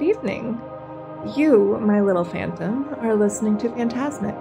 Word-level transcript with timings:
good 0.00 0.08
evening. 0.08 0.60
You, 1.36 1.78
my 1.78 2.00
little 2.00 2.24
phantom, 2.24 2.94
are 3.00 3.14
listening 3.14 3.58
to 3.58 3.68
Phantasmic, 3.68 4.34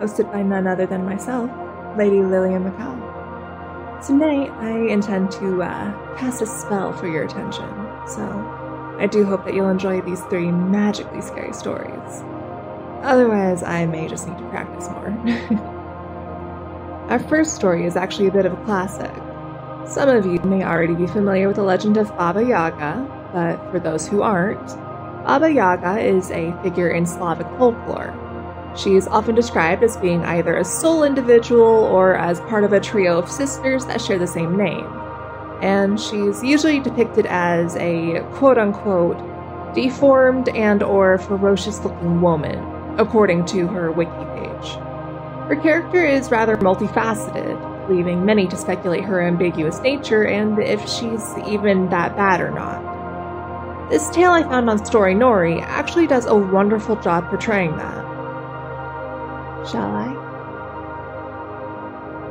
hosted 0.00 0.32
by 0.32 0.42
none 0.42 0.66
other 0.66 0.86
than 0.86 1.04
myself, 1.04 1.50
Lady 1.98 2.22
Lillian 2.22 2.64
Macabre. 2.64 4.00
Tonight, 4.06 4.50
I 4.60 4.70
intend 4.90 5.30
to 5.32 5.62
uh, 5.62 6.16
cast 6.16 6.40
a 6.40 6.46
spell 6.46 6.94
for 6.94 7.08
your 7.08 7.24
attention, 7.24 7.68
so 8.08 8.96
I 8.98 9.06
do 9.06 9.24
hope 9.24 9.44
that 9.44 9.54
you'll 9.54 9.68
enjoy 9.68 10.00
these 10.00 10.22
three 10.22 10.50
magically 10.50 11.20
scary 11.20 11.52
stories. 11.52 12.22
Otherwise, 13.02 13.62
I 13.62 13.84
may 13.84 14.08
just 14.08 14.26
need 14.26 14.38
to 14.38 14.48
practice 14.48 14.88
more. 14.88 15.08
Our 17.10 17.18
first 17.18 17.54
story 17.54 17.84
is 17.84 17.96
actually 17.96 18.28
a 18.28 18.32
bit 18.32 18.46
of 18.46 18.54
a 18.54 18.64
classic. 18.64 19.12
Some 19.86 20.08
of 20.08 20.24
you 20.24 20.38
may 20.38 20.64
already 20.64 20.94
be 20.94 21.06
familiar 21.06 21.48
with 21.48 21.56
the 21.56 21.64
legend 21.64 21.98
of 21.98 22.08
Baba 22.16 22.42
Yaga, 22.42 23.06
but 23.34 23.58
for 23.70 23.78
those 23.78 24.08
who 24.08 24.22
aren't, 24.22 24.70
Baba 25.24 25.48
Yaga 25.52 26.00
is 26.00 26.32
a 26.32 26.52
figure 26.64 26.90
in 26.90 27.06
Slavic 27.06 27.46
folklore. 27.56 28.12
She 28.76 28.96
is 28.96 29.06
often 29.06 29.36
described 29.36 29.84
as 29.84 29.96
being 29.96 30.24
either 30.24 30.56
a 30.56 30.64
sole 30.64 31.04
individual 31.04 31.62
or 31.62 32.16
as 32.16 32.40
part 32.40 32.64
of 32.64 32.72
a 32.72 32.80
trio 32.80 33.18
of 33.18 33.30
sisters 33.30 33.86
that 33.86 34.00
share 34.00 34.18
the 34.18 34.26
same 34.26 34.56
name. 34.56 34.84
And 35.62 36.00
she's 36.00 36.42
usually 36.42 36.80
depicted 36.80 37.26
as 37.26 37.76
a 37.76 38.20
quote-unquote 38.32 39.74
deformed 39.76 40.48
and 40.48 40.82
or 40.82 41.18
ferocious 41.18 41.84
looking 41.84 42.20
woman, 42.20 42.58
according 42.98 43.44
to 43.46 43.68
her 43.68 43.92
wiki 43.92 44.10
page. 44.10 44.74
Her 45.48 45.58
character 45.62 46.04
is 46.04 46.32
rather 46.32 46.56
multifaceted, 46.56 47.88
leaving 47.88 48.24
many 48.24 48.48
to 48.48 48.56
speculate 48.56 49.04
her 49.04 49.22
ambiguous 49.22 49.80
nature 49.82 50.24
and 50.24 50.58
if 50.58 50.80
she's 50.88 51.38
even 51.46 51.88
that 51.90 52.16
bad 52.16 52.40
or 52.40 52.50
not. 52.50 52.91
This 53.90 54.08
tale 54.10 54.30
I 54.30 54.42
found 54.42 54.70
on 54.70 54.84
Storynory 54.84 55.60
actually 55.60 56.06
does 56.06 56.26
a 56.26 56.34
wonderful 56.34 56.96
job 56.96 57.28
portraying 57.28 57.76
that. 57.76 58.02
Shall 59.70 59.94
I? 59.94 60.14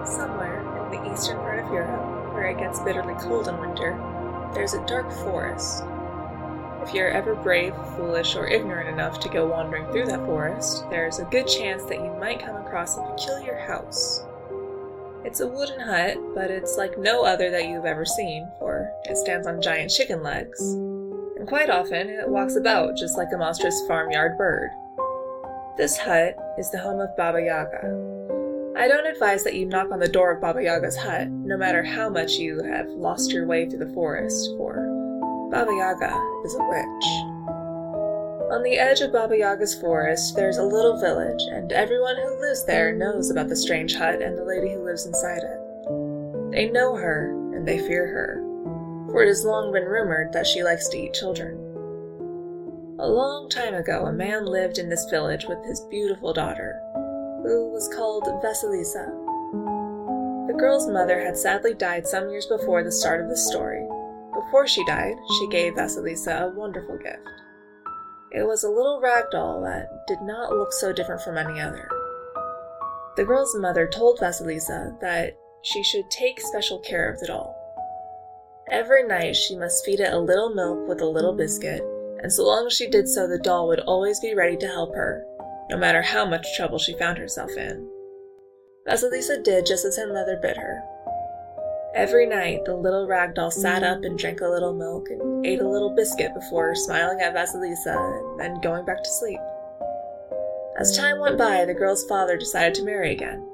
Somewhere 0.06 0.60
in 0.84 0.92
the 0.92 1.14
eastern 1.14 1.38
part 1.38 1.60
of 1.60 1.72
Europe, 1.72 2.34
where 2.34 2.48
it 2.48 2.58
gets 2.58 2.80
bitterly 2.80 3.14
cold 3.22 3.48
in 3.48 3.60
winter, 3.60 3.96
there's 4.54 4.74
a 4.74 4.86
dark 4.86 5.12
forest. 5.12 5.84
If 6.84 6.96
you're 6.96 7.10
ever 7.10 7.36
brave, 7.36 7.76
foolish, 7.96 8.36
or 8.36 8.48
ignorant 8.48 8.90
enough 8.90 9.20
to 9.20 9.30
go 9.30 9.46
wandering 9.46 9.86
through 9.92 10.08
that 10.08 10.26
forest, 10.26 10.90
there's 10.90 11.20
a 11.20 11.26
good 11.26 11.48
chance 11.48 11.84
that 11.86 12.04
you 12.04 12.12
might 12.20 12.44
come 12.44 12.56
across 12.56 12.98
a 12.98 13.04
peculiar 13.04 13.60
house. 13.60 14.26
It's 15.24 15.40
a 15.40 15.48
wooden 15.48 15.80
hut, 15.80 16.18
but 16.36 16.52
it's 16.52 16.78
like 16.78 16.98
no 16.98 17.24
other 17.24 17.52
that 17.52 17.68
you've 17.68 17.86
ever 17.86 18.06
seen, 18.06 18.50
for 18.60 18.92
it 19.06 19.18
stands 19.18 19.48
on 19.48 19.62
giant 19.62 19.92
chicken 19.92 20.24
legs 20.24 20.60
and 21.42 21.48
quite 21.48 21.72
often 21.72 22.08
it 22.08 22.30
walks 22.30 22.56
about 22.56 22.96
just 22.96 23.18
like 23.18 23.30
a 23.34 23.38
monstrous 23.38 23.82
farmyard 23.88 24.38
bird. 24.38 24.70
This 25.76 25.98
hut 25.98 26.38
is 26.60 26.70
the 26.70 26.78
home 26.78 27.00
of 27.00 27.18
Baba 27.18 27.42
Yaga. 27.42 27.82
I 28.78 28.88
don't 28.88 29.08
advise 29.08 29.44
that 29.44 29.56
you 29.56 29.66
knock 29.66 29.90
on 29.92 29.98
the 29.98 30.08
door 30.08 30.34
of 30.34 30.40
Baba 30.40 30.62
Yaga's 30.62 30.96
hut, 30.96 31.30
no 31.30 31.58
matter 31.58 31.82
how 31.82 32.10
much 32.10 32.34
you 32.34 32.62
have 32.62 32.88
lost 32.90 33.32
your 33.32 33.48
way 33.48 33.68
through 33.68 33.80
the 33.80 33.94
forest, 33.94 34.52
for 34.56 34.76
Baba 35.52 35.72
Yaga 35.74 36.14
is 36.46 36.54
a 36.54 36.64
witch. 36.64 37.31
On 38.52 38.64
the 38.64 38.78
edge 38.78 39.02
of 39.02 39.12
Baba 39.12 39.38
Yaga's 39.38 39.74
forest, 39.74 40.36
there's 40.36 40.58
a 40.58 40.64
little 40.64 41.00
village, 41.00 41.42
and 41.52 41.72
everyone 41.72 42.18
who 42.18 42.42
lives 42.42 42.66
there 42.66 42.94
knows 42.94 43.32
about 43.32 43.48
the 43.48 43.56
strange 43.56 43.96
hut 43.96 44.22
and 44.22 44.38
the 44.38 44.46
lady 44.46 44.74
who 44.74 44.84
lives 44.84 45.06
inside 45.06 45.44
it. 45.44 46.52
They 46.52 46.70
know 46.70 46.96
her, 46.96 47.32
and 47.56 47.68
they 47.68 47.80
fear 47.80 48.08
her 48.08 48.52
for 49.12 49.24
it 49.24 49.28
has 49.28 49.44
long 49.44 49.72
been 49.72 49.84
rumored 49.84 50.32
that 50.32 50.48
she 50.48 50.64
likes 50.64 50.88
to 50.88 50.98
eat 50.98 51.14
children. 51.14 51.58
A 53.00 53.08
long 53.08 53.50
time 53.50 53.74
ago, 53.74 54.06
a 54.06 54.14
man 54.14 54.46
lived 54.46 54.78
in 54.78 54.90
this 54.90 55.06
village 55.10 55.46
with 55.48 55.64
his 55.66 55.82
beautiful 55.90 56.34
daughter, 56.34 56.80
who 57.44 57.70
was 57.72 57.90
called 57.94 58.24
Vasilisa. 58.42 59.08
The 60.48 60.58
girl's 60.58 60.88
mother 60.88 61.20
had 61.20 61.38
sadly 61.38 61.74
died 61.74 62.08
some 62.08 62.30
years 62.30 62.46
before 62.46 62.84
the 62.84 62.92
start 62.92 63.22
of 63.22 63.30
the 63.30 63.38
story. 63.38 63.86
Before 64.34 64.68
she 64.68 64.86
died, 64.86 65.16
she 65.40 65.48
gave 65.50 65.74
Vasilisa 65.74 66.44
a 66.44 66.56
wonderful 66.56 66.98
gift. 66.98 67.28
It 68.34 68.48
was 68.48 68.64
a 68.64 68.70
little 68.70 69.02
rag 69.02 69.26
doll 69.30 69.62
that 69.64 70.08
did 70.08 70.22
not 70.22 70.54
look 70.54 70.72
so 70.72 70.94
different 70.94 71.22
from 71.22 71.38
any 71.38 71.60
other. 71.60 71.90
The 73.18 73.26
girl's 73.26 73.54
mother 73.56 73.88
told 73.88 74.20
Vasilisa 74.20 74.98
that 75.02 75.38
she 75.64 75.84
should 75.84 76.10
take 76.10 76.40
special 76.40 76.80
care 76.80 77.12
of 77.12 77.20
the 77.20 77.28
doll. 77.28 77.54
Every 78.70 79.06
night 79.06 79.36
she 79.36 79.58
must 79.58 79.84
feed 79.84 80.00
it 80.00 80.14
a 80.14 80.20
little 80.20 80.56
milk 80.56 80.88
with 80.88 81.02
a 81.02 81.06
little 81.06 81.34
biscuit, 81.34 81.82
and 82.24 82.32
so 82.32 82.46
long 82.46 82.68
as 82.68 82.74
she 82.74 82.90
did 82.90 83.10
so, 83.10 83.28
the 83.28 83.38
doll 83.38 83.68
would 83.68 83.82
always 83.82 84.22
be 84.22 84.34
ready 84.34 84.56
to 84.58 84.68
help 84.68 84.96
her, 84.96 85.26
no 85.70 85.78
matter 85.78 86.02
how 86.02 86.26
much 86.26 86.56
trouble 86.56 86.80
she 86.80 86.98
found 86.98 87.18
herself 87.18 87.52
in. 87.58 87.86
Vasilisa 88.88 89.44
did 89.44 89.66
just 89.66 89.84
as 89.84 89.98
her 89.98 90.08
mother 90.08 90.40
bid 90.42 90.56
her. 90.56 90.82
Every 91.94 92.26
night, 92.26 92.64
the 92.64 92.74
little 92.74 93.06
rag 93.06 93.36
doll 93.36 93.52
sat 93.52 93.84
up 93.84 94.04
and 94.04 94.18
drank 94.18 94.40
a 94.40 94.48
little 94.48 94.74
milk 94.74 95.10
and 95.10 95.46
ate 95.46 95.60
a 95.60 95.68
little 95.68 95.94
biscuit 95.94 96.34
before 96.34 96.74
smiling 96.74 97.20
at 97.20 97.36
Vasilisa 97.36 97.96
and 97.96 98.40
then 98.40 98.62
going 98.62 98.86
back 98.86 99.04
to 99.04 99.10
sleep. 99.10 99.40
As 100.80 100.96
time 100.96 101.20
went 101.20 101.38
by, 101.38 101.66
the 101.66 101.74
girl's 101.74 102.06
father 102.06 102.38
decided 102.38 102.76
to 102.76 102.86
marry 102.86 103.12
again. 103.12 103.46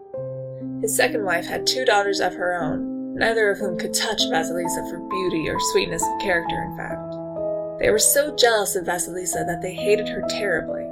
His 0.82 0.96
second 0.96 1.26
wife 1.26 1.48
had 1.48 1.66
two 1.66 1.84
daughters 1.84 2.20
of 2.20 2.36
her 2.36 2.62
own, 2.62 3.16
neither 3.16 3.50
of 3.50 3.58
whom 3.58 3.76
could 3.76 3.96
touch 3.96 4.22
Vasilisa 4.30 4.88
for 4.88 5.00
beauty 5.10 5.50
or 5.50 5.60
sweetness 5.72 6.04
of 6.04 6.22
character, 6.22 6.62
in 6.62 6.78
fact. 6.78 7.80
They 7.80 7.90
were 7.90 7.98
so 7.98 8.36
jealous 8.36 8.76
of 8.76 8.86
Vasilisa 8.86 9.48
that 9.48 9.64
they 9.64 9.74
hated 9.74 10.10
her 10.10 10.22
terribly. 10.30 10.84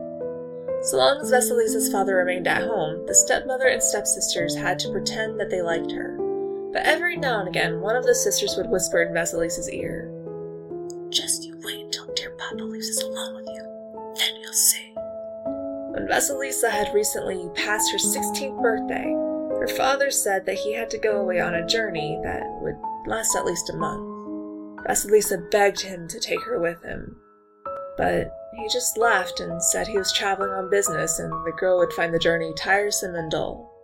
So 0.85 0.97
long 0.97 1.19
as 1.21 1.31
Vasilisa's 1.31 1.91
father 1.91 2.15
remained 2.15 2.47
at 2.47 2.63
home, 2.63 3.05
the 3.05 3.13
stepmother 3.13 3.67
and 3.67 3.83
stepsisters 3.83 4.55
had 4.55 4.79
to 4.79 4.91
pretend 4.91 5.39
that 5.39 5.51
they 5.51 5.61
liked 5.61 5.91
her. 5.91 6.14
But 6.75 6.83
every 6.85 7.15
now 7.15 7.39
and 7.39 7.47
again, 7.47 7.79
one 7.79 7.95
of 7.95 8.03
the 8.03 8.13
sisters 8.13 8.57
would 8.57 8.69
whisper 8.69 9.01
in 9.01 9.13
Vasilisa's 9.13 9.69
ear, 9.69 10.11
Just 11.09 11.45
you 11.45 11.57
wait 11.63 11.85
until 11.85 12.13
dear 12.15 12.31
Papa 12.31 12.65
leaves 12.65 12.89
us 12.89 13.01
alone 13.01 13.35
with 13.35 13.47
you. 13.47 14.13
Then 14.17 14.41
you'll 14.41 14.51
see. 14.51 14.91
When 15.93 16.05
Vasilisa 16.05 16.69
had 16.69 16.93
recently 16.93 17.49
passed 17.55 17.93
her 17.93 17.97
16th 17.97 18.61
birthday, 18.61 19.05
her 19.57 19.69
father 19.77 20.11
said 20.11 20.45
that 20.45 20.57
he 20.57 20.73
had 20.73 20.89
to 20.89 20.97
go 20.97 21.21
away 21.21 21.39
on 21.39 21.55
a 21.55 21.65
journey 21.65 22.19
that 22.23 22.43
would 22.59 22.75
last 23.07 23.37
at 23.37 23.45
least 23.45 23.69
a 23.69 23.77
month. 23.77 24.85
Vasilisa 24.85 25.49
begged 25.51 25.79
him 25.79 26.09
to 26.09 26.19
take 26.19 26.41
her 26.41 26.59
with 26.59 26.83
him, 26.83 27.15
but 27.95 28.35
he 28.59 28.67
just 28.67 28.97
laughed 28.97 29.39
and 29.39 29.63
said 29.63 29.87
he 29.87 29.97
was 29.97 30.11
traveling 30.11 30.51
on 30.51 30.69
business 30.69 31.19
and 31.19 31.31
the 31.31 31.55
girl 31.57 31.77
would 31.77 31.93
find 31.93 32.13
the 32.13 32.19
journey 32.19 32.51
tiresome 32.57 33.15
and 33.15 33.31
dull. 33.31 33.74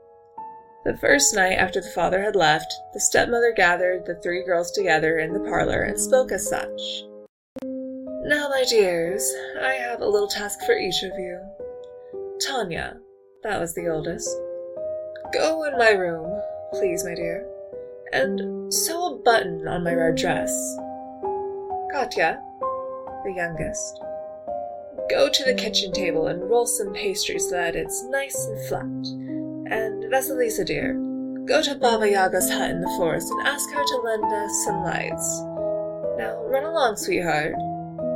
The 0.83 0.97
first 0.97 1.35
night 1.35 1.53
after 1.53 1.79
the 1.79 1.91
father 1.91 2.23
had 2.23 2.35
left, 2.35 2.73
the 2.93 2.99
stepmother 2.99 3.53
gathered 3.55 4.05
the 4.05 4.15
three 4.15 4.43
girls 4.43 4.71
together 4.71 5.19
in 5.19 5.31
the 5.31 5.39
parlor 5.39 5.83
and 5.83 5.99
spoke 5.99 6.31
as 6.31 6.49
such. 6.49 7.03
Now, 7.63 8.49
my 8.49 8.63
dears, 8.67 9.31
I 9.61 9.73
have 9.73 10.01
a 10.01 10.07
little 10.07 10.27
task 10.27 10.59
for 10.65 10.75
each 10.75 11.03
of 11.03 11.11
you. 11.19 11.39
Tanya, 12.47 12.97
that 13.43 13.59
was 13.59 13.75
the 13.75 13.89
oldest, 13.89 14.29
Go 15.33 15.63
in 15.63 15.77
my 15.77 15.91
room, 15.91 16.41
please, 16.73 17.05
my 17.05 17.13
dear, 17.13 17.47
and 18.11 18.73
sew 18.73 19.13
a 19.13 19.17
button 19.17 19.67
on 19.67 19.83
my 19.83 19.93
red 19.93 20.15
dress. 20.15 20.51
Katya, 21.91 22.41
the 23.23 23.33
youngest, 23.35 24.01
go 25.09 25.29
to 25.29 25.43
the 25.43 25.53
kitchen 25.53 25.93
table 25.93 26.27
and 26.27 26.49
roll 26.49 26.65
some 26.65 26.91
pastry 26.91 27.39
so 27.39 27.51
that 27.51 27.75
it's 27.75 28.03
nice 28.05 28.45
and 28.45 28.67
flat. 28.67 29.40
And 29.71 30.03
Vasilisa, 30.11 30.65
dear, 30.65 30.93
go 31.45 31.61
to 31.61 31.75
Baba 31.75 32.05
Yaga's 32.11 32.51
hut 32.51 32.71
in 32.71 32.81
the 32.81 32.93
forest 32.97 33.31
and 33.31 33.47
ask 33.47 33.69
her 33.71 33.83
to 33.83 34.01
lend 34.03 34.25
us 34.25 34.65
some 34.65 34.83
lights. 34.83 35.41
Now 36.17 36.43
run 36.45 36.65
along, 36.65 36.97
sweetheart. 36.97 37.55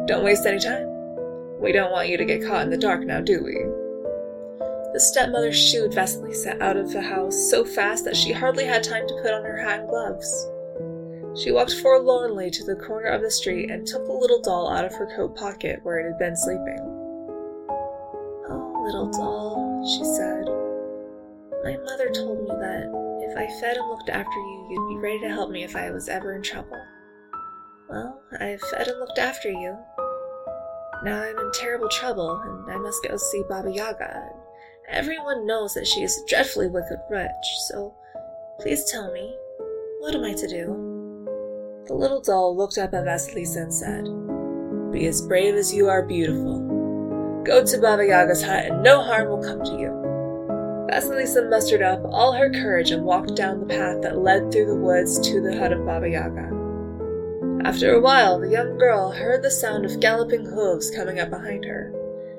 Don't 0.06 0.26
waste 0.26 0.46
any 0.46 0.60
time. 0.60 0.86
We 1.62 1.72
don't 1.72 1.94
want 1.94 2.10
you 2.10 2.18
to 2.18 2.26
get 2.26 2.46
caught 2.46 2.64
in 2.64 2.70
the 2.70 2.78
dark 2.78 3.06
now, 3.06 3.22
do 3.22 3.42
we? 3.42 3.54
The 4.92 5.00
stepmother 5.00 5.54
shooed 5.54 5.94
Vasilisa 5.94 6.62
out 6.62 6.76
of 6.76 6.92
the 6.92 7.02
house 7.02 7.50
so 7.50 7.64
fast 7.64 8.04
that 8.04 8.18
she 8.18 8.34
hardly 8.34 8.66
had 8.66 8.84
time 8.84 9.08
to 9.08 9.20
put 9.22 9.34
on 9.34 9.44
her 9.44 9.58
hat 9.58 9.80
and 9.80 9.90
gloves. 9.90 10.48
She 11.42 11.52
walked 11.52 11.76
forlornly 11.76 12.52
to 12.52 12.64
the 12.64 12.76
corner 12.76 13.08
of 13.08 13.22
the 13.22 13.32
street 13.32 13.72
and 13.72 13.88
took 13.88 14.06
the 14.06 14.14
little 14.14 14.42
doll 14.42 14.70
out 14.70 14.86
of 14.86 14.94
her 14.96 15.08
coat 15.16 15.36
pocket 15.36 15.80
where 15.84 16.00
it 16.00 16.06
had 16.06 16.20
been 16.20 16.36
sleeping. 16.36 16.80
Oh, 18.48 18.84
little 18.86 19.10
doll, 19.12 19.84
she 19.86 20.04
said. 20.04 20.55
My 21.66 21.78
mother 21.78 22.12
told 22.12 22.44
me 22.44 22.50
that 22.60 22.84
if 23.28 23.36
I 23.36 23.48
fed 23.60 23.78
and 23.78 23.90
looked 23.90 24.10
after 24.10 24.38
you, 24.38 24.68
you'd 24.70 24.90
be 24.90 25.02
ready 25.02 25.20
to 25.22 25.30
help 25.30 25.50
me 25.50 25.64
if 25.64 25.76
I 25.76 25.90
was 25.90 26.08
ever 26.08 26.36
in 26.36 26.44
trouble. 26.44 26.80
Well, 27.90 28.22
I've 28.40 28.62
fed 28.62 28.88
and 28.88 29.00
looked 29.00 29.18
after 29.18 29.50
you. 29.50 29.76
Now 31.04 31.24
I'm 31.24 31.40
in 31.40 31.52
terrible 31.54 31.90
trouble, 31.90 32.40
and 32.40 32.72
I 32.72 32.78
must 32.78 33.04
go 33.04 33.18
see 33.18 33.44
Baba 33.50 33.72
Yaga 33.72 34.30
Everyone 34.90 35.48
knows 35.48 35.74
that 35.74 35.88
she 35.88 36.04
is 36.04 36.16
a 36.16 36.30
dreadfully 36.30 36.68
wicked 36.68 37.00
witch, 37.10 37.30
so 37.68 37.96
please 38.60 38.86
tell 38.86 39.12
me, 39.12 39.36
what 40.02 40.14
am 40.14 40.24
I 40.24 40.34
to 40.34 40.48
do? 40.48 41.26
The 41.88 41.96
little 41.96 42.22
doll 42.22 42.56
looked 42.56 42.78
up 42.78 42.94
at 42.94 43.06
Vasilisa 43.06 43.64
and 43.64 43.74
said, 43.74 44.92
Be 44.92 45.08
as 45.08 45.24
brave 45.24 45.56
as 45.56 45.74
you 45.74 45.90
are 45.90 46.06
beautiful. 46.06 46.60
Go 47.44 47.66
to 47.66 47.82
Baba 47.82 48.06
Yaga's 48.06 48.44
hut 48.44 48.66
and 48.66 48.84
no 48.84 49.02
harm 49.02 49.30
will 49.30 49.42
come 49.42 49.64
to 49.64 49.80
you. 49.80 50.05
Vasilisa 50.90 51.50
mustered 51.50 51.82
up 51.82 52.04
all 52.06 52.32
her 52.34 52.50
courage 52.50 52.92
and 52.92 53.04
walked 53.04 53.36
down 53.36 53.60
the 53.60 53.66
path 53.66 54.02
that 54.02 54.20
led 54.20 54.52
through 54.52 54.68
the 54.68 54.76
woods 54.76 55.20
to 55.20 55.42
the 55.42 55.58
hut 55.58 55.74
of 55.74 55.86
Baba 55.86 56.08
Yaga. 56.08 56.52
After 57.66 57.94
a 57.94 58.00
while, 58.00 58.40
the 58.40 58.50
young 58.50 58.78
girl 58.78 59.12
heard 59.12 59.42
the 59.42 59.50
sound 59.50 59.86
of 59.86 60.00
galloping 60.00 60.46
hooves 60.46 60.92
coming 60.92 61.20
up 61.20 61.32
behind 61.32 61.66
her, 61.66 61.92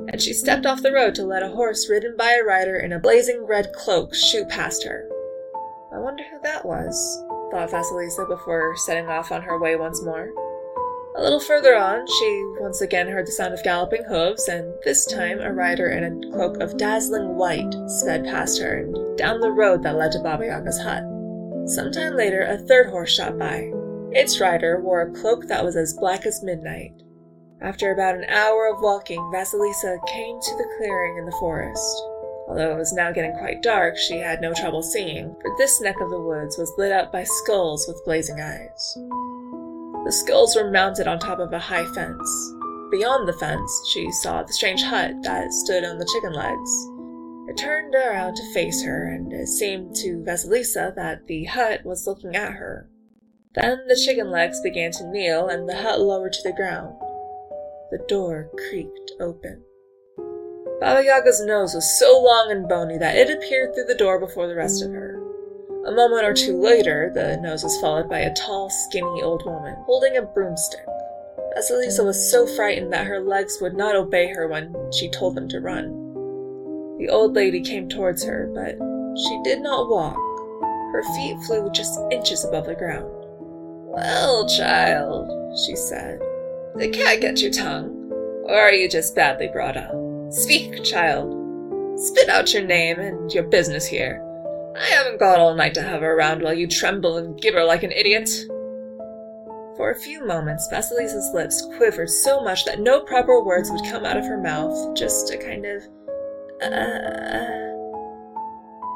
and 0.09 0.23
she 0.23 0.33
stepped 0.33 0.65
off 0.65 0.83
the 0.83 0.93
road 0.93 1.17
to 1.17 1.25
let 1.25 1.43
a 1.43 1.49
horse 1.49 1.91
ridden 1.91 2.17
by 2.17 2.39
a 2.41 2.45
rider 2.45 2.77
in 2.77 2.93
a 2.93 3.01
blazing 3.01 3.45
red 3.45 3.73
cloak 3.73 4.15
shoot 4.15 4.49
past 4.49 4.85
her. 4.85 5.09
I 5.93 5.99
wonder 5.99 6.23
who 6.31 6.39
that 6.45 6.65
was, 6.65 7.25
thought 7.51 7.71
Vasilisa 7.71 8.29
before 8.29 8.77
setting 8.77 9.09
off 9.09 9.33
on 9.33 9.43
her 9.43 9.59
way 9.59 9.75
once 9.75 10.01
more. 10.03 10.31
A 11.17 11.23
little 11.23 11.41
further 11.41 11.75
on, 11.75 12.07
she 12.07 12.45
once 12.61 12.83
again 12.83 13.09
heard 13.09 13.27
the 13.27 13.33
sound 13.33 13.55
of 13.55 13.63
galloping 13.63 14.05
hooves, 14.05 14.49
and 14.49 14.71
this 14.85 15.07
time 15.07 15.41
a 15.41 15.51
rider 15.51 15.89
in 15.89 16.05
a 16.05 16.31
cloak 16.31 16.59
of 16.61 16.77
dazzling 16.77 17.37
white 17.37 17.75
sped 17.87 18.25
past 18.25 18.61
her 18.61 18.81
and 18.81 19.17
down 19.17 19.41
the 19.41 19.51
road 19.51 19.83
that 19.83 19.97
led 19.97 20.13
to 20.13 20.19
Baba 20.19 20.45
Yaga's 20.45 20.79
hut. 20.79 21.05
Some 21.71 21.91
time 21.91 22.17
later, 22.17 22.43
a 22.43 22.59
third 22.59 22.91
horse 22.91 23.15
shot 23.15 23.39
by. 23.39 23.73
Its 24.13 24.41
rider 24.41 24.79
wore 24.83 25.01
a 25.01 25.13
cloak 25.13 25.47
that 25.49 25.65
was 25.65 25.75
as 25.75 25.95
black 25.95 26.27
as 26.27 26.43
midnight. 26.43 26.93
After 27.63 27.93
about 27.93 28.17
an 28.17 28.27
hour 28.29 28.71
of 28.71 28.83
walking, 28.83 29.21
Vasilisa 29.33 29.97
came 30.07 30.39
to 30.39 30.57
the 30.59 30.75
clearing 30.77 31.17
in 31.17 31.25
the 31.25 31.37
forest. 31.41 31.97
Although 32.47 32.73
it 32.73 32.79
was 32.79 32.93
now 32.93 33.11
getting 33.11 33.37
quite 33.39 33.63
dark, 33.63 33.97
she 33.97 34.19
had 34.19 34.43
no 34.43 34.53
trouble 34.53 34.83
seeing, 34.83 35.35
for 35.41 35.51
this 35.57 35.81
neck 35.81 35.99
of 35.99 36.11
the 36.11 36.21
woods 36.21 36.59
was 36.59 36.73
lit 36.77 36.93
up 36.93 37.11
by 37.11 37.25
skulls 37.25 37.87
with 37.89 38.05
blazing 38.05 38.39
eyes. 38.39 38.99
The 40.07 40.13
skulls 40.13 40.55
were 40.55 40.71
mounted 40.71 41.09
on 41.09 41.19
top 41.19 41.41
of 41.41 41.53
a 41.53 41.59
high 41.59 41.85
fence. 41.93 42.55
Beyond 42.93 43.27
the 43.27 43.33
fence, 43.33 43.83
she 43.93 44.13
saw 44.13 44.41
the 44.41 44.53
strange 44.53 44.81
hut 44.81 45.11
that 45.25 45.53
stood 45.53 45.83
on 45.83 45.99
the 45.99 46.05
chicken 46.05 46.33
legs. 46.33 47.51
It 47.51 47.57
turned 47.57 47.93
around 47.93 48.37
to 48.37 48.55
face 48.55 48.85
her, 48.85 49.09
and 49.09 49.33
it 49.33 49.49
seemed 49.49 49.97
to 49.97 50.23
Vasilisa 50.23 50.95
that 50.95 51.27
the 51.27 51.47
hut 51.47 51.85
was 51.85 52.07
looking 52.07 52.37
at 52.37 52.53
her. 52.53 52.89
Then 53.57 53.85
the 53.89 53.97
chicken 53.97 54.31
legs 54.31 54.61
began 54.61 54.93
to 54.93 55.11
kneel, 55.11 55.49
and 55.49 55.69
the 55.69 55.75
hut 55.75 56.01
lowered 56.01 56.35
to 56.35 56.43
the 56.45 56.55
ground. 56.55 56.95
The 57.91 57.99
door 58.07 58.49
creaked 58.69 59.11
open. 59.19 59.65
Baba 60.79 61.03
Yaga's 61.05 61.45
nose 61.45 61.75
was 61.75 61.99
so 61.99 62.23
long 62.23 62.53
and 62.53 62.69
bony 62.69 62.97
that 62.97 63.17
it 63.17 63.29
appeared 63.29 63.75
through 63.75 63.87
the 63.87 63.97
door 63.97 64.21
before 64.21 64.47
the 64.47 64.55
rest 64.55 64.85
of 64.85 64.93
her. 64.93 65.26
A 65.87 65.93
moment 65.93 66.25
or 66.25 66.35
two 66.35 66.61
later, 66.61 67.13
the 67.15 67.37
nose 67.37 67.63
was 67.63 67.81
followed 67.81 68.09
by 68.09 68.19
a 68.19 68.35
tall, 68.35 68.69
skinny 68.69 69.23
old 69.23 69.47
woman 69.47 69.77
holding 69.87 70.17
a 70.17 70.23
broomstick. 70.23 70.85
Vasilisa 71.57 72.05
was 72.05 72.29
so 72.29 72.45
frightened 72.45 72.93
that 72.93 73.07
her 73.07 73.21
legs 73.21 73.59
would 73.61 73.77
not 73.77 73.95
obey 73.95 74.27
her 74.35 74.49
when 74.49 74.75
she 74.93 75.09
told 75.09 75.37
them 75.37 75.49
to 75.49 75.61
run. 75.61 75.93
The 76.99 77.09
old 77.09 77.35
lady 77.35 77.61
came 77.61 77.89
towards 77.89 78.25
her, 78.25 78.51
but 78.53 78.75
she 79.17 79.41
did 79.45 79.61
not 79.61 79.89
walk. 79.89 80.17
Her 80.93 81.05
feet 81.15 81.39
flew 81.47 81.71
just 81.71 82.01
inches 82.11 82.45
above 82.45 82.67
the 82.67 82.75
ground. 82.75 83.07
Well, 83.87 84.49
child, 84.49 85.31
she 85.65 85.77
said, 85.77 86.19
the 86.75 86.89
cat 86.89 87.21
get 87.21 87.41
your 87.41 87.53
tongue? 87.53 88.11
Or 88.45 88.61
are 88.61 88.73
you 88.73 88.89
just 88.89 89.15
badly 89.15 89.49
brought 89.53 89.77
up? 89.77 89.95
Speak, 90.33 90.83
child. 90.83 91.33
Spit 92.01 92.29
out 92.29 92.53
your 92.53 92.65
name 92.65 92.99
and 92.99 93.33
your 93.33 93.45
business 93.45 93.87
here. 93.87 94.21
I 94.79 94.87
haven't 94.87 95.19
got 95.19 95.39
all 95.39 95.55
night 95.55 95.75
to 95.75 95.83
hover 95.83 96.13
around 96.13 96.43
while 96.43 96.53
you 96.53 96.67
tremble 96.67 97.17
and 97.17 97.41
gibber 97.41 97.65
like 97.65 97.83
an 97.83 97.93
idiot. 97.93 98.29
For 99.77 99.91
a 99.91 100.01
few 100.01 100.25
moments, 100.25 100.69
Vasilisa's 100.71 101.33
lips 101.35 101.67
quivered 101.77 102.11
so 102.11 102.41
much 102.41 102.65
that 102.65 102.81
no 102.81 103.01
proper 103.01 103.43
words 103.43 103.71
would 103.71 103.85
come 103.91 104.05
out 104.05 104.17
of 104.17 104.25
her 104.25 104.41
mouth, 104.41 104.97
just 104.97 105.33
a 105.33 105.39
kind 105.39 105.67
of, 105.67 105.83
uh. 106.63 107.67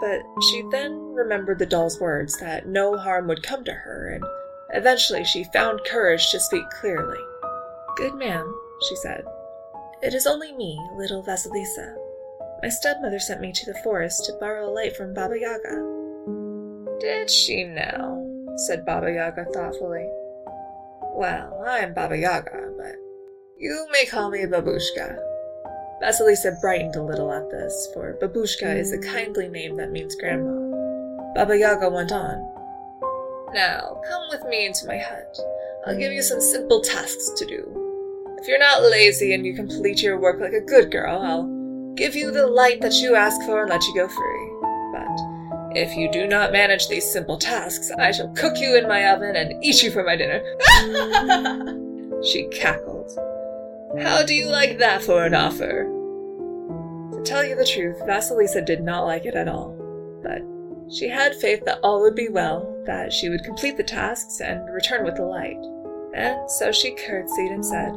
But 0.00 0.22
she 0.50 0.64
then 0.70 1.12
remembered 1.12 1.58
the 1.58 1.66
doll's 1.66 2.00
words 2.00 2.38
that 2.38 2.66
no 2.66 2.96
harm 2.96 3.28
would 3.28 3.42
come 3.42 3.64
to 3.64 3.72
her, 3.72 4.10
and 4.14 4.24
eventually 4.72 5.24
she 5.24 5.44
found 5.44 5.80
courage 5.86 6.30
to 6.30 6.40
speak 6.40 6.64
clearly. 6.80 7.18
Good 7.96 8.14
ma'am, 8.14 8.54
she 8.88 8.96
said. 8.96 9.24
It 10.02 10.14
is 10.14 10.26
only 10.26 10.52
me, 10.54 10.80
little 10.96 11.22
Vasilisa. 11.22 11.94
My 12.62 12.68
stepmother 12.68 13.18
sent 13.18 13.40
me 13.40 13.52
to 13.52 13.66
the 13.66 13.78
forest 13.82 14.26
to 14.26 14.34
borrow 14.34 14.68
a 14.68 14.70
light 14.70 14.94
from 14.94 15.14
Baba 15.14 15.40
Yaga. 15.40 16.98
Did 17.00 17.30
she 17.30 17.64
now? 17.64 18.18
said 18.56 18.84
Baba 18.84 19.10
Yaga 19.10 19.46
thoughtfully. 19.46 20.06
Well, 21.14 21.64
I'm 21.66 21.94
Baba 21.94 22.18
Yaga, 22.18 22.72
but 22.76 22.96
you 23.56 23.86
may 23.90 24.04
call 24.04 24.30
me 24.30 24.40
Babushka. 24.40 25.18
Vasilisa 26.02 26.60
brightened 26.60 26.96
a 26.96 27.02
little 27.02 27.32
at 27.32 27.50
this, 27.50 27.88
for 27.94 28.18
Babushka 28.20 28.76
is 28.76 28.92
a 28.92 28.98
kindly 28.98 29.48
name 29.48 29.76
that 29.76 29.90
means 29.90 30.14
grandma. 30.14 30.52
Baba 31.34 31.56
Yaga 31.56 31.88
went 31.88 32.12
on. 32.12 32.36
Now, 33.54 34.02
come 34.06 34.22
with 34.28 34.44
me 34.44 34.66
into 34.66 34.86
my 34.86 34.98
hut. 34.98 35.38
I'll 35.86 35.96
give 35.96 36.12
you 36.12 36.22
some 36.22 36.42
simple 36.42 36.82
tasks 36.82 37.32
to 37.38 37.46
do. 37.46 38.36
If 38.38 38.48
you're 38.48 38.58
not 38.58 38.82
lazy 38.82 39.32
and 39.32 39.46
you 39.46 39.54
complete 39.54 40.02
your 40.02 40.20
work 40.20 40.40
like 40.40 40.52
a 40.52 40.60
good 40.60 40.90
girl, 40.90 41.18
I'll 41.18 41.59
give 41.94 42.14
you 42.14 42.30
the 42.30 42.46
light 42.46 42.80
that 42.80 42.94
you 42.94 43.14
ask 43.14 43.40
for, 43.42 43.62
and 43.62 43.70
let 43.70 43.84
you 43.84 43.94
go 43.94 44.08
free. 44.08 44.50
But 44.92 45.76
if 45.76 45.96
you 45.96 46.10
do 46.10 46.26
not 46.26 46.52
manage 46.52 46.88
these 46.88 47.10
simple 47.10 47.38
tasks, 47.38 47.90
I 47.98 48.10
shall 48.10 48.32
cook 48.34 48.58
you 48.58 48.76
in 48.76 48.88
my 48.88 49.10
oven 49.10 49.36
and 49.36 49.62
eat 49.64 49.82
you 49.82 49.90
for 49.90 50.04
my 50.04 50.16
dinner. 50.16 50.42
she 52.24 52.48
cackled. 52.48 53.10
How 54.00 54.22
do 54.22 54.34
you 54.34 54.48
like 54.48 54.78
that 54.78 55.02
for 55.02 55.24
an 55.24 55.34
offer? 55.34 55.84
To 57.12 57.22
tell 57.24 57.44
you 57.44 57.54
the 57.54 57.64
truth, 57.64 58.00
Vasilisa 58.06 58.64
did 58.64 58.82
not 58.82 59.06
like 59.06 59.26
it 59.26 59.34
at 59.34 59.48
all. 59.48 59.76
But 60.22 60.42
she 60.92 61.08
had 61.08 61.34
faith 61.36 61.64
that 61.64 61.80
all 61.82 62.00
would 62.00 62.14
be 62.14 62.28
well, 62.28 62.82
that 62.86 63.12
she 63.12 63.28
would 63.28 63.44
complete 63.44 63.76
the 63.76 63.84
tasks 63.84 64.40
and 64.40 64.72
return 64.72 65.04
with 65.04 65.16
the 65.16 65.24
light. 65.24 65.58
And 66.14 66.50
so 66.50 66.72
she 66.72 66.94
curtsied 66.94 67.52
and 67.52 67.64
said, 67.64 67.94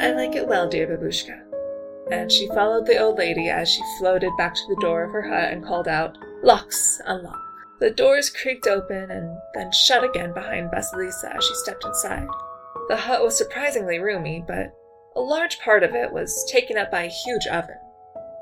I 0.00 0.12
like 0.12 0.34
it 0.34 0.48
well, 0.48 0.68
dear 0.68 0.86
babushka 0.86 1.43
and 2.10 2.30
she 2.30 2.48
followed 2.48 2.86
the 2.86 2.98
old 2.98 3.18
lady 3.18 3.48
as 3.48 3.68
she 3.68 3.82
floated 3.98 4.30
back 4.36 4.54
to 4.54 4.66
the 4.68 4.80
door 4.80 5.04
of 5.04 5.12
her 5.12 5.22
hut 5.22 5.52
and 5.52 5.64
called 5.64 5.88
out, 5.88 6.16
Locks, 6.42 7.00
unlock. 7.06 7.40
The 7.80 7.90
doors 7.90 8.30
creaked 8.30 8.66
open 8.66 9.10
and 9.10 9.36
then 9.54 9.72
shut 9.72 10.04
again 10.04 10.32
behind 10.32 10.70
Vasilisa 10.70 11.36
as 11.36 11.44
she 11.44 11.54
stepped 11.54 11.84
inside. 11.84 12.28
The 12.88 12.96
hut 12.96 13.22
was 13.22 13.36
surprisingly 13.36 13.98
roomy, 13.98 14.44
but 14.46 14.74
a 15.16 15.20
large 15.20 15.58
part 15.60 15.82
of 15.82 15.94
it 15.94 16.12
was 16.12 16.48
taken 16.50 16.76
up 16.76 16.90
by 16.90 17.04
a 17.04 17.08
huge 17.08 17.46
oven. 17.46 17.76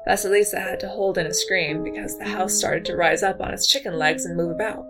Vasilisa 0.07 0.61
had 0.61 0.81
to 0.81 0.89
hold 0.89 1.17
in 1.17 1.27
a 1.27 1.35
scream 1.35 1.85
because 1.85 2.19
the 2.19 2.25
house 2.25 2.55
started 2.55 2.85
to 2.87 2.97
rise 2.97 3.23
up 3.23 3.41
on 3.41 3.55
its 3.55 3.69
chicken 3.69 3.99
legs 3.99 4.25
and 4.25 4.37
move 4.37 4.51
about. 4.51 4.85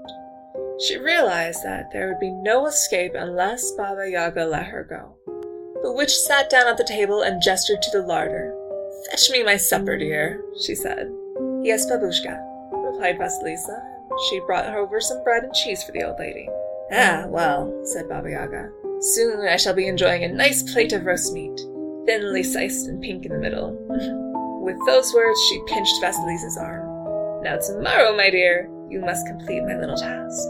She 0.81 0.97
realized 0.97 1.63
that 1.65 1.91
there 1.93 2.09
would 2.09 2.21
be 2.21 2.31
no 2.31 2.67
escape 2.67 3.13
unless 3.15 3.73
Baba 3.73 4.11
Yaga 4.11 4.47
let 4.47 4.67
her 4.67 4.85
go. 4.85 5.17
The 5.83 5.93
witch 5.93 6.17
sat 6.17 6.49
down 6.49 6.67
at 6.67 6.79
the 6.79 6.85
table 6.85 7.23
and 7.23 7.43
gestured 7.43 7.83
to 7.83 7.91
the 7.91 8.07
larder. 8.07 8.55
Fetch 9.11 9.31
me 9.31 9.43
my 9.43 9.57
supper, 9.57 9.99
dear, 9.99 10.43
she 10.65 10.75
said. 10.75 11.13
Yes, 11.63 11.91
babushka, 11.91 12.39
replied 12.73 13.19
Vasilisa. 13.19 13.83
She 14.29 14.41
brought 14.41 14.67
over 14.67 15.01
some 15.01 15.23
bread 15.25 15.45
and 15.45 15.55
cheese 15.55 15.83
for 15.83 15.93
the 15.93 16.05
old 16.05 16.19
lady. 16.19 16.49
Ah, 16.93 17.25
well, 17.29 17.73
said 17.85 18.09
Baba 18.09 18.31
Yaga. 18.31 18.71
Soon 19.01 19.49
I 19.49 19.57
shall 19.57 19.75
be 19.75 19.89
enjoying 19.89 20.25
a 20.25 20.29
nice 20.29 20.63
plate 20.73 20.93
of 20.93 21.05
roast 21.05 21.33
meat, 21.33 21.59
thinly 22.07 22.43
sliced 22.43 22.87
and 22.87 23.03
pink 23.03 23.25
in 23.25 23.33
the 23.33 23.39
middle. 23.39 23.73
With 24.63 24.79
those 24.87 25.13
words, 25.15 25.41
she 25.49 25.63
pinched 25.67 26.03
Vasilisa's 26.03 26.59
arm. 26.59 27.43
Now 27.43 27.59
tomorrow, 27.59 28.17
my 28.17 28.31
dear, 28.31 28.69
you 28.89 29.01
must 29.01 29.27
complete 29.27 29.65
my 29.65 29.77
little 29.77 29.97
task. 29.97 30.49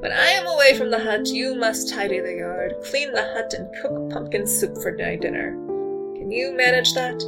When 0.00 0.12
I 0.12 0.30
am 0.30 0.46
away 0.46 0.76
from 0.78 0.90
the 0.90 0.98
hut, 0.98 1.26
you 1.28 1.54
must 1.54 1.92
tidy 1.92 2.20
the 2.20 2.36
yard, 2.36 2.74
clean 2.84 3.12
the 3.12 3.24
hut, 3.34 3.52
and 3.54 3.68
cook 3.82 4.10
pumpkin 4.10 4.46
soup 4.46 4.80
for 4.82 4.92
my 4.96 5.16
dinner. 5.16 5.50
Can 6.16 6.30
you 6.30 6.56
manage 6.56 6.94
that? 6.94 7.20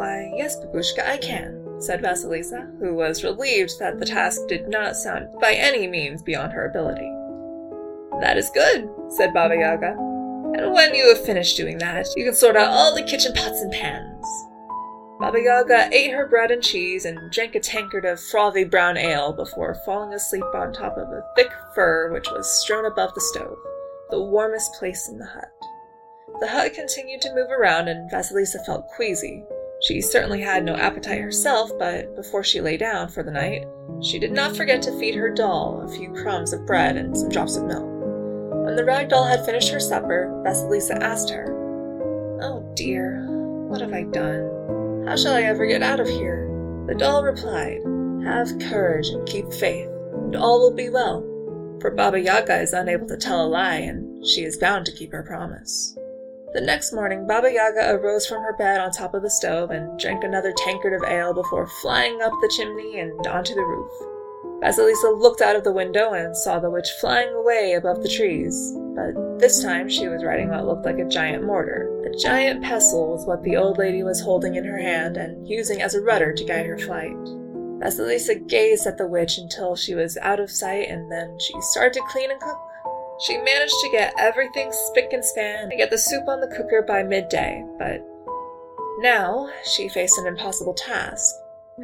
Why, 0.00 0.32
yes, 0.34 0.56
Babushka, 0.56 1.06
I 1.06 1.18
can, 1.18 1.78
said 1.78 2.00
Vasilisa, 2.00 2.74
who 2.78 2.94
was 2.94 3.22
relieved 3.22 3.78
that 3.80 3.98
the 3.98 4.06
task 4.06 4.40
did 4.48 4.66
not 4.66 4.96
sound 4.96 5.28
by 5.42 5.52
any 5.52 5.86
means 5.86 6.22
beyond 6.22 6.54
her 6.54 6.64
ability. 6.64 7.06
That 8.22 8.38
is 8.38 8.48
good, 8.48 8.88
said 9.10 9.34
Baba 9.34 9.56
Yaga. 9.56 9.90
And 10.56 10.72
when 10.72 10.94
you 10.94 11.06
have 11.10 11.22
finished 11.22 11.58
doing 11.58 11.76
that, 11.80 12.06
you 12.16 12.24
can 12.24 12.32
sort 12.32 12.56
out 12.56 12.70
all 12.70 12.94
the 12.94 13.02
kitchen 13.02 13.34
pots 13.34 13.60
and 13.60 13.70
pans. 13.72 14.24
Baba 15.20 15.38
Yaga 15.38 15.90
ate 15.92 16.12
her 16.12 16.26
bread 16.26 16.50
and 16.50 16.62
cheese 16.62 17.04
and 17.04 17.30
drank 17.30 17.54
a 17.54 17.60
tankard 17.60 18.06
of 18.06 18.18
frothy 18.18 18.64
brown 18.64 18.96
ale 18.96 19.34
before 19.34 19.82
falling 19.84 20.14
asleep 20.14 20.44
on 20.54 20.72
top 20.72 20.96
of 20.96 21.10
a 21.10 21.26
thick 21.36 21.52
fur 21.74 22.10
which 22.10 22.30
was 22.30 22.50
strewn 22.62 22.86
above 22.86 23.12
the 23.12 23.20
stove, 23.20 23.58
the 24.08 24.22
warmest 24.22 24.72
place 24.78 25.10
in 25.10 25.18
the 25.18 25.26
hut. 25.26 25.52
The 26.40 26.48
hut 26.48 26.72
continued 26.72 27.20
to 27.20 27.34
move 27.34 27.50
around, 27.50 27.88
and 27.88 28.10
Vasilisa 28.10 28.64
felt 28.64 28.88
queasy, 28.96 29.44
she 29.82 30.00
certainly 30.00 30.40
had 30.40 30.64
no 30.64 30.76
appetite 30.76 31.20
herself, 31.20 31.70
but 31.78 32.14
before 32.14 32.44
she 32.44 32.60
lay 32.60 32.76
down 32.76 33.08
for 33.08 33.22
the 33.22 33.30
night, 33.30 33.66
she 34.02 34.18
did 34.18 34.32
not 34.32 34.54
forget 34.54 34.82
to 34.82 34.98
feed 34.98 35.14
her 35.14 35.30
doll 35.30 35.82
a 35.82 35.88
few 35.88 36.12
crumbs 36.12 36.52
of 36.52 36.66
bread 36.66 36.96
and 36.96 37.16
some 37.16 37.30
drops 37.30 37.56
of 37.56 37.64
milk. 37.64 37.88
When 38.64 38.76
the 38.76 38.84
rag 38.84 39.08
doll 39.08 39.24
had 39.24 39.44
finished 39.44 39.72
her 39.72 39.80
supper, 39.80 40.30
Vasilisa 40.44 41.00
asked 41.00 41.30
her, 41.30 41.56
Oh 42.42 42.70
dear, 42.76 43.26
what 43.68 43.80
have 43.80 43.92
I 43.92 44.02
done? 44.04 45.06
How 45.06 45.16
shall 45.16 45.34
I 45.34 45.42
ever 45.42 45.66
get 45.66 45.82
out 45.82 46.00
of 46.00 46.08
here? 46.08 46.46
The 46.86 46.94
doll 46.94 47.24
replied, 47.24 47.80
Have 48.24 48.70
courage 48.70 49.08
and 49.08 49.26
keep 49.26 49.50
faith, 49.52 49.88
and 50.12 50.36
all 50.36 50.60
will 50.60 50.74
be 50.74 50.90
well. 50.90 51.22
For 51.80 51.90
Baba 51.90 52.20
Yaga 52.20 52.60
is 52.60 52.74
unable 52.74 53.08
to 53.08 53.16
tell 53.16 53.44
a 53.44 53.48
lie, 53.48 53.76
and 53.76 54.26
she 54.26 54.44
is 54.44 54.58
bound 54.58 54.84
to 54.86 54.92
keep 54.92 55.12
her 55.12 55.22
promise. 55.22 55.96
The 56.52 56.60
next 56.60 56.92
morning, 56.92 57.28
Baba 57.28 57.52
Yaga 57.52 57.94
arose 57.94 58.26
from 58.26 58.42
her 58.42 58.52
bed 58.54 58.80
on 58.80 58.90
top 58.90 59.14
of 59.14 59.22
the 59.22 59.30
stove 59.30 59.70
and 59.70 59.96
drank 60.00 60.24
another 60.24 60.52
tankard 60.56 60.94
of 60.94 61.08
ale 61.08 61.32
before 61.32 61.68
flying 61.80 62.20
up 62.22 62.32
the 62.40 62.52
chimney 62.56 62.98
and 62.98 63.24
onto 63.24 63.54
the 63.54 63.62
roof. 63.62 63.92
Vasilisa 64.60 65.16
looked 65.16 65.42
out 65.42 65.54
of 65.54 65.62
the 65.62 65.72
window 65.72 66.12
and 66.12 66.36
saw 66.36 66.58
the 66.58 66.68
witch 66.68 66.90
flying 67.00 67.32
away 67.32 67.74
above 67.74 68.02
the 68.02 68.08
trees, 68.08 68.74
but 68.96 69.38
this 69.38 69.62
time 69.62 69.88
she 69.88 70.08
was 70.08 70.24
riding 70.24 70.48
what 70.48 70.66
looked 70.66 70.84
like 70.84 70.98
a 70.98 71.08
giant 71.08 71.44
mortar. 71.44 71.88
A 72.04 72.18
giant 72.18 72.64
pestle 72.64 73.12
was 73.12 73.24
what 73.26 73.44
the 73.44 73.56
old 73.56 73.78
lady 73.78 74.02
was 74.02 74.20
holding 74.20 74.56
in 74.56 74.64
her 74.64 74.78
hand 74.78 75.16
and 75.16 75.48
using 75.48 75.80
as 75.80 75.94
a 75.94 76.02
rudder 76.02 76.32
to 76.32 76.44
guide 76.44 76.66
her 76.66 76.78
flight. 76.78 77.16
Vasilisa 77.78 78.34
gazed 78.48 78.88
at 78.88 78.98
the 78.98 79.06
witch 79.06 79.38
until 79.38 79.76
she 79.76 79.94
was 79.94 80.18
out 80.18 80.40
of 80.40 80.50
sight 80.50 80.88
and 80.88 81.12
then 81.12 81.38
she 81.38 81.54
started 81.60 81.92
to 81.92 82.02
clean 82.10 82.32
and 82.32 82.40
cook. 82.40 82.58
She 83.20 83.36
managed 83.36 83.74
to 83.82 83.90
get 83.90 84.14
everything 84.18 84.72
spick 84.72 85.12
and 85.12 85.22
span 85.22 85.64
and 85.64 85.78
get 85.78 85.90
the 85.90 85.98
soup 85.98 86.26
on 86.26 86.40
the 86.40 86.54
cooker 86.56 86.82
by 86.82 87.02
midday, 87.02 87.62
but 87.78 88.00
now 89.00 89.50
she 89.64 89.90
faced 89.90 90.18
an 90.18 90.26
impossible 90.26 90.72
task. 90.72 91.34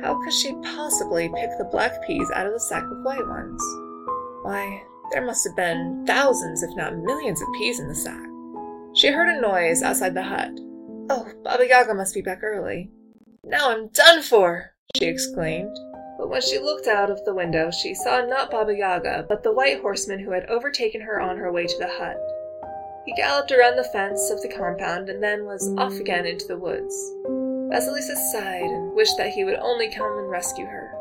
How 0.00 0.23
could 0.23 0.33
she 0.33 0.55
possibly 0.62 1.28
pick 1.35 1.50
the 1.59 1.69
black 1.71 2.07
peas 2.07 2.31
out 2.35 2.47
of 2.47 2.55
the 2.55 2.61
sack 2.61 2.85
of 2.85 3.02
white 3.02 3.26
ones? 3.26 3.62
Why, 4.43 4.83
there 5.12 5.25
must 5.26 5.47
have 5.47 5.57
been 5.57 6.05
thousands, 6.07 6.62
if 6.62 6.75
not 6.75 6.97
millions, 6.97 7.43
of 7.43 7.49
peas 7.59 7.81
in 7.81 7.88
the 7.88 7.95
sack. 7.95 8.26
She 8.95 9.09
heard 9.09 9.28
a 9.28 9.40
noise 9.40 9.83
outside 9.83 10.14
the 10.14 10.23
hut. 10.23 10.52
Oh, 11.11 11.31
Baba 11.45 11.69
Yaga 11.69 11.95
must 11.95 12.14
be 12.14 12.23
back 12.23 12.43
early. 12.43 12.90
Now 13.45 13.71
I'm 13.71 13.88
done 13.88 14.23
for! 14.23 14.73
she 14.97 15.05
exclaimed. 15.05 15.76
But 16.18 16.30
when 16.30 16.40
she 16.40 16.58
looked 16.58 16.87
out 16.87 17.11
of 17.11 17.25
the 17.25 17.35
window, 17.35 17.70
she 17.70 17.94
saw 17.94 18.25
not 18.25 18.50
Baba 18.50 18.75
Yaga, 18.75 19.26
but 19.28 19.42
the 19.42 19.52
white 19.52 19.80
horseman 19.80 20.18
who 20.18 20.30
had 20.30 20.46
overtaken 20.46 21.00
her 21.02 21.20
on 21.20 21.37
her 21.37 21.52
way 21.52 21.66
to 21.66 21.78
the 21.78 21.88
hut. 21.88 22.16
He 23.04 23.12
galloped 23.12 23.52
around 23.52 23.76
the 23.76 23.85
fence 23.85 24.30
of 24.30 24.42
the 24.42 24.49
compound 24.49 25.08
and 25.08 25.23
then 25.23 25.44
was 25.44 25.73
off 25.76 25.94
again 25.94 26.26
into 26.26 26.46
the 26.46 26.58
woods. 26.58 26.94
Vasilisa 27.70 28.16
sighed 28.32 28.62
and 28.62 28.94
wished 28.94 29.16
that 29.18 29.30
he 29.30 29.44
would 29.44 29.56
only 29.56 29.88
come 29.90 30.18
and 30.18 30.30
rescue 30.30 30.66
her, 30.66 30.92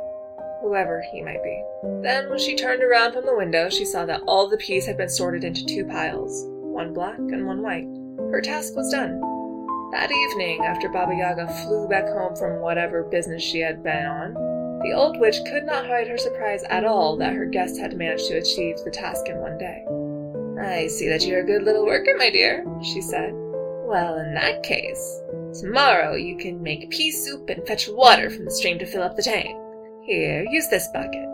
whoever 0.62 1.04
he 1.12 1.22
might 1.22 1.44
be. 1.44 1.64
Then, 2.02 2.30
when 2.30 2.40
she 2.40 2.56
turned 2.56 2.84
around 2.84 3.14
from 3.14 3.26
the 3.26 3.36
window, 3.36 3.70
she 3.70 3.86
saw 3.86 4.06
that 4.06 4.22
all 4.28 4.48
the 4.48 4.58
peas 4.58 4.86
had 4.86 4.98
been 4.98 5.10
sorted 5.10 5.44
into 5.44 5.66
two 5.66 5.86
piles, 5.86 6.46
one 6.62 6.94
black 6.94 7.18
and 7.18 7.48
one 7.48 7.62
white. 7.62 7.88
Her 8.32 8.42
task 8.42 8.76
was 8.76 8.92
done. 8.92 9.20
That 9.92 10.12
evening, 10.12 10.64
after 10.66 10.90
Baba 10.90 11.16
Yaga 11.16 11.48
flew 11.64 11.88
back 11.88 12.08
home 12.08 12.36
from 12.36 12.60
whatever 12.60 13.04
business 13.04 13.42
she 13.42 13.60
had 13.60 13.82
been 13.82 14.06
on, 14.06 14.34
the 14.84 14.94
old 14.94 15.20
witch 15.20 15.38
could 15.50 15.66
not 15.66 15.86
hide 15.86 16.08
her 16.08 16.18
surprise 16.18 16.64
at 16.70 16.86
all 16.86 17.18
that 17.18 17.34
her 17.34 17.46
guest 17.46 17.80
had 17.80 17.98
managed 17.98 18.28
to 18.28 18.38
achieve 18.38 18.78
the 18.84 18.92
task 18.92 19.28
in 19.28 19.38
one 19.38 19.58
day. 19.58 19.86
I 20.62 20.88
see 20.88 21.08
that 21.10 21.26
you're 21.26 21.42
a 21.42 21.46
good 21.46 21.64
little 21.64 21.86
worker, 21.86 22.16
my 22.18 22.30
dear, 22.30 22.66
she 22.82 23.02
said. 23.02 23.32
Well, 23.34 24.18
in 24.18 24.34
that 24.34 24.64
case, 24.64 25.22
tomorrow 25.60 26.16
you 26.16 26.38
can 26.38 26.62
make 26.62 26.90
pea 26.90 27.12
soup 27.12 27.50
and 27.50 27.66
fetch 27.68 27.88
water 27.88 28.30
from 28.30 28.46
the 28.46 28.52
stream 28.52 28.80
to 28.80 28.86
fill 28.86 29.04
up 29.04 29.16
the 29.16 29.24
tank. 29.24 29.56
Here, 30.04 30.46
use 30.50 30.68
this 30.70 30.88
bucket. 30.94 31.30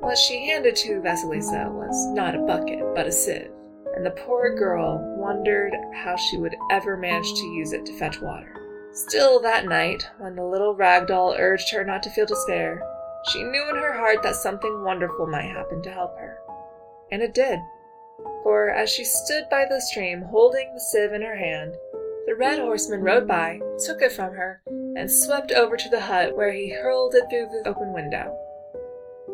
What 0.00 0.18
she 0.18 0.46
handed 0.46 0.76
to 0.76 1.00
Vasilisa 1.00 1.70
was 1.72 2.06
not 2.14 2.34
a 2.34 2.40
bucket, 2.40 2.80
but 2.94 3.06
a 3.06 3.12
sieve, 3.12 3.50
and 3.96 4.04
the 4.04 4.10
poor 4.10 4.54
girl 4.54 4.98
wondered 5.16 5.72
how 5.94 6.16
she 6.16 6.36
would 6.36 6.54
ever 6.70 6.96
manage 6.96 7.32
to 7.34 7.46
use 7.46 7.72
it 7.72 7.84
to 7.86 7.98
fetch 7.98 8.20
water. 8.20 8.65
Still, 8.96 9.40
that 9.40 9.66
night, 9.66 10.08
when 10.16 10.36
the 10.36 10.44
little 10.44 10.74
rag 10.74 11.06
doll 11.06 11.36
urged 11.38 11.70
her 11.70 11.84
not 11.84 12.02
to 12.04 12.10
feel 12.10 12.24
despair, 12.24 12.82
she 13.28 13.44
knew 13.44 13.68
in 13.68 13.76
her 13.76 13.92
heart 13.92 14.22
that 14.22 14.36
something 14.36 14.82
wonderful 14.82 15.26
might 15.26 15.50
happen 15.50 15.82
to 15.82 15.90
help 15.90 16.16
her. 16.16 16.38
And 17.12 17.20
it 17.20 17.34
did. 17.34 17.58
For 18.42 18.70
as 18.70 18.88
she 18.88 19.04
stood 19.04 19.50
by 19.50 19.66
the 19.68 19.82
stream 19.82 20.22
holding 20.22 20.72
the 20.72 20.80
sieve 20.80 21.12
in 21.12 21.20
her 21.20 21.36
hand, 21.36 21.74
the 22.26 22.34
red 22.34 22.58
horseman 22.58 23.02
rode 23.02 23.28
by, 23.28 23.60
took 23.84 24.00
it 24.00 24.12
from 24.12 24.32
her, 24.32 24.62
and 24.96 25.12
swept 25.12 25.52
over 25.52 25.76
to 25.76 25.88
the 25.90 26.00
hut 26.00 26.34
where 26.34 26.52
he 26.52 26.70
hurled 26.70 27.14
it 27.14 27.24
through 27.28 27.48
the 27.48 27.68
open 27.68 27.92
window. 27.92 28.34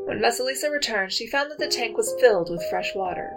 When 0.07 0.19
Vasilisa 0.19 0.73
returned, 0.73 1.13
she 1.13 1.29
found 1.29 1.53
that 1.53 1.59
the 1.59 1.69
tank 1.69 1.97
was 1.97 2.17
filled 2.21 2.51
with 2.51 2.69
fresh 2.69 2.97
water. 2.97 3.31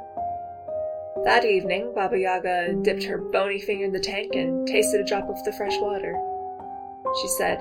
That 1.26 1.44
evening, 1.44 1.92
Baba 1.96 2.20
Yaga 2.20 2.72
dipped 2.84 3.04
her 3.06 3.18
bony 3.18 3.60
finger 3.60 3.86
in 3.86 3.92
the 3.92 4.00
tank 4.00 4.36
and 4.36 4.68
tasted 4.68 5.02
a 5.02 5.04
drop 5.04 5.28
of 5.28 5.44
the 5.44 5.54
fresh 5.54 5.76
water. 5.80 6.16
She 7.20 7.28
said, 7.30 7.60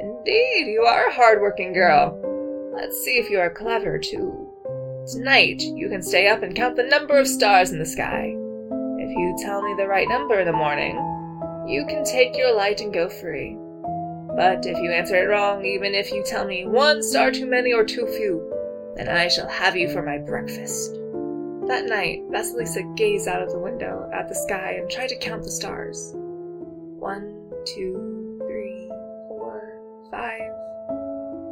Indeed, 0.00 0.72
you 0.72 0.80
are 0.88 1.08
a 1.08 1.14
hard-working 1.14 1.74
girl. 1.74 2.18
Let's 2.74 3.04
see 3.04 3.18
if 3.18 3.28
you 3.28 3.38
are 3.38 3.50
clever, 3.50 3.98
too. 3.98 4.48
Tonight, 5.12 5.60
you 5.60 5.90
can 5.90 6.02
stay 6.02 6.28
up 6.28 6.42
and 6.42 6.56
count 6.56 6.76
the 6.76 6.84
number 6.84 7.18
of 7.18 7.28
stars 7.28 7.70
in 7.70 7.78
the 7.78 7.84
sky. 7.84 8.34
If 8.98 9.10
you 9.10 9.36
tell 9.42 9.60
me 9.60 9.74
the 9.76 9.88
right 9.88 10.08
number 10.08 10.40
in 10.40 10.46
the 10.46 10.52
morning, 10.54 10.96
you 11.68 11.84
can 11.86 12.04
take 12.04 12.34
your 12.34 12.56
light 12.56 12.80
and 12.80 12.94
go 12.94 13.10
free. 13.10 13.58
But 14.34 14.64
if 14.64 14.78
you 14.78 14.90
answer 14.90 15.16
it 15.16 15.28
wrong, 15.28 15.66
even 15.66 15.94
if 15.94 16.10
you 16.12 16.24
tell 16.24 16.46
me 16.46 16.66
one 16.66 17.02
star 17.02 17.30
too 17.30 17.46
many 17.46 17.74
or 17.74 17.84
too 17.84 18.06
few, 18.06 18.50
then 18.96 19.08
I 19.08 19.28
shall 19.28 19.48
have 19.48 19.76
you 19.76 19.92
for 19.92 20.00
my 20.00 20.16
breakfast. 20.16 20.96
That 21.72 21.86
night, 21.86 22.30
Vasilisa 22.30 22.82
gazed 22.98 23.26
out 23.26 23.40
of 23.40 23.50
the 23.50 23.58
window 23.58 24.06
at 24.12 24.28
the 24.28 24.34
sky 24.34 24.72
and 24.72 24.90
tried 24.90 25.08
to 25.08 25.16
count 25.16 25.42
the 25.42 25.50
stars. 25.50 26.12
One, 26.14 27.50
two, 27.64 28.36
three, 28.46 28.88
four, 29.26 29.80
five. 30.10 30.52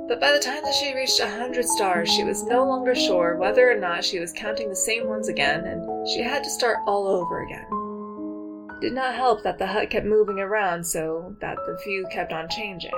But 0.09 0.21
by 0.21 0.33
the 0.33 0.39
time 0.39 0.63
that 0.63 0.75
she 0.75 0.95
reached 0.95 1.21
a 1.21 1.27
hundred 1.27 1.65
stars, 1.65 2.13
she 2.13 2.23
was 2.23 2.43
no 2.43 2.67
longer 2.67 2.95
sure 2.95 3.39
whether 3.39 3.71
or 3.71 3.81
not 3.81 4.05
she 4.05 4.21
was 4.21 4.35
counting 4.35 4.69
the 4.69 4.77
same 4.77 5.09
ones 5.09 5.29
again, 5.29 5.65
and 5.65 6.07
she 6.07 6.21
had 6.21 6.45
to 6.45 6.51
start 6.51 6.81
all 6.87 7.09
over 7.09 7.43
again. 7.43 8.77
It 8.77 8.81
did 8.83 8.93
not 8.93 9.15
help 9.15 9.43
that 9.43 9.57
the 9.57 9.69
hut 9.69 9.89
kept 9.89 10.05
moving 10.05 10.39
around 10.39 10.85
so 10.85 11.35
that 11.41 11.57
the 11.67 11.79
view 11.83 12.07
kept 12.13 12.35
on 12.35 12.47
changing. 12.51 12.93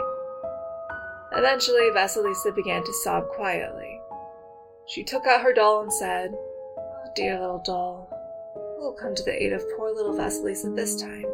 Eventually, 1.37 1.89
Vasilisa 1.95 2.53
began 2.53 2.83
to 2.83 2.93
sob 3.05 3.29
quietly. 3.29 4.01
She 4.89 5.05
took 5.05 5.29
out 5.29 5.43
her 5.43 5.53
doll 5.53 5.83
and 5.83 5.93
said, 5.93 6.35
dear 7.15 7.39
little 7.39 7.63
doll. 7.65 8.09
Who 8.55 8.85
will 8.85 8.93
come 8.93 9.15
to 9.15 9.23
the 9.23 9.43
aid 9.43 9.53
of 9.53 9.65
poor 9.77 9.95
little 9.95 10.15
Vasilisa 10.15 10.75
this 10.75 11.01
time? 11.01 11.27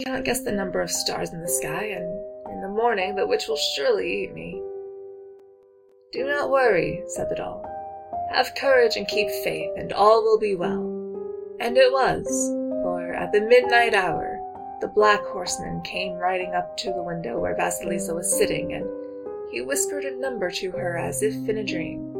I 0.00 0.04
cannot 0.04 0.24
guess 0.24 0.42
the 0.42 0.52
number 0.52 0.80
of 0.80 0.90
stars 0.90 1.32
in 1.32 1.40
the 1.40 1.48
sky, 1.48 1.84
and 1.84 2.04
in 2.52 2.60
the 2.60 2.68
morning 2.68 3.14
the 3.14 3.26
witch 3.26 3.46
will 3.48 3.56
surely 3.56 4.24
eat 4.24 4.34
me. 4.34 4.60
Do 6.12 6.26
not 6.26 6.50
worry, 6.50 7.02
said 7.08 7.30
the 7.30 7.36
doll. 7.36 7.64
Have 8.32 8.54
courage 8.56 8.96
and 8.96 9.06
keep 9.06 9.28
faith, 9.44 9.70
and 9.76 9.92
all 9.92 10.22
will 10.22 10.38
be 10.38 10.56
well. 10.56 10.82
And 11.60 11.76
it 11.76 11.92
was, 11.92 12.26
for 12.82 13.12
at 13.14 13.32
the 13.32 13.40
midnight 13.40 13.94
hour, 13.94 14.40
the 14.80 14.88
black 14.88 15.20
horseman 15.26 15.82
came 15.82 16.14
riding 16.14 16.54
up 16.54 16.76
to 16.78 16.92
the 16.92 17.02
window 17.02 17.38
where 17.38 17.56
Vasilisa 17.56 18.14
was 18.14 18.36
sitting, 18.36 18.72
and 18.72 18.86
he 19.52 19.60
whispered 19.60 20.04
a 20.04 20.16
number 20.16 20.50
to 20.50 20.72
her 20.72 20.98
as 20.98 21.22
if 21.22 21.48
in 21.48 21.58
a 21.58 21.64
dream. 21.64 22.13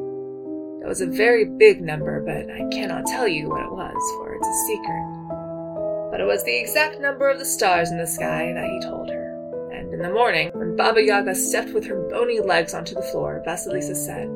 It 0.85 0.89
was 0.89 1.01
a 1.01 1.07
very 1.07 1.47
big 1.47 1.81
number, 1.81 2.21
but 2.21 2.55
I 2.55 2.69
cannot 2.69 3.07
tell 3.07 3.27
you 3.27 3.49
what 3.49 3.63
it 3.63 3.73
was, 3.73 4.13
for 4.19 4.35
it's 4.35 4.47
a 4.47 4.67
secret. 4.67 6.11
But 6.11 6.21
it 6.21 6.27
was 6.27 6.45
the 6.45 6.55
exact 6.55 7.01
number 7.01 7.27
of 7.31 7.39
the 7.39 7.45
stars 7.47 7.91
in 7.91 7.97
the 7.97 8.07
sky 8.07 8.53
that 8.53 8.69
he 8.69 8.81
told 8.81 9.09
her. 9.09 9.71
And 9.73 9.95
in 9.95 10.03
the 10.03 10.13
morning, 10.13 10.51
when 10.53 10.77
Baba 10.77 11.03
Yaga 11.03 11.35
stepped 11.35 11.73
with 11.73 11.87
her 11.87 12.07
bony 12.11 12.39
legs 12.39 12.75
onto 12.75 12.95
the 12.95 13.01
floor, 13.01 13.43
Vasilisa 13.47 13.97
said, 13.97 14.29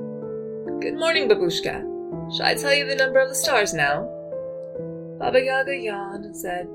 Good 0.80 0.98
morning, 0.98 1.28
Babushka. 1.28 2.34
Shall 2.34 2.46
I 2.46 2.54
tell 2.54 2.72
you 2.72 2.86
the 2.86 2.96
number 2.96 3.18
of 3.20 3.28
the 3.28 3.34
stars 3.34 3.74
now? 3.74 4.08
Baba 5.18 5.44
Yaga 5.44 5.76
yawned 5.76 6.24
and 6.24 6.36
said, 6.36 6.66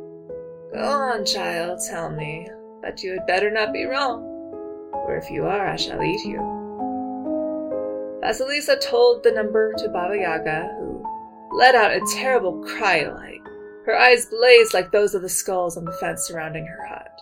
Go 0.72 0.84
on, 0.84 1.26
child, 1.26 1.80
tell 1.90 2.12
me, 2.12 2.48
but 2.84 3.02
you 3.02 3.14
had 3.14 3.26
better 3.26 3.50
not 3.50 3.74
be 3.74 3.86
wrong, 3.86 4.22
for 4.92 5.18
if 5.18 5.32
you 5.32 5.46
are, 5.46 5.68
I 5.68 5.78
shall 5.78 6.04
eat 6.04 6.24
you. 6.24 6.63
Vasilisa 8.24 8.80
told 8.80 9.22
the 9.22 9.32
number 9.32 9.74
to 9.74 9.90
Baba 9.90 10.18
Yaga, 10.18 10.74
who 10.80 11.06
let 11.52 11.76
out 11.76 11.92
a 11.92 12.00
terrible 12.14 12.64
cry 12.64 13.06
like. 13.06 13.42
Her 13.86 13.98
eyes 13.98 14.28
blazed 14.28 14.74
like 14.74 14.92
those 14.92 15.14
of 15.14 15.22
the 15.22 15.28
skulls 15.28 15.76
on 15.76 15.84
the 15.84 15.92
fence 15.92 16.26
surrounding 16.26 16.66
her 16.66 16.88
hut. 16.88 17.20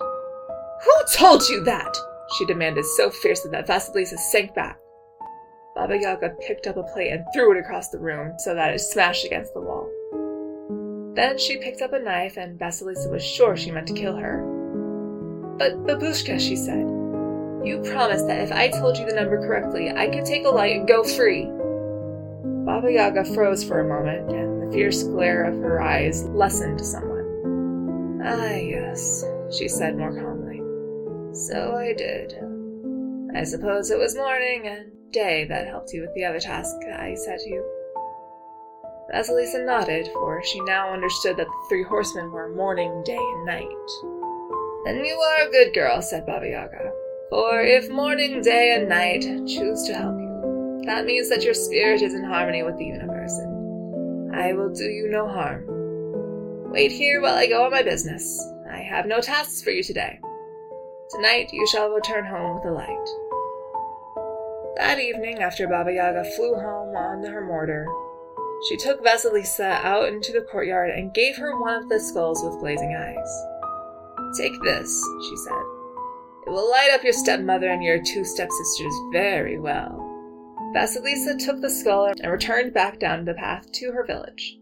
Who 0.83 1.17
told 1.17 1.49
you 1.49 1.63
that? 1.63 1.97
she 2.37 2.45
demanded 2.45 2.85
so 2.85 3.09
fiercely 3.09 3.49
that 3.49 3.67
Vasilisa 3.67 4.17
sank 4.17 4.53
back. 4.53 4.77
Baba 5.75 5.97
Yaga 5.99 6.35
picked 6.39 6.67
up 6.67 6.77
a 6.77 6.83
plate 6.83 7.11
and 7.11 7.25
threw 7.33 7.51
it 7.51 7.59
across 7.59 7.89
the 7.89 7.99
room 7.99 8.33
so 8.37 8.53
that 8.53 8.71
it 8.71 8.79
smashed 8.79 9.25
against 9.25 9.55
the 9.55 9.61
wall. 9.61 9.89
Then 11.15 11.37
she 11.39 11.57
picked 11.57 11.81
up 11.81 11.93
a 11.93 11.99
knife, 11.99 12.37
and 12.37 12.59
Vasilisa 12.59 13.09
was 13.09 13.23
sure 13.23 13.57
she 13.57 13.71
meant 13.71 13.87
to 13.87 13.93
kill 13.93 14.15
her. 14.15 14.43
But 15.57 15.83
Babushka, 15.83 16.39
she 16.39 16.55
said, 16.55 16.85
you 17.63 17.81
promised 17.83 18.27
that 18.27 18.41
if 18.41 18.51
I 18.51 18.69
told 18.69 18.97
you 18.97 19.05
the 19.05 19.15
number 19.15 19.39
correctly, 19.45 19.91
I 19.91 20.07
could 20.07 20.25
take 20.25 20.45
a 20.45 20.49
light 20.49 20.75
and 20.77 20.87
go 20.87 21.03
free. 21.03 21.45
Baba 22.65 22.91
Yaga 22.91 23.25
froze 23.33 23.63
for 23.63 23.79
a 23.79 23.87
moment, 23.87 24.31
and 24.31 24.61
the 24.61 24.71
fierce 24.71 25.03
glare 25.03 25.43
of 25.43 25.55
her 25.61 25.81
eyes 25.81 26.23
lessened 26.25 26.79
somewhat. 26.79 27.25
Ah, 28.23 28.55
yes, 28.55 29.23
she 29.57 29.67
said 29.67 29.97
more 29.97 30.13
calmly. 30.13 30.61
So 31.33 31.75
I 31.75 31.93
did. 31.93 32.33
I 33.35 33.43
suppose 33.43 33.91
it 33.91 33.97
was 33.97 34.15
morning 34.15 34.67
and 34.67 34.91
day 35.11 35.45
that 35.45 35.67
helped 35.67 35.93
you 35.93 36.01
with 36.01 36.13
the 36.13 36.25
other 36.25 36.39
task 36.39 36.75
I 36.85 37.15
set 37.15 37.41
you. 37.45 37.65
Vasilisa 39.13 39.65
nodded, 39.65 40.07
for 40.13 40.41
she 40.43 40.61
now 40.61 40.93
understood 40.93 41.37
that 41.37 41.47
the 41.47 41.65
three 41.69 41.83
horsemen 41.83 42.31
were 42.31 42.55
morning, 42.55 43.03
day, 43.05 43.17
and 43.17 43.45
night. 43.45 43.65
Then 44.85 45.03
you 45.03 45.15
are 45.15 45.47
a 45.47 45.51
good 45.51 45.73
girl, 45.73 46.01
said 46.01 46.25
Baba 46.25 46.47
Yaga. 46.47 46.91
For 47.31 47.61
if 47.61 47.89
morning, 47.89 48.41
day, 48.41 48.75
and 48.75 48.89
night 48.89 49.21
choose 49.47 49.83
to 49.83 49.93
help 49.93 50.19
you, 50.19 50.81
that 50.85 51.05
means 51.05 51.29
that 51.29 51.43
your 51.43 51.53
spirit 51.53 52.01
is 52.01 52.13
in 52.13 52.25
harmony 52.25 52.61
with 52.61 52.77
the 52.77 52.83
universe, 52.83 53.31
and 53.37 54.35
I 54.35 54.51
will 54.51 54.67
do 54.67 54.83
you 54.83 55.07
no 55.09 55.29
harm. 55.29 55.63
Wait 56.73 56.91
here 56.91 57.21
while 57.21 57.35
I 57.35 57.47
go 57.47 57.63
on 57.63 57.71
my 57.71 57.83
business. 57.83 58.45
I 58.69 58.79
have 58.79 59.05
no 59.05 59.21
tasks 59.21 59.61
for 59.61 59.69
you 59.69 59.81
today. 59.81 60.19
Tonight 61.11 61.47
you 61.53 61.65
shall 61.67 61.91
return 61.91 62.25
home 62.25 62.55
with 62.55 62.65
a 62.65 62.71
light. 62.71 63.07
That 64.75 64.99
evening, 64.99 65.39
after 65.39 65.69
Baba 65.69 65.93
Yaga 65.93 66.25
flew 66.35 66.55
home 66.55 66.97
on 66.97 67.23
her 67.23 67.45
mortar, 67.45 67.87
she 68.67 68.75
took 68.75 69.05
Vasilisa 69.05 69.81
out 69.85 70.09
into 70.09 70.33
the 70.33 70.45
courtyard 70.51 70.89
and 70.89 71.13
gave 71.13 71.37
her 71.37 71.57
one 71.61 71.75
of 71.75 71.87
the 71.87 72.01
skulls 72.01 72.43
with 72.43 72.59
blazing 72.59 72.93
eyes. 72.93 73.45
Take 74.37 74.61
this, 74.65 75.01
she 75.29 75.37
said. 75.37 75.80
It 76.45 76.49
will 76.49 76.69
light 76.71 76.91
up 76.93 77.03
your 77.03 77.13
stepmother 77.13 77.69
and 77.69 77.83
your 77.83 78.01
two 78.01 78.25
stepsisters 78.25 78.93
very 79.11 79.59
well. 79.59 80.07
Vasilisa 80.75 81.37
took 81.37 81.61
the 81.61 81.69
skull 81.69 82.05
and 82.05 82.31
returned 82.31 82.73
back 82.73 82.99
down 82.99 83.25
the 83.25 83.33
path 83.33 83.71
to 83.73 83.91
her 83.91 84.05
village. 84.05 84.57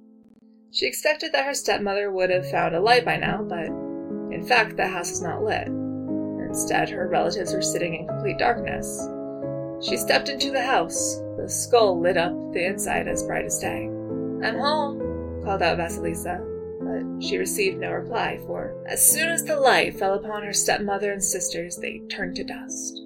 She 0.72 0.88
expected 0.88 1.32
that 1.32 1.46
her 1.46 1.54
stepmother 1.54 2.12
would 2.12 2.30
have 2.30 2.50
found 2.50 2.76
a 2.76 2.80
light 2.80 3.06
by 3.06 3.18
now, 3.18 3.44
but 3.44 3.68
in 4.34 4.46
fact, 4.46 4.76
the 4.76 4.88
house 4.88 5.10
was 5.10 5.22
not 5.22 5.44
lit. 5.44 5.68
Instead, 6.48 6.90
her 6.90 7.08
relatives 7.08 7.54
were 7.54 7.62
sitting 7.62 7.96
in 7.96 8.08
complete 8.08 8.38
darkness. 8.38 9.08
She 9.82 9.98
stepped 9.98 10.30
into 10.30 10.52
the 10.52 10.62
house. 10.62 11.22
The 11.38 11.48
skull 11.48 12.00
lit 12.00 12.18
up 12.18 12.34
the 12.54 12.66
inside 12.66 13.08
as 13.08 13.24
bright 13.24 13.46
as 13.46 13.60
day. 13.60 13.86
I'm 13.86 14.58
home, 14.58 15.44
called 15.44 15.62
out 15.62 15.78
Vasilisa, 15.78 16.44
but 16.89 17.24
she 17.24 17.38
received 17.38 17.77
no 17.77 17.91
reply, 17.91 18.39
for 18.48 18.84
as 18.88 19.05
soon 19.05 19.29
as 19.29 19.43
the 19.43 19.60
light 19.60 19.98
fell 19.98 20.15
upon 20.15 20.43
her 20.43 20.53
stepmother 20.53 21.12
and 21.12 21.24
sisters, 21.24 21.77
they 21.77 22.00
turned 22.10 22.36
to 22.38 22.43
dust. 22.43 23.01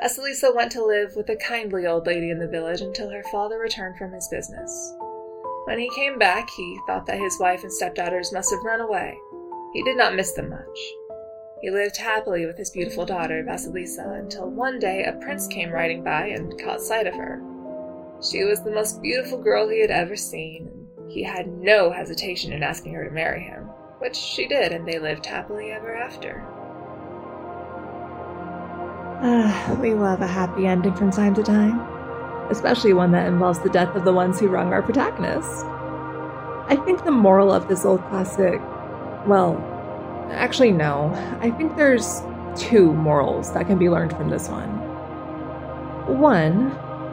Vasilisa 0.00 0.54
went 0.54 0.72
to 0.72 0.84
live 0.84 1.14
with 1.14 1.28
a 1.28 1.36
kindly 1.36 1.86
old 1.86 2.06
lady 2.06 2.30
in 2.30 2.38
the 2.38 2.48
village 2.48 2.80
until 2.80 3.10
her 3.10 3.22
father 3.30 3.58
returned 3.58 3.96
from 3.96 4.12
his 4.12 4.26
business. 4.28 4.94
When 5.64 5.78
he 5.78 5.90
came 5.94 6.18
back, 6.18 6.50
he 6.50 6.80
thought 6.86 7.06
that 7.06 7.20
his 7.20 7.38
wife 7.38 7.62
and 7.62 7.72
stepdaughters 7.72 8.32
must 8.32 8.50
have 8.50 8.64
run 8.64 8.80
away. 8.80 9.16
He 9.72 9.82
did 9.84 9.96
not 9.96 10.16
miss 10.16 10.32
them 10.32 10.50
much. 10.50 10.78
He 11.60 11.70
lived 11.70 11.96
happily 11.96 12.46
with 12.46 12.58
his 12.58 12.70
beautiful 12.70 13.06
daughter, 13.06 13.44
Vasilisa, 13.44 14.18
until 14.18 14.50
one 14.50 14.80
day 14.80 15.04
a 15.04 15.12
prince 15.12 15.46
came 15.46 15.70
riding 15.70 16.02
by 16.02 16.26
and 16.26 16.60
caught 16.60 16.80
sight 16.80 17.06
of 17.06 17.14
her. 17.14 17.40
She 18.20 18.42
was 18.42 18.62
the 18.62 18.72
most 18.72 19.00
beautiful 19.00 19.40
girl 19.40 19.68
he 19.68 19.80
had 19.80 19.92
ever 19.92 20.16
seen, 20.16 20.81
he 21.12 21.22
had 21.22 21.48
no 21.48 21.90
hesitation 21.90 22.52
in 22.52 22.62
asking 22.62 22.94
her 22.94 23.04
to 23.04 23.10
marry 23.10 23.42
him, 23.42 23.64
which 23.98 24.16
she 24.16 24.46
did, 24.46 24.72
and 24.72 24.86
they 24.86 24.98
lived 24.98 25.26
happily 25.26 25.70
ever 25.70 25.94
after. 25.94 26.42
Ah, 29.24 29.78
we 29.80 29.94
love 29.94 30.20
a 30.20 30.26
happy 30.26 30.66
ending 30.66 30.94
from 30.94 31.10
time 31.10 31.34
to 31.34 31.42
time, 31.42 31.80
especially 32.50 32.92
one 32.92 33.12
that 33.12 33.28
involves 33.28 33.60
the 33.60 33.70
death 33.70 33.94
of 33.94 34.04
the 34.04 34.12
ones 34.12 34.40
who 34.40 34.48
wrong 34.48 34.72
our 34.72 34.82
protagonist. 34.82 35.64
I 36.68 36.80
think 36.84 37.04
the 37.04 37.10
moral 37.10 37.52
of 37.52 37.68
this 37.68 37.84
old 37.84 38.00
classic, 38.08 38.60
well, 39.26 39.56
Actually, 40.32 40.72
no. 40.72 41.12
I 41.40 41.50
think 41.50 41.76
there's 41.76 42.22
two 42.56 42.92
morals 42.94 43.52
that 43.52 43.66
can 43.66 43.78
be 43.78 43.88
learned 43.88 44.12
from 44.16 44.30
this 44.30 44.48
one. 44.48 44.70
One, 46.18 46.70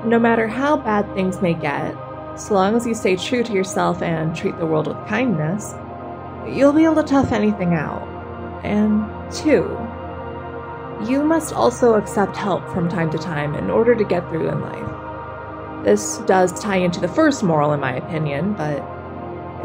no 0.08 0.18
matter 0.20 0.48
how 0.48 0.78
bad 0.78 1.14
things 1.14 1.42
may 1.42 1.54
get, 1.54 1.94
so 2.40 2.54
long 2.54 2.76
as 2.76 2.88
you 2.88 2.94
stay 2.94 3.18
true 3.18 3.44
to 3.44 3.52
yourself 3.52 4.02
and 4.02 4.36
treat 4.36 4.58
the 4.58 4.66
world 4.66 4.88
with 4.88 4.98
kindness, 5.08 5.74
you'll 6.48 6.74
be 6.74 6.86
able 6.86 6.96
to 6.96 7.04
tough 7.04 7.34
anything 7.34 7.74
out. 7.74 8.08
And 8.64 9.06
two, 9.32 9.78
you 11.10 11.24
must 11.24 11.54
also 11.54 11.96
accept 11.96 12.38
help 12.38 12.68
from 12.70 12.88
time 12.88 13.12
to 13.12 13.18
time 13.18 13.56
in 13.56 13.70
order 13.70 13.94
to 13.94 14.04
get 14.04 14.28
through 14.30 14.50
in 14.50 14.62
life. 14.62 15.84
This 15.84 16.18
does 16.20 16.58
tie 16.60 16.78
into 16.78 17.00
the 17.00 17.08
first 17.08 17.44
moral, 17.44 17.74
in 17.74 17.80
my 17.80 17.96
opinion, 17.96 18.54
but 18.54 18.84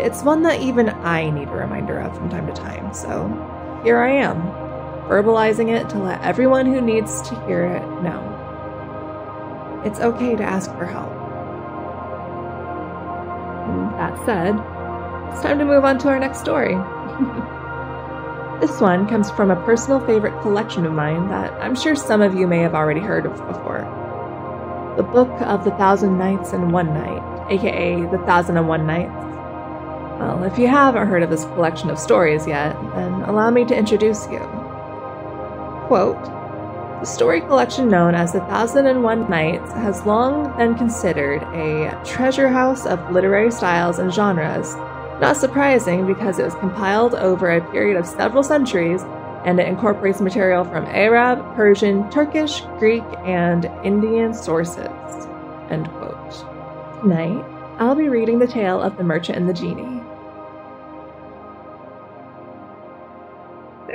it's 0.00 0.22
one 0.22 0.42
that 0.42 0.60
even 0.60 0.88
I 0.88 1.30
need 1.30 1.48
a 1.48 1.52
reminder 1.52 1.98
of 1.98 2.16
from 2.16 2.28
time 2.28 2.46
to 2.46 2.52
time, 2.52 2.92
so 2.92 3.28
here 3.84 3.98
I 3.98 4.10
am, 4.10 4.42
verbalizing 5.08 5.74
it 5.74 5.88
to 5.90 5.98
let 5.98 6.22
everyone 6.22 6.66
who 6.66 6.80
needs 6.80 7.22
to 7.22 7.46
hear 7.46 7.64
it 7.64 8.02
know. 8.02 9.82
It's 9.84 10.00
okay 10.00 10.34
to 10.34 10.42
ask 10.42 10.70
for 10.76 10.86
help. 10.86 11.23
That 13.96 14.16
said, 14.24 14.54
it's 15.32 15.42
time 15.42 15.58
to 15.58 15.64
move 15.64 15.84
on 15.84 15.98
to 15.98 16.08
our 16.08 16.18
next 16.18 16.40
story. 16.40 16.74
this 18.60 18.80
one 18.80 19.06
comes 19.08 19.30
from 19.30 19.50
a 19.50 19.64
personal 19.64 20.00
favorite 20.06 20.40
collection 20.42 20.86
of 20.86 20.92
mine 20.92 21.28
that 21.28 21.52
I'm 21.54 21.74
sure 21.74 21.94
some 21.94 22.22
of 22.22 22.34
you 22.34 22.46
may 22.46 22.60
have 22.60 22.74
already 22.74 23.00
heard 23.00 23.26
of 23.26 23.36
before. 23.46 23.82
The 24.96 25.02
Book 25.02 25.30
of 25.40 25.64
the 25.64 25.72
Thousand 25.72 26.18
Nights 26.18 26.52
and 26.52 26.72
One 26.72 26.94
Night, 26.94 27.50
aka 27.50 28.02
The 28.06 28.18
Thousand 28.26 28.56
and 28.56 28.68
One 28.68 28.86
Nights, 28.86 29.24
well, 30.18 30.44
if 30.44 30.58
you 30.58 30.68
haven't 30.68 31.08
heard 31.08 31.24
of 31.24 31.30
this 31.30 31.44
collection 31.44 31.90
of 31.90 31.98
stories 31.98 32.46
yet, 32.46 32.76
then 32.94 33.12
allow 33.22 33.50
me 33.50 33.64
to 33.64 33.76
introduce 33.76 34.28
you. 34.30 34.38
Quote, 35.88 36.24
the 37.04 37.10
story 37.10 37.42
collection 37.42 37.86
known 37.86 38.14
as 38.14 38.32
The 38.32 38.40
Thousand 38.40 38.86
and 38.86 39.02
One 39.02 39.28
Nights 39.28 39.70
has 39.72 40.06
long 40.06 40.56
been 40.56 40.74
considered 40.74 41.42
a 41.52 42.02
treasure 42.02 42.48
house 42.48 42.86
of 42.86 43.12
literary 43.12 43.50
styles 43.50 43.98
and 43.98 44.10
genres, 44.10 44.74
not 45.20 45.36
surprising 45.36 46.06
because 46.06 46.38
it 46.38 46.44
was 46.44 46.54
compiled 46.54 47.14
over 47.14 47.50
a 47.50 47.70
period 47.70 47.98
of 47.98 48.06
several 48.06 48.42
centuries 48.42 49.02
and 49.44 49.60
it 49.60 49.68
incorporates 49.68 50.22
material 50.22 50.64
from 50.64 50.86
Arab, 50.86 51.44
Persian, 51.54 52.08
Turkish, 52.08 52.62
Greek, 52.78 53.04
and 53.26 53.66
Indian 53.84 54.32
sources. 54.32 54.88
End 55.68 55.86
quote. 55.90 56.32
Tonight, 57.02 57.44
I'll 57.80 57.94
be 57.94 58.08
reading 58.08 58.38
the 58.38 58.46
tale 58.46 58.80
of 58.80 58.96
the 58.96 59.04
merchant 59.04 59.36
and 59.36 59.46
the 59.46 59.52
genie. 59.52 59.93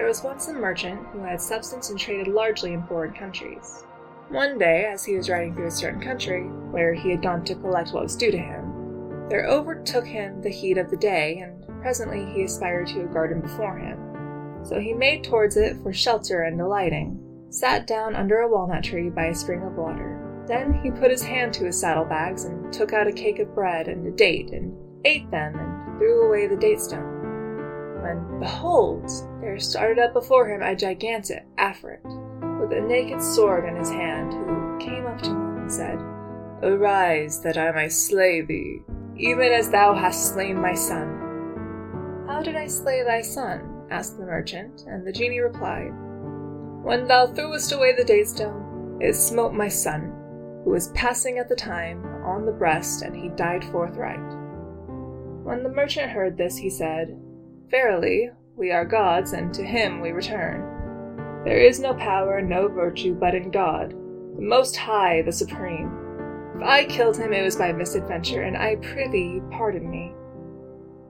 Was 0.09 0.23
once 0.23 0.47
a 0.47 0.53
merchant 0.53 0.99
who 1.13 1.19
had 1.19 1.39
substance 1.39 1.91
and 1.91 1.99
traded 1.99 2.27
largely 2.27 2.73
in 2.73 2.81
foreign 2.87 3.13
countries. 3.13 3.83
One 4.29 4.57
day, 4.57 4.85
as 4.91 5.05
he 5.05 5.15
was 5.15 5.29
riding 5.29 5.53
through 5.53 5.67
a 5.67 5.71
certain 5.71 6.01
country, 6.01 6.45
where 6.71 6.95
he 6.95 7.11
had 7.11 7.21
gone 7.21 7.45
to 7.45 7.53
collect 7.53 7.93
what 7.93 8.01
was 8.01 8.15
due 8.15 8.31
to 8.31 8.37
him, 8.37 9.27
there 9.29 9.45
overtook 9.45 10.07
him 10.07 10.41
the 10.41 10.49
heat 10.49 10.79
of 10.79 10.89
the 10.89 10.97
day, 10.97 11.37
and 11.37 11.63
presently 11.83 12.25
he 12.25 12.41
aspired 12.41 12.87
to 12.87 13.03
a 13.03 13.13
garden 13.13 13.39
before 13.39 13.77
him. 13.77 13.99
So 14.63 14.79
he 14.79 14.93
made 14.93 15.23
towards 15.23 15.57
it 15.57 15.77
for 15.83 15.93
shelter 15.93 16.41
and 16.41 16.59
alighting, 16.59 17.19
sat 17.51 17.85
down 17.85 18.15
under 18.15 18.39
a 18.39 18.49
walnut 18.49 18.83
tree 18.83 19.11
by 19.11 19.25
a 19.25 19.35
spring 19.35 19.61
of 19.61 19.77
water. 19.77 20.43
Then 20.47 20.73
he 20.73 20.89
put 20.89 21.11
his 21.11 21.21
hand 21.21 21.53
to 21.53 21.65
his 21.65 21.79
saddlebags 21.79 22.45
and 22.45 22.73
took 22.73 22.93
out 22.93 23.05
a 23.05 23.11
cake 23.11 23.37
of 23.37 23.53
bread 23.53 23.87
and 23.87 24.07
a 24.07 24.11
date, 24.11 24.49
and 24.53 24.75
ate 25.05 25.29
them, 25.29 25.53
and 25.55 25.99
threw 25.99 26.23
away 26.23 26.47
the 26.47 26.57
date 26.57 26.79
stone 26.79 27.19
when, 28.01 28.39
behold, 28.39 29.07
there 29.41 29.59
started 29.59 29.99
up 29.99 30.13
before 30.13 30.47
him 30.47 30.61
a 30.61 30.75
gigantic 30.75 31.45
Afrit, 31.57 32.03
with 32.59 32.71
a 32.73 32.81
naked 32.81 33.21
sword 33.21 33.65
in 33.65 33.75
his 33.75 33.89
hand, 33.89 34.33
who 34.33 34.77
came 34.79 35.05
up 35.05 35.21
to 35.21 35.29
him 35.29 35.57
and 35.57 35.71
said, 35.71 35.99
Arise, 36.61 37.41
that 37.41 37.57
I 37.57 37.71
may 37.71 37.89
slay 37.89 38.41
thee, 38.41 38.81
even 39.17 39.51
as 39.51 39.69
thou 39.69 39.93
hast 39.93 40.33
slain 40.33 40.59
my 40.59 40.73
son. 40.73 42.25
How 42.27 42.41
did 42.41 42.55
I 42.55 42.67
slay 42.67 43.03
thy 43.03 43.21
son? 43.21 43.85
asked 43.89 44.17
the 44.17 44.25
merchant, 44.25 44.83
and 44.87 45.05
the 45.05 45.11
genie 45.11 45.39
replied, 45.39 45.91
When 46.83 47.07
thou 47.07 47.27
threwest 47.27 47.71
away 47.71 47.95
the 47.95 48.03
date 48.03 48.27
stone, 48.27 48.97
it 49.01 49.13
smote 49.13 49.53
my 49.53 49.69
son, 49.69 50.13
who 50.63 50.71
was 50.71 50.89
passing 50.89 51.39
at 51.39 51.47
the 51.47 51.55
time, 51.55 52.05
on 52.25 52.45
the 52.45 52.51
breast, 52.51 53.01
and 53.01 53.15
he 53.15 53.29
died 53.29 53.63
forthright. 53.71 54.19
When 55.43 55.63
the 55.63 55.69
merchant 55.69 56.11
heard 56.11 56.37
this, 56.37 56.57
he 56.57 56.69
said, 56.69 57.17
Verily, 57.69 58.31
we 58.59 58.71
are 58.71 58.83
God's, 58.83 59.31
and 59.31 59.53
to 59.53 59.63
him 59.63 60.01
we 60.01 60.11
return. 60.11 61.41
There 61.45 61.57
is 61.57 61.79
no 61.79 61.93
power, 61.93 62.41
no 62.41 62.67
virtue, 62.67 63.15
but 63.15 63.33
in 63.33 63.49
God, 63.49 63.91
the 63.91 64.41
Most 64.41 64.75
High, 64.75 65.21
the 65.21 65.31
Supreme. 65.31 65.89
If 66.55 66.63
I 66.63 66.83
killed 66.83 67.15
him, 67.15 67.31
it 67.31 67.41
was 67.41 67.55
by 67.55 67.71
misadventure, 67.71 68.41
and 68.41 68.57
I 68.57 68.75
prithee 68.75 69.41
pardon 69.49 69.89
me. 69.89 70.13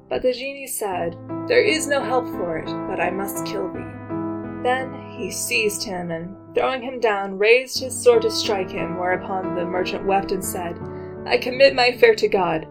But 0.07 0.21
the 0.21 0.31
genie 0.31 0.67
said, 0.67 1.17
There 1.47 1.63
is 1.63 1.87
no 1.87 2.03
help 2.03 2.27
for 2.27 2.59
it, 2.59 2.67
but 2.87 3.01
I 3.01 3.09
must 3.09 3.45
kill 3.45 3.73
thee. 3.73 4.63
Then 4.63 4.93
he 5.17 5.31
seized 5.31 5.83
him, 5.83 6.11
and 6.11 6.35
throwing 6.53 6.83
him 6.83 6.99
down, 6.99 7.39
raised 7.39 7.79
his 7.79 7.99
sword 7.99 8.21
to 8.21 8.31
strike 8.31 8.69
him, 8.69 8.99
whereupon 8.99 9.55
the 9.55 9.65
merchant 9.65 10.05
wept 10.05 10.31
and 10.31 10.45
said, 10.45 10.77
I 11.25 11.37
commit 11.37 11.73
my 11.73 11.87
affair 11.87 12.13
to 12.15 12.27
God, 12.27 12.67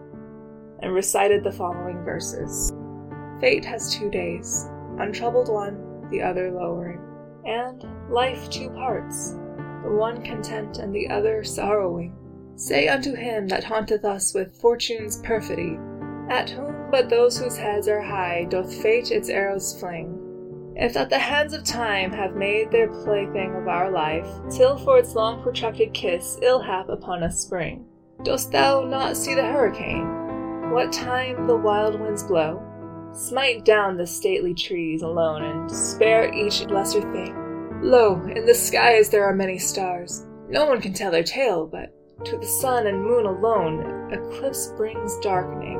and 0.81 0.93
recited 0.93 1.43
the 1.43 1.51
following 1.51 2.01
verses. 2.05 2.71
Fate 3.39 3.63
has 3.65 3.93
two 3.93 4.09
days, 4.09 4.69
untroubled 4.97 5.49
one, 5.49 6.07
the 6.09 6.21
other 6.21 6.51
lowering, 6.51 6.99
and 7.45 7.85
life 8.09 8.49
two 8.49 8.69
parts, 8.71 9.31
the 9.83 9.91
one 9.91 10.21
content 10.23 10.77
and 10.77 10.93
the 10.93 11.09
other 11.09 11.43
sorrowing. 11.43 12.15
Say 12.55 12.89
unto 12.89 13.15
him 13.15 13.47
that 13.47 13.63
haunteth 13.63 14.03
us 14.03 14.33
with 14.33 14.59
fortune's 14.59 15.21
perfidy, 15.21 15.79
at 16.29 16.49
whom 16.49 16.75
but 16.91 17.09
those 17.09 17.37
whose 17.37 17.55
heads 17.55 17.87
are 17.87 18.01
high 18.01 18.45
doth 18.49 18.73
fate 18.73 19.11
its 19.11 19.29
arrows 19.29 19.79
fling. 19.79 20.73
If 20.75 20.93
that 20.93 21.09
the 21.09 21.19
hands 21.19 21.53
of 21.53 21.63
time 21.63 22.11
have 22.11 22.35
made 22.35 22.71
their 22.71 22.89
plaything 22.89 23.55
of 23.55 23.67
our 23.67 23.91
life, 23.91 24.27
till 24.49 24.77
for 24.77 24.97
its 24.97 25.15
long 25.15 25.41
protracted 25.41 25.93
kiss 25.93 26.37
ill 26.41 26.59
hap 26.59 26.89
upon 26.89 27.23
us 27.23 27.39
spring, 27.39 27.85
dost 28.23 28.51
thou 28.51 28.83
not 28.83 29.15
see 29.15 29.35
the 29.35 29.45
hurricane? 29.45 30.71
What 30.71 30.91
time 30.91 31.47
the 31.47 31.57
wild 31.57 31.99
winds 31.99 32.23
blow, 32.23 32.61
smite 33.19 33.65
down 33.65 33.97
the 33.97 34.07
stately 34.07 34.53
trees 34.53 35.01
alone, 35.01 35.43
and 35.43 35.69
spare 35.69 36.33
each 36.33 36.61
lesser 36.65 37.01
thing. 37.01 37.35
Lo, 37.81 38.21
in 38.35 38.45
the 38.45 38.53
skies 38.53 39.09
there 39.09 39.25
are 39.25 39.35
many 39.35 39.59
stars. 39.59 40.25
No 40.49 40.65
one 40.65 40.81
can 40.81 40.93
tell 40.93 41.11
their 41.11 41.23
tale, 41.23 41.67
but 41.67 41.93
to 42.25 42.37
the 42.37 42.45
sun 42.45 42.87
and 42.87 43.03
moon 43.03 43.25
alone 43.25 44.09
eclipse 44.11 44.73
brings 44.77 45.17
darkening. 45.19 45.77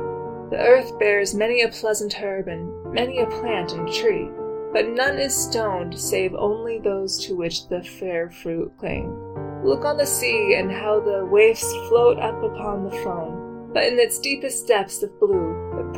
The 0.50 0.58
earth 0.58 0.98
bears 0.98 1.34
many 1.34 1.62
a 1.62 1.68
pleasant 1.68 2.12
herb 2.12 2.48
and 2.48 2.92
many 2.92 3.20
a 3.20 3.26
plant 3.26 3.72
and 3.72 3.90
tree, 3.90 4.28
but 4.72 4.88
none 4.88 5.18
is 5.18 5.34
stoned 5.34 5.98
save 5.98 6.34
only 6.34 6.78
those 6.78 7.24
to 7.26 7.36
which 7.36 7.68
the 7.68 7.82
fair 7.82 8.30
fruit 8.30 8.72
cling. 8.78 9.16
Look 9.64 9.84
on 9.84 9.96
the 9.96 10.06
sea 10.06 10.56
and 10.58 10.70
how 10.70 11.00
the 11.00 11.24
waves 11.24 11.64
float 11.88 12.18
up 12.18 12.42
upon 12.42 12.84
the 12.84 12.96
foam, 13.02 13.70
but 13.72 13.84
in 13.84 13.98
its 13.98 14.18
deepest 14.18 14.66
depths 14.66 15.02
of 15.02 15.18
blue 15.20 15.49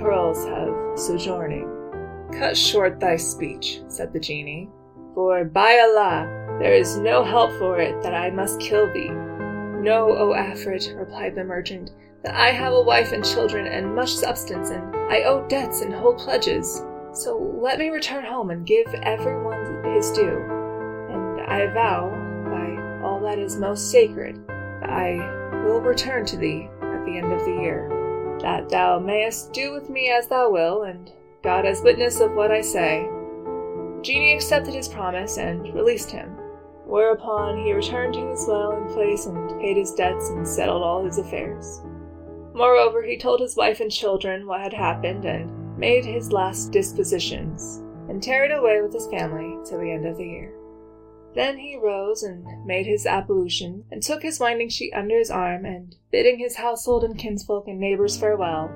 pearls 0.02 0.44
have 0.44 0.98
sojourning. 0.98 1.68
Cut 2.38 2.56
short 2.56 2.98
thy 2.98 3.16
speech, 3.16 3.80
said 3.88 4.12
the 4.12 4.20
genie, 4.20 4.68
for 5.14 5.44
by 5.44 5.78
Allah, 5.78 6.26
there 6.58 6.74
is 6.74 6.98
no 6.98 7.22
help 7.22 7.50
for 7.58 7.78
it 7.78 8.02
that 8.02 8.14
I 8.14 8.30
must 8.30 8.60
kill 8.60 8.92
thee. 8.92 9.08
No, 9.08 10.08
O 10.10 10.32
Afrit, 10.32 10.96
replied 10.98 11.34
the 11.34 11.44
merchant, 11.44 11.90
that 12.24 12.34
I 12.34 12.50
have 12.50 12.72
a 12.72 12.80
wife 12.80 13.12
and 13.12 13.24
children 13.24 13.66
and 13.66 13.94
much 13.94 14.12
substance, 14.12 14.70
and 14.70 14.94
I 15.12 15.22
owe 15.24 15.46
debts 15.48 15.82
and 15.82 15.92
hold 15.92 16.18
pledges. 16.18 16.82
So 17.12 17.36
let 17.60 17.78
me 17.78 17.90
return 17.90 18.24
home 18.24 18.50
and 18.50 18.66
give 18.66 18.86
every 19.02 19.42
one 19.42 19.84
his 19.94 20.10
due. 20.12 20.38
And 21.10 21.40
I 21.42 21.66
vow, 21.74 22.10
by 22.44 23.02
all 23.06 23.20
that 23.22 23.38
is 23.38 23.56
most 23.56 23.90
sacred, 23.90 24.46
that 24.48 24.90
I 24.90 25.62
will 25.64 25.80
return 25.80 26.24
to 26.26 26.36
thee 26.36 26.68
at 26.80 27.04
the 27.04 27.18
end 27.18 27.32
of 27.32 27.44
the 27.44 27.60
year, 27.60 27.88
that 28.42 28.68
thou 28.68 28.98
mayest 28.98 29.52
do 29.52 29.72
with 29.72 29.88
me 29.88 30.10
as 30.10 30.28
thou 30.28 30.50
will, 30.50 30.82
and 30.82 31.10
God 31.42 31.64
as 31.64 31.82
witness 31.82 32.20
of 32.20 32.34
what 32.34 32.50
I 32.50 32.60
say. 32.60 33.08
The 33.08 34.00
genie 34.02 34.34
accepted 34.34 34.74
his 34.74 34.88
promise 34.88 35.38
and 35.38 35.72
released 35.74 36.10
him, 36.10 36.30
whereupon 36.86 37.64
he 37.64 37.72
returned 37.72 38.14
to 38.14 38.26
his 38.28 38.44
dwelling 38.44 38.92
place 38.92 39.26
and 39.26 39.60
paid 39.60 39.76
his 39.76 39.94
debts 39.94 40.28
and 40.28 40.46
settled 40.46 40.82
all 40.82 41.04
his 41.04 41.18
affairs. 41.18 41.80
Moreover, 42.54 43.02
he 43.02 43.16
told 43.16 43.40
his 43.40 43.56
wife 43.56 43.80
and 43.80 43.90
children 43.90 44.46
what 44.46 44.60
had 44.60 44.74
happened 44.74 45.24
and 45.24 45.78
made 45.78 46.04
his 46.04 46.32
last 46.32 46.70
dispositions, 46.70 47.82
and 48.08 48.22
tarried 48.22 48.52
away 48.52 48.82
with 48.82 48.92
his 48.92 49.06
family 49.06 49.56
till 49.64 49.78
the 49.78 49.90
end 49.90 50.06
of 50.06 50.18
the 50.18 50.26
year. 50.26 50.52
Then 51.34 51.58
he 51.58 51.78
rose 51.78 52.22
and 52.22 52.44
made 52.66 52.86
his 52.86 53.06
ablution, 53.06 53.84
and 53.90 54.02
took 54.02 54.22
his 54.22 54.38
winding 54.38 54.68
sheet 54.68 54.92
under 54.92 55.18
his 55.18 55.30
arm, 55.30 55.64
and 55.64 55.96
bidding 56.10 56.38
his 56.38 56.56
household 56.56 57.04
and 57.04 57.18
kinsfolk 57.18 57.68
and 57.68 57.80
neighbors 57.80 58.18
farewell, 58.18 58.70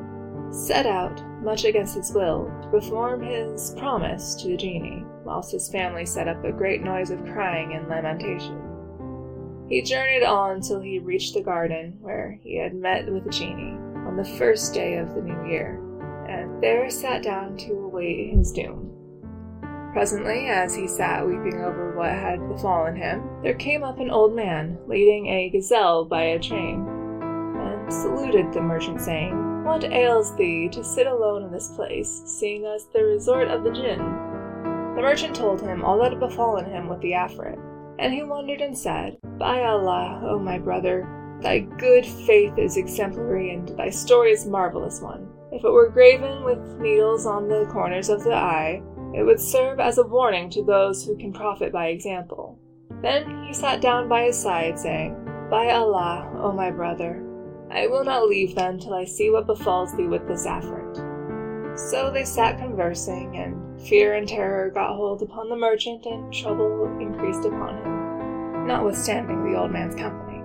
set 0.50 0.86
out, 0.86 1.22
much 1.42 1.64
against 1.64 1.96
his 1.96 2.12
will, 2.12 2.50
to 2.62 2.68
perform 2.68 3.22
his 3.22 3.74
promise 3.76 4.34
to 4.36 4.48
the 4.48 4.56
genie, 4.56 5.04
whilst 5.24 5.52
his 5.52 5.68
family 5.68 6.06
set 6.06 6.28
up 6.28 6.42
a 6.44 6.52
great 6.52 6.82
noise 6.82 7.10
of 7.10 7.24
crying 7.26 7.74
and 7.74 7.88
lamentation. 7.88 8.62
He 9.68 9.82
journeyed 9.82 10.22
on 10.22 10.60
till 10.60 10.80
he 10.80 10.98
reached 10.98 11.34
the 11.34 11.42
garden 11.42 11.98
where 12.00 12.38
he 12.42 12.56
had 12.56 12.74
met 12.74 13.12
with 13.12 13.24
the 13.24 13.30
genie 13.30 13.76
on 14.06 14.16
the 14.16 14.24
first 14.38 14.72
day 14.72 14.96
of 14.96 15.14
the 15.14 15.20
new 15.20 15.46
year, 15.50 15.82
and 16.28 16.62
there 16.62 16.88
sat 16.88 17.22
down 17.22 17.56
to 17.58 17.72
await 17.72 18.34
his 18.34 18.52
doom. 18.52 18.95
Presently, 19.96 20.48
as 20.48 20.76
he 20.76 20.86
sat 20.86 21.26
weeping 21.26 21.64
over 21.64 21.96
what 21.96 22.10
had 22.10 22.46
befallen 22.50 22.96
him, 22.96 23.26
there 23.42 23.54
came 23.54 23.82
up 23.82 23.98
an 23.98 24.10
old 24.10 24.36
man, 24.36 24.76
leading 24.86 25.26
a 25.28 25.48
gazelle 25.48 26.04
by 26.04 26.22
a 26.22 26.38
chain, 26.38 26.86
and 26.86 27.90
saluted 27.90 28.52
the 28.52 28.60
merchant, 28.60 29.00
saying, 29.00 29.64
What 29.64 29.84
ails 29.84 30.36
thee 30.36 30.68
to 30.68 30.84
sit 30.84 31.06
alone 31.06 31.44
in 31.44 31.50
this 31.50 31.68
place, 31.68 32.24
seeing 32.26 32.66
us 32.66 32.84
the 32.92 33.04
resort 33.04 33.48
of 33.48 33.64
the 33.64 33.70
jinn? 33.70 34.00
The 34.96 35.00
merchant 35.00 35.34
told 35.34 35.62
him 35.62 35.82
all 35.82 35.98
that 36.02 36.10
had 36.10 36.20
befallen 36.20 36.66
him 36.66 36.90
with 36.90 37.00
the 37.00 37.12
Afrit, 37.12 37.58
and 37.98 38.12
he 38.12 38.22
wondered 38.22 38.60
and 38.60 38.76
said, 38.76 39.16
By 39.38 39.62
Allah, 39.62 40.20
O 40.26 40.38
my 40.38 40.58
brother, 40.58 41.08
thy 41.40 41.60
good 41.60 42.04
faith 42.04 42.58
is 42.58 42.76
exemplary, 42.76 43.54
and 43.54 43.66
thy 43.78 43.88
story 43.88 44.32
is 44.32 44.44
marvelous 44.44 45.00
one. 45.00 45.26
If 45.52 45.64
it 45.64 45.72
were 45.72 45.88
graven 45.88 46.44
with 46.44 46.78
needles 46.80 47.24
on 47.24 47.48
the 47.48 47.66
corners 47.72 48.10
of 48.10 48.24
the 48.24 48.34
eye, 48.34 48.82
it 49.16 49.24
would 49.24 49.40
serve 49.40 49.80
as 49.80 49.96
a 49.96 50.02
warning 50.02 50.50
to 50.50 50.62
those 50.62 51.02
who 51.02 51.16
can 51.16 51.32
profit 51.32 51.72
by 51.72 51.86
example. 51.86 52.58
Then 53.00 53.44
he 53.44 53.54
sat 53.54 53.80
down 53.80 54.08
by 54.10 54.24
his 54.24 54.38
side, 54.38 54.78
saying, 54.78 55.16
By 55.50 55.70
Allah, 55.70 56.30
O 56.42 56.52
my 56.52 56.70
brother, 56.70 57.24
I 57.70 57.86
will 57.86 58.04
not 58.04 58.28
leave 58.28 58.54
them 58.54 58.78
till 58.78 58.92
I 58.92 59.04
see 59.04 59.30
what 59.30 59.46
befalls 59.46 59.96
thee 59.96 60.06
with 60.06 60.28
this 60.28 60.46
Afrit. 60.46 61.78
So 61.78 62.10
they 62.10 62.24
sat 62.24 62.58
conversing, 62.58 63.38
and 63.38 63.80
fear 63.88 64.14
and 64.14 64.28
terror 64.28 64.70
got 64.70 64.96
hold 64.96 65.22
upon 65.22 65.48
the 65.48 65.56
merchant, 65.56 66.04
and 66.04 66.30
trouble 66.30 66.84
increased 67.00 67.46
upon 67.46 67.78
him, 67.78 68.66
notwithstanding 68.66 69.44
the 69.44 69.58
old 69.58 69.70
man's 69.70 69.94
company. 69.94 70.42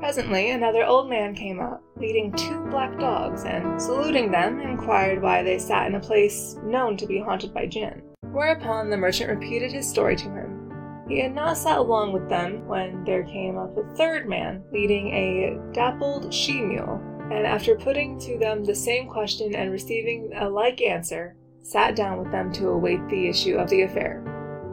Presently 0.00 0.50
another 0.50 0.84
old 0.84 1.08
man 1.08 1.36
came 1.36 1.60
up, 1.60 1.82
leading 1.96 2.32
two 2.32 2.60
black 2.70 2.98
dogs, 2.98 3.44
and 3.44 3.80
saluting 3.80 4.32
them, 4.32 4.60
inquired 4.60 5.22
why 5.22 5.44
they 5.44 5.58
sat 5.58 5.86
in 5.86 5.94
a 5.94 6.00
place 6.00 6.56
known 6.64 6.96
to 6.96 7.06
be 7.06 7.20
haunted 7.20 7.54
by 7.54 7.66
jinn. 7.66 8.02
Whereupon 8.32 8.90
the 8.90 8.96
merchant 8.96 9.30
repeated 9.30 9.72
his 9.72 9.88
story 9.88 10.16
to 10.16 10.24
him. 10.24 11.04
He 11.08 11.20
had 11.20 11.34
not 11.34 11.56
sat 11.56 11.88
long 11.88 12.12
with 12.12 12.28
them 12.28 12.66
when 12.66 13.02
there 13.04 13.22
came 13.22 13.56
up 13.56 13.76
a 13.76 13.94
third 13.96 14.28
man, 14.28 14.62
leading 14.70 15.08
a 15.08 15.58
dappled 15.72 16.32
she 16.32 16.60
mule, 16.60 17.00
and 17.30 17.46
after 17.46 17.76
putting 17.76 18.18
to 18.20 18.38
them 18.38 18.64
the 18.64 18.74
same 18.74 19.08
question 19.08 19.54
and 19.54 19.72
receiving 19.72 20.30
a 20.36 20.48
like 20.48 20.82
answer, 20.82 21.34
sat 21.62 21.96
down 21.96 22.18
with 22.18 22.30
them 22.30 22.52
to 22.52 22.68
await 22.68 23.00
the 23.08 23.28
issue 23.28 23.56
of 23.56 23.70
the 23.70 23.82
affair. 23.82 24.22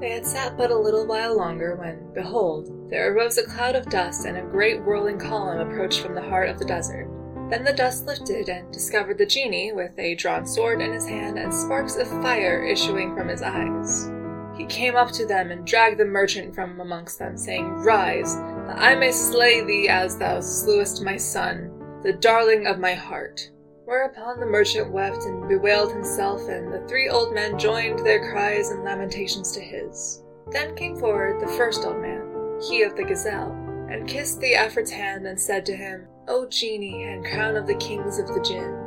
They 0.01 0.09
had 0.11 0.25
sat 0.25 0.57
but 0.57 0.71
a 0.71 0.77
little 0.77 1.07
while 1.07 1.37
longer 1.37 1.77
when, 1.77 2.13
behold, 2.13 2.89
there 2.89 3.13
arose 3.13 3.37
a 3.37 3.43
cloud 3.43 3.75
of 3.75 3.89
dust, 3.89 4.25
and 4.25 4.37
a 4.37 4.41
great 4.41 4.83
whirling 4.83 5.17
column 5.17 5.59
approached 5.59 6.01
from 6.01 6.15
the 6.15 6.21
heart 6.21 6.49
of 6.49 6.59
the 6.59 6.65
desert. 6.65 7.09
Then 7.49 7.63
the 7.63 7.73
dust 7.73 8.07
lifted 8.07 8.49
and 8.49 8.73
discovered 8.73 9.19
the 9.19 9.25
genie 9.25 9.71
with 9.71 9.97
a 9.99 10.15
drawn 10.15 10.47
sword 10.47 10.81
in 10.81 10.91
his 10.91 11.07
hand 11.07 11.37
and 11.37 11.53
sparks 11.53 11.95
of 11.95 12.07
fire 12.21 12.63
issuing 12.63 13.15
from 13.15 13.27
his 13.27 13.43
eyes. 13.43 14.09
He 14.57 14.65
came 14.65 14.95
up 14.95 15.11
to 15.11 15.27
them 15.27 15.51
and 15.51 15.65
dragged 15.65 15.99
the 15.99 16.05
merchant 16.05 16.55
from 16.55 16.79
amongst 16.79 17.19
them, 17.19 17.37
saying, 17.37 17.67
Rise, 17.67 18.35
that 18.35 18.77
I 18.79 18.95
may 18.95 19.11
slay 19.11 19.61
thee 19.61 19.89
as 19.89 20.17
thou 20.17 20.39
slewest 20.39 21.03
my 21.03 21.17
son, 21.17 21.71
the 22.01 22.13
darling 22.13 22.65
of 22.65 22.79
my 22.79 22.93
heart. 22.93 23.51
Whereupon 23.85 24.39
the 24.39 24.47
merchant 24.47 24.91
wept 24.91 25.25
and 25.25 25.47
bewailed 25.47 25.91
himself, 25.91 26.47
and 26.49 26.73
the 26.73 26.87
three 26.87 27.09
old 27.09 27.33
men 27.33 27.59
joined 27.59 27.99
their 27.99 28.31
cries 28.31 28.71
and 28.71 28.83
lamentations 28.83 29.51
to 29.51 29.59
his. 29.59 30.23
Then 30.51 30.75
came 30.75 30.95
forward 30.95 31.39
the 31.39 31.53
first 31.53 31.85
old 31.85 32.01
man, 32.01 32.59
he 32.67 32.81
of 32.81 32.95
the 32.95 33.03
gazelle, 33.03 33.51
and 33.91 34.07
kissed 34.07 34.39
the 34.39 34.53
Afrit's 34.53 34.89
hand 34.89 35.27
and 35.27 35.39
said 35.39 35.63
to 35.67 35.75
him, 35.75 36.07
O 36.27 36.47
genie 36.47 37.03
and 37.03 37.23
crown 37.23 37.55
of 37.55 37.67
the 37.67 37.75
kings 37.75 38.17
of 38.17 38.27
the 38.27 38.41
jinn, 38.41 38.85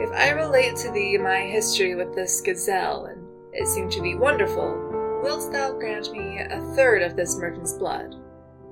if 0.00 0.10
I 0.12 0.30
relate 0.30 0.76
to 0.76 0.90
thee 0.90 1.18
my 1.18 1.40
history 1.40 1.94
with 1.94 2.14
this 2.14 2.40
gazelle, 2.40 3.06
and 3.06 3.26
it 3.52 3.66
seemed 3.66 3.92
to 3.92 4.00
be 4.00 4.14
wonderful, 4.14 5.20
wilt 5.22 5.52
thou 5.52 5.72
grant 5.72 6.12
me 6.12 6.38
a 6.38 6.60
third 6.74 7.02
of 7.02 7.14
this 7.14 7.36
merchant's 7.36 7.74
blood? 7.74 8.14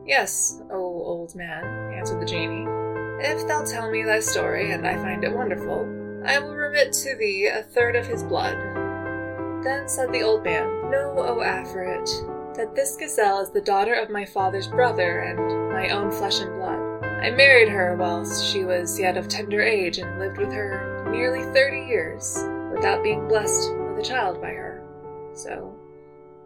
Yes, 0.07 0.63
O 0.71 0.77
old 0.77 1.35
man, 1.35 1.93
answered 1.93 2.23
the 2.23 2.27
genie. 2.27 2.67
If 3.21 3.47
thou 3.47 3.65
tell 3.65 3.91
me 3.91 4.03
thy 4.03 4.21
story, 4.21 4.73
and 4.73 4.87
I 4.87 4.97
find 4.97 5.23
it 5.23 5.35
wonderful, 5.35 5.81
I 6.25 6.39
will 6.39 6.55
remit 6.55 6.93
to 6.95 7.17
thee 7.17 7.49
a 7.49 7.63
third 7.63 7.97
of 7.97 8.07
his 8.07 8.23
blood. 8.23 8.57
Then 9.63 9.89
said 9.89 10.11
the 10.11 10.23
old 10.23 10.43
man, 10.43 10.91
Know, 10.91 11.15
O 11.19 11.37
Afrit, 11.41 12.55
that 12.57 12.75
this 12.75 12.97
gazelle 12.97 13.41
is 13.41 13.51
the 13.51 13.61
daughter 13.61 13.95
of 13.95 14.09
my 14.09 14.25
father's 14.25 14.69
brother, 14.69 15.21
and 15.21 15.69
my 15.71 15.91
own 15.91 16.11
flesh 16.11 16.41
and 16.41 16.55
blood. 16.59 16.84
I 17.25 17.31
married 17.31 17.71
her 17.71 17.97
whilst 17.97 18.45
she 18.45 18.67
was 18.67 19.01
yet 19.01 19.17
of 19.17 19.29
tender 19.29 19.63
age, 19.63 19.97
and 19.97 20.19
lived 20.19 20.37
with 20.37 20.53
her 20.53 21.09
nearly 21.11 21.43
thirty 21.55 21.87
years, 21.87 22.45
without 22.71 23.03
being 23.03 23.27
blessed 23.27 23.73
with 23.73 23.99
a 23.99 24.03
child 24.03 24.43
by 24.43 24.51
her. 24.51 24.85
So 25.33 25.75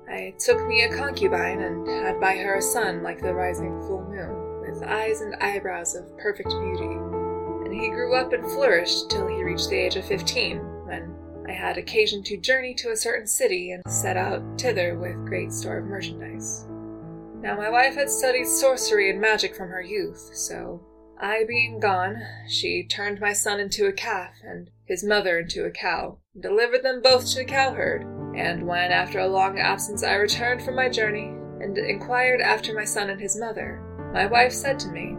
I 0.09 0.35
took 0.39 0.65
me 0.69 0.85
a 0.85 0.97
concubine, 0.97 1.63
and 1.63 1.85
had 1.89 2.21
by 2.21 2.37
her 2.37 2.59
a 2.59 2.63
son 2.63 3.03
like 3.03 3.21
the 3.21 3.35
rising 3.35 3.81
full 3.89 4.05
moon, 4.05 4.61
with 4.61 4.81
eyes 4.85 5.21
and 5.21 5.35
eyebrows 5.41 5.97
of 5.97 6.17
perfect 6.17 6.51
beauty. 6.51 6.95
And 7.65 7.75
he 7.75 7.89
grew 7.89 8.15
up 8.15 8.33
and 8.33 8.45
flourished 8.45 9.11
till 9.11 9.27
he 9.27 9.43
reached 9.43 9.71
the 9.71 9.81
age 9.81 9.97
of 9.97 10.05
fifteen, 10.05 10.59
when 10.87 11.13
I 11.49 11.53
had 11.55 11.77
occasion 11.77 12.23
to 12.23 12.37
journey 12.37 12.73
to 12.75 12.93
a 12.93 12.97
certain 12.97 13.27
city 13.27 13.73
and 13.73 13.83
set 13.89 14.17
out 14.17 14.45
thither 14.57 14.97
with 14.97 15.27
great 15.27 15.53
store 15.53 15.79
of 15.79 15.87
merchandise. 15.87 16.69
Now 17.41 17.57
my 17.57 17.71
wife 17.71 17.95
had 17.95 18.11
studied 18.11 18.47
sorcery 18.47 19.11
and 19.11 19.21
magic 19.21 19.55
from 19.55 19.69
her 19.69 19.81
youth, 19.81 20.31
so 20.35 20.83
I 21.21 21.45
being 21.47 21.79
gone, 21.79 22.21
she 22.49 22.85
turned 22.85 23.21
my 23.21 23.33
son 23.33 23.61
into 23.61 23.87
a 23.87 23.93
calf 23.93 24.35
and 24.43 24.71
his 24.87 25.05
mother 25.05 25.39
into 25.39 25.65
a 25.65 25.71
cow, 25.71 26.19
and 26.35 26.43
delivered 26.43 26.83
them 26.83 27.01
both 27.03 27.31
to 27.31 27.39
the 27.39 27.45
cowherd. 27.45 28.03
And 28.37 28.67
when 28.67 28.91
after 28.91 29.21
a 29.21 29.29
long 29.29 29.59
absence 29.59 30.03
I 30.03 30.15
returned 30.15 30.63
from 30.63 30.75
my 30.75 30.89
journey, 30.89 31.29
and 31.61 31.77
inquired 31.79 32.41
after 32.41 32.75
my 32.75 32.85
son 32.85 33.11
and 33.11 33.21
his 33.21 33.39
mother, 33.39 33.83
my 34.13 34.27
wife 34.27 34.53
said 34.53 34.79
to 34.81 34.89
me, 34.89 35.17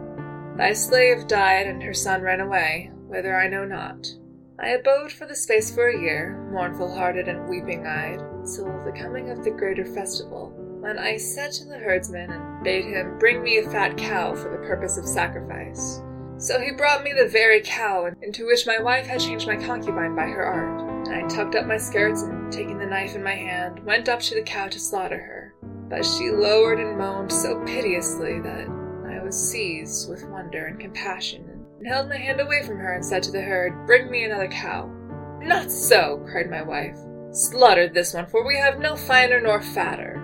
Thy 0.56 0.72
slave 0.74 1.26
died, 1.26 1.66
and 1.66 1.82
her 1.82 1.94
son 1.94 2.20
ran 2.22 2.40
away, 2.40 2.90
whither 3.06 3.36
I 3.36 3.48
know 3.48 3.64
not. 3.64 4.06
I 4.58 4.70
abode 4.70 5.10
for 5.10 5.26
the 5.26 5.34
space 5.34 5.74
for 5.74 5.88
a 5.88 5.98
year, 5.98 6.46
mournful 6.52 6.94
hearted 6.94 7.28
and 7.28 7.48
weeping 7.48 7.86
eyed, 7.86 8.20
till 8.54 8.66
the 8.84 8.92
coming 8.94 9.30
of 9.30 9.42
the 9.42 9.50
greater 9.50 9.86
festival, 9.86 10.52
when 10.80 10.98
I 10.98 11.16
said 11.16 11.52
to 11.52 11.64
the 11.64 11.78
herdsman 11.78 12.30
and 12.30 12.64
bade 12.64 12.84
him 12.84 13.18
bring 13.18 13.42
me 13.42 13.58
a 13.58 13.70
fat 13.70 13.96
cow 13.96 14.34
for 14.34 14.50
the 14.50 14.66
purpose 14.66 14.96
of 14.96 15.06
sacrifice. 15.06 16.00
So 16.38 16.58
he 16.58 16.72
brought 16.72 17.04
me 17.04 17.12
the 17.12 17.28
very 17.28 17.60
cow 17.60 18.10
into 18.22 18.46
which 18.46 18.66
my 18.66 18.80
wife 18.80 19.06
had 19.06 19.20
changed 19.20 19.46
my 19.46 19.56
concubine 19.56 20.16
by 20.16 20.26
her 20.26 20.42
art. 20.42 20.80
And 21.06 21.14
I 21.14 21.28
tucked 21.28 21.54
up 21.54 21.66
my 21.66 21.76
skirts 21.76 22.22
and, 22.22 22.50
taking 22.50 22.78
the 22.78 22.86
knife 22.86 23.14
in 23.14 23.22
my 23.22 23.34
hand, 23.34 23.84
went 23.84 24.08
up 24.08 24.20
to 24.20 24.34
the 24.34 24.42
cow 24.42 24.68
to 24.68 24.80
slaughter 24.80 25.18
her. 25.18 25.54
But 25.90 26.06
she 26.06 26.30
lowered 26.30 26.80
and 26.80 26.96
moaned 26.96 27.30
so 27.30 27.62
piteously 27.66 28.40
that 28.40 28.68
I 29.06 29.22
was 29.22 29.36
seized 29.36 30.08
with 30.08 30.26
wonder 30.28 30.66
and 30.66 30.80
compassion 30.80 31.44
and 31.78 31.86
held 31.86 32.08
my 32.08 32.16
hand 32.16 32.40
away 32.40 32.62
from 32.62 32.78
her 32.78 32.94
and 32.94 33.04
said 33.04 33.22
to 33.24 33.32
the 33.32 33.42
herd, 33.42 33.86
Bring 33.86 34.10
me 34.10 34.24
another 34.24 34.48
cow. 34.48 34.90
Not 35.42 35.70
so, 35.70 36.24
cried 36.30 36.48
my 36.48 36.62
wife. 36.62 36.96
Slaughter 37.32 37.88
this 37.88 38.14
one, 38.14 38.26
for 38.26 38.46
we 38.46 38.56
have 38.56 38.78
no 38.78 38.96
finer 38.96 39.40
nor 39.40 39.60
fatter. 39.60 40.19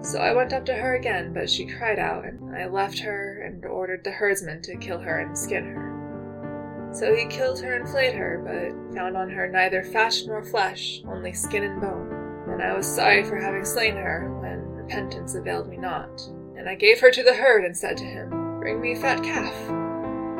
So 0.00 0.20
I 0.20 0.32
went 0.32 0.52
up 0.52 0.64
to 0.66 0.74
her 0.74 0.94
again, 0.94 1.32
but 1.32 1.50
she 1.50 1.66
cried 1.66 1.98
out, 1.98 2.24
and 2.24 2.54
I 2.56 2.66
left 2.66 3.00
her 3.00 3.42
and 3.42 3.64
ordered 3.64 4.04
the 4.04 4.12
herdsman 4.12 4.62
to 4.62 4.76
kill 4.76 4.98
her 4.98 5.18
and 5.18 5.36
skin 5.36 5.64
her. 5.64 6.90
So 6.92 7.14
he 7.14 7.26
killed 7.26 7.60
her 7.60 7.74
and 7.74 7.88
flayed 7.88 8.14
her, 8.14 8.42
but 8.44 8.94
found 8.94 9.16
on 9.16 9.28
her 9.30 9.48
neither 9.48 9.82
fat 9.82 10.14
nor 10.26 10.42
flesh, 10.42 11.02
only 11.06 11.32
skin 11.32 11.64
and 11.64 11.80
bone. 11.80 12.44
And 12.48 12.62
I 12.62 12.74
was 12.74 12.86
sorry 12.86 13.24
for 13.24 13.36
having 13.36 13.64
slain 13.64 13.96
her, 13.96 14.38
when 14.40 14.60
repentance 14.60 15.34
availed 15.34 15.68
me 15.68 15.76
not. 15.76 16.22
And 16.56 16.68
I 16.68 16.74
gave 16.74 17.00
her 17.00 17.10
to 17.10 17.22
the 17.22 17.34
herd 17.34 17.64
and 17.64 17.76
said 17.76 17.96
to 17.98 18.04
him, 18.04 18.30
Bring 18.58 18.80
me 18.80 18.92
a 18.92 18.96
fat 18.96 19.22
calf. 19.22 19.54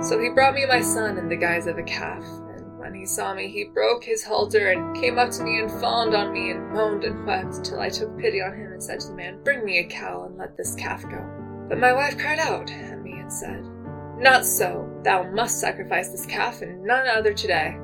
So 0.04 0.18
he 0.18 0.30
brought 0.30 0.54
me 0.54 0.64
my 0.66 0.80
son 0.80 1.18
in 1.18 1.28
the 1.28 1.36
guise 1.36 1.66
of 1.66 1.78
a 1.78 1.82
calf, 1.82 2.24
when 2.88 2.98
he 2.98 3.04
saw 3.04 3.34
me, 3.34 3.48
he 3.48 3.64
broke 3.64 4.02
his 4.02 4.24
halter 4.24 4.70
and 4.70 4.96
came 4.96 5.18
up 5.18 5.30
to 5.30 5.42
me 5.42 5.60
and 5.60 5.70
fawned 5.70 6.14
on 6.14 6.32
me 6.32 6.52
and 6.52 6.70
moaned 6.70 7.04
and 7.04 7.26
wept 7.26 7.62
till 7.62 7.80
I 7.80 7.90
took 7.90 8.18
pity 8.18 8.40
on 8.40 8.56
him 8.56 8.72
and 8.72 8.82
said 8.82 9.00
to 9.00 9.08
the 9.08 9.14
man, 9.14 9.42
Bring 9.44 9.62
me 9.62 9.80
a 9.80 9.84
cow 9.84 10.24
and 10.24 10.38
let 10.38 10.56
this 10.56 10.74
calf 10.74 11.02
go. 11.02 11.22
But 11.68 11.76
my 11.76 11.92
wife 11.92 12.16
cried 12.16 12.38
out 12.38 12.70
at 12.70 13.02
me 13.02 13.12
and 13.18 13.30
said, 13.30 13.62
Not 14.16 14.46
so, 14.46 14.90
thou 15.04 15.24
must 15.24 15.60
sacrifice 15.60 16.08
this 16.08 16.24
calf 16.24 16.62
and 16.62 16.82
none 16.82 17.06
other 17.06 17.34
today. 17.34 17.76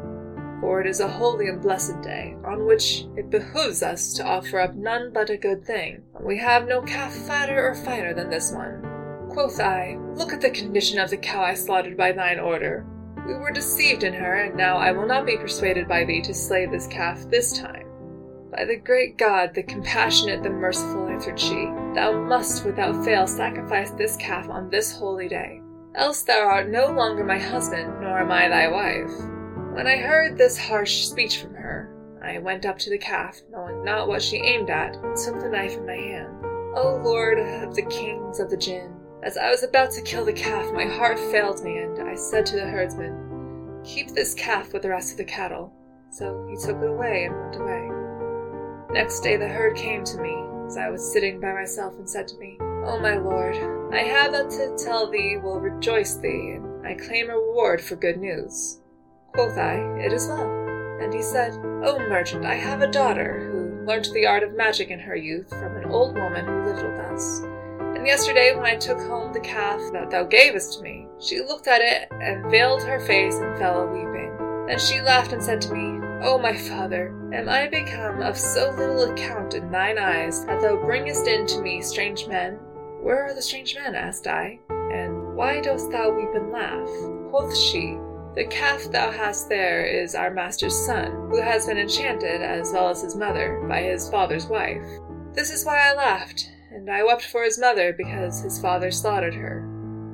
For 0.62 0.80
it 0.80 0.86
is 0.86 1.00
a 1.00 1.08
holy 1.08 1.48
and 1.48 1.60
blessed 1.60 2.00
day, 2.00 2.34
on 2.46 2.64
which 2.64 3.04
it 3.14 3.28
behooves 3.28 3.82
us 3.82 4.14
to 4.14 4.24
offer 4.24 4.58
up 4.58 4.74
none 4.74 5.12
but 5.12 5.28
a 5.28 5.36
good 5.36 5.66
thing. 5.66 6.02
We 6.18 6.38
have 6.38 6.66
no 6.66 6.80
calf 6.80 7.12
fatter 7.12 7.62
or 7.62 7.74
finer 7.74 8.14
than 8.14 8.30
this 8.30 8.52
one. 8.52 8.80
Quoth 9.28 9.60
I, 9.60 9.98
Look 10.14 10.32
at 10.32 10.40
the 10.40 10.48
condition 10.48 10.98
of 10.98 11.10
the 11.10 11.18
cow 11.18 11.42
I 11.42 11.52
slaughtered 11.52 11.98
by 11.98 12.12
thine 12.12 12.40
order. 12.40 12.86
We 13.26 13.34
were 13.34 13.50
deceived 13.50 14.04
in 14.04 14.12
her, 14.12 14.34
and 14.34 14.54
now 14.54 14.76
I 14.76 14.92
will 14.92 15.06
not 15.06 15.24
be 15.24 15.36
persuaded 15.36 15.88
by 15.88 16.04
thee 16.04 16.20
to 16.22 16.34
slay 16.34 16.66
this 16.66 16.86
calf 16.86 17.28
this 17.30 17.58
time. 17.58 17.86
By 18.50 18.64
the 18.66 18.76
great 18.76 19.16
God, 19.16 19.54
the 19.54 19.62
compassionate, 19.62 20.42
the 20.42 20.50
merciful, 20.50 21.08
answered 21.08 21.40
she, 21.40 21.64
thou 21.94 22.12
must 22.12 22.64
without 22.64 23.04
fail 23.04 23.26
sacrifice 23.26 23.90
this 23.92 24.16
calf 24.16 24.48
on 24.48 24.68
this 24.68 24.96
holy 24.96 25.28
day. 25.28 25.60
Else 25.94 26.22
thou 26.22 26.40
art 26.40 26.68
no 26.68 26.86
longer 26.88 27.24
my 27.24 27.38
husband, 27.38 28.00
nor 28.00 28.18
am 28.18 28.30
I 28.30 28.48
thy 28.48 28.68
wife. 28.68 29.10
When 29.74 29.86
I 29.86 29.96
heard 29.96 30.36
this 30.36 30.58
harsh 30.58 31.06
speech 31.06 31.38
from 31.38 31.54
her, 31.54 31.90
I 32.22 32.38
went 32.38 32.64
up 32.64 32.78
to 32.80 32.90
the 32.90 32.98
calf, 32.98 33.40
knowing 33.50 33.84
not 33.84 34.06
what 34.06 34.22
she 34.22 34.36
aimed 34.36 34.70
at, 34.70 34.96
and 34.96 35.16
took 35.16 35.40
the 35.40 35.48
knife 35.48 35.76
in 35.76 35.86
my 35.86 35.94
hand. 35.94 36.44
O 36.76 37.00
Lord 37.02 37.38
of 37.38 37.74
the 37.74 37.86
kings 37.86 38.38
of 38.38 38.50
the 38.50 38.56
Jinn, 38.56 38.93
as 39.24 39.38
I 39.38 39.50
was 39.50 39.62
about 39.62 39.90
to 39.92 40.02
kill 40.02 40.26
the 40.26 40.34
calf, 40.34 40.70
my 40.74 40.84
heart 40.84 41.18
failed 41.18 41.64
me, 41.64 41.78
and 41.78 42.06
I 42.06 42.14
said 42.14 42.44
to 42.46 42.56
the 42.56 42.66
herdsman, 42.66 43.80
Keep 43.82 44.10
this 44.10 44.34
calf 44.34 44.72
with 44.72 44.82
the 44.82 44.90
rest 44.90 45.12
of 45.12 45.16
the 45.16 45.24
cattle. 45.24 45.72
So 46.10 46.46
he 46.48 46.56
took 46.56 46.76
it 46.82 46.88
away 46.88 47.24
and 47.24 47.34
went 47.34 47.56
away. 47.56 47.88
Next 48.92 49.20
day 49.20 49.38
the 49.38 49.48
herd 49.48 49.76
came 49.76 50.04
to 50.04 50.20
me, 50.20 50.36
as 50.66 50.76
I 50.76 50.90
was 50.90 51.10
sitting 51.10 51.40
by 51.40 51.54
myself, 51.54 51.94
and 51.94 52.08
said 52.08 52.28
to 52.28 52.38
me, 52.38 52.58
O 52.60 53.00
my 53.00 53.16
lord, 53.16 53.56
I 53.94 54.00
have 54.00 54.32
that 54.32 54.50
to 54.50 54.76
tell 54.84 55.10
thee 55.10 55.38
will 55.42 55.58
rejoice 55.58 56.16
thee, 56.16 56.56
and 56.56 56.86
I 56.86 56.94
claim 56.94 57.28
reward 57.28 57.80
for 57.80 57.96
good 57.96 58.18
news. 58.18 58.80
Quoth 59.32 59.56
I, 59.56 59.76
It 60.00 60.12
is 60.12 60.28
well. 60.28 60.50
And 61.00 61.14
he 61.14 61.22
said, 61.22 61.54
O 61.54 61.98
merchant, 61.98 62.44
I 62.44 62.56
have 62.56 62.82
a 62.82 62.90
daughter, 62.90 63.40
who 63.50 63.86
learnt 63.86 64.12
the 64.12 64.26
art 64.26 64.42
of 64.42 64.54
magic 64.54 64.90
in 64.90 65.00
her 65.00 65.16
youth 65.16 65.48
from 65.48 65.76
an 65.76 65.86
old 65.86 66.14
woman 66.14 66.44
who 66.44 66.64
lived 66.66 66.82
with 66.82 67.00
us. 67.00 67.42
And 67.94 68.06
yesterday, 68.06 68.54
when 68.54 68.66
I 68.66 68.76
took 68.76 68.98
home 68.98 69.32
the 69.32 69.40
calf 69.40 69.80
that 69.92 70.10
thou 70.10 70.24
gavest 70.24 70.82
me, 70.82 71.06
she 71.18 71.40
looked 71.40 71.68
at 71.68 71.80
it 71.80 72.08
and 72.10 72.50
veiled 72.50 72.82
her 72.82 73.00
face 73.00 73.36
and 73.36 73.56
fell 73.56 73.82
a 73.82 73.86
weeping. 73.86 74.36
Then 74.66 74.78
she 74.78 75.00
laughed 75.00 75.32
and 75.32 75.42
said 75.42 75.60
to 75.62 75.74
me, 75.74 76.04
O 76.22 76.38
my 76.38 76.56
father, 76.56 77.14
am 77.32 77.48
I 77.48 77.68
become 77.68 78.20
of 78.20 78.38
so 78.38 78.70
little 78.70 79.02
account 79.12 79.54
in 79.54 79.70
thine 79.70 79.98
eyes 79.98 80.44
that 80.46 80.60
thou 80.60 80.76
bringest 80.76 81.26
in 81.26 81.46
to 81.46 81.62
me 81.62 81.82
strange 81.82 82.26
men? 82.26 82.58
Where 83.00 83.26
are 83.26 83.34
the 83.34 83.42
strange 83.42 83.74
men? 83.74 83.94
asked 83.94 84.26
I. 84.26 84.58
And 84.70 85.36
why 85.36 85.60
dost 85.60 85.90
thou 85.90 86.10
weep 86.10 86.34
and 86.34 86.50
laugh? 86.50 86.88
Quoth 87.30 87.56
she, 87.56 87.98
The 88.34 88.46
calf 88.48 88.84
thou 88.90 89.10
hast 89.10 89.48
there 89.48 89.84
is 89.84 90.14
our 90.14 90.30
master's 90.30 90.74
son, 90.86 91.28
who 91.30 91.40
has 91.42 91.66
been 91.66 91.78
enchanted, 91.78 92.40
as 92.40 92.72
well 92.72 92.88
as 92.88 93.02
his 93.02 93.16
mother, 93.16 93.64
by 93.68 93.82
his 93.82 94.08
father's 94.08 94.46
wife. 94.46 94.82
This 95.32 95.50
is 95.50 95.64
why 95.64 95.90
I 95.90 95.94
laughed, 95.94 96.50
and 96.74 96.90
I 96.90 97.04
wept 97.04 97.26
for 97.26 97.44
his 97.44 97.58
mother 97.58 97.92
because 97.92 98.42
his 98.42 98.60
father 98.60 98.90
slaughtered 98.90 99.34
her. 99.34 99.60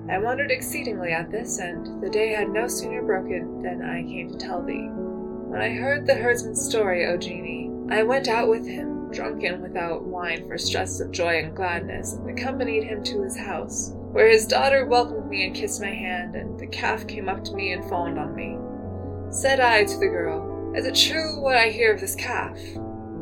I 0.09 0.15
mm. 0.15 0.23
wondered 0.23 0.51
exceedingly 0.51 1.11
at 1.11 1.31
this, 1.31 1.59
and 1.59 2.03
the 2.03 2.11
day 2.11 2.29
had 2.29 2.51
no 2.51 2.69
sooner 2.69 3.03
broken 3.03 3.63
than 3.63 3.83
I 3.83 4.03
came 4.03 4.31
to 4.31 4.37
tell 4.37 4.63
thee. 4.63 4.89
When 4.91 5.61
I 5.61 5.71
heard 5.71 6.07
the 6.07 6.15
herdsman's 6.15 6.65
story, 6.65 7.07
O 7.07 7.17
genie, 7.17 7.71
I 7.91 8.03
went 8.03 8.29
out 8.29 8.49
with 8.49 8.67
him, 8.67 9.11
drunken 9.11 9.63
without 9.63 10.05
wine 10.05 10.47
for 10.47 10.59
stress 10.59 11.01
of 11.01 11.11
joy 11.11 11.39
and 11.39 11.57
gladness, 11.57 12.13
and 12.13 12.29
accompanied 12.31 12.85
him 12.85 13.03
to 13.05 13.23
his 13.23 13.39
house, 13.39 13.93
where 14.13 14.29
his 14.29 14.47
daughter 14.47 14.85
welcomed 14.85 15.29
me 15.29 15.47
and 15.47 15.55
kissed 15.55 15.81
my 15.81 15.93
hand, 15.93 16.37
and 16.37 16.61
the 16.61 16.67
calf 16.67 17.07
came 17.07 17.29
up 17.29 17.43
to 17.45 17.55
me 17.55 17.73
and 17.73 17.85
fawned 17.89 18.19
on 18.19 18.35
me. 18.35 18.59
Said 19.33 19.61
I 19.61 19.85
to 19.85 19.99
the 19.99 20.09
girl, 20.09 20.75
Is 20.77 20.85
it 20.85 20.95
true 20.95 21.41
what 21.41 21.57
I 21.57 21.71
hear 21.71 21.93
of 21.95 22.01
this 22.01 22.15
calf? 22.15 22.59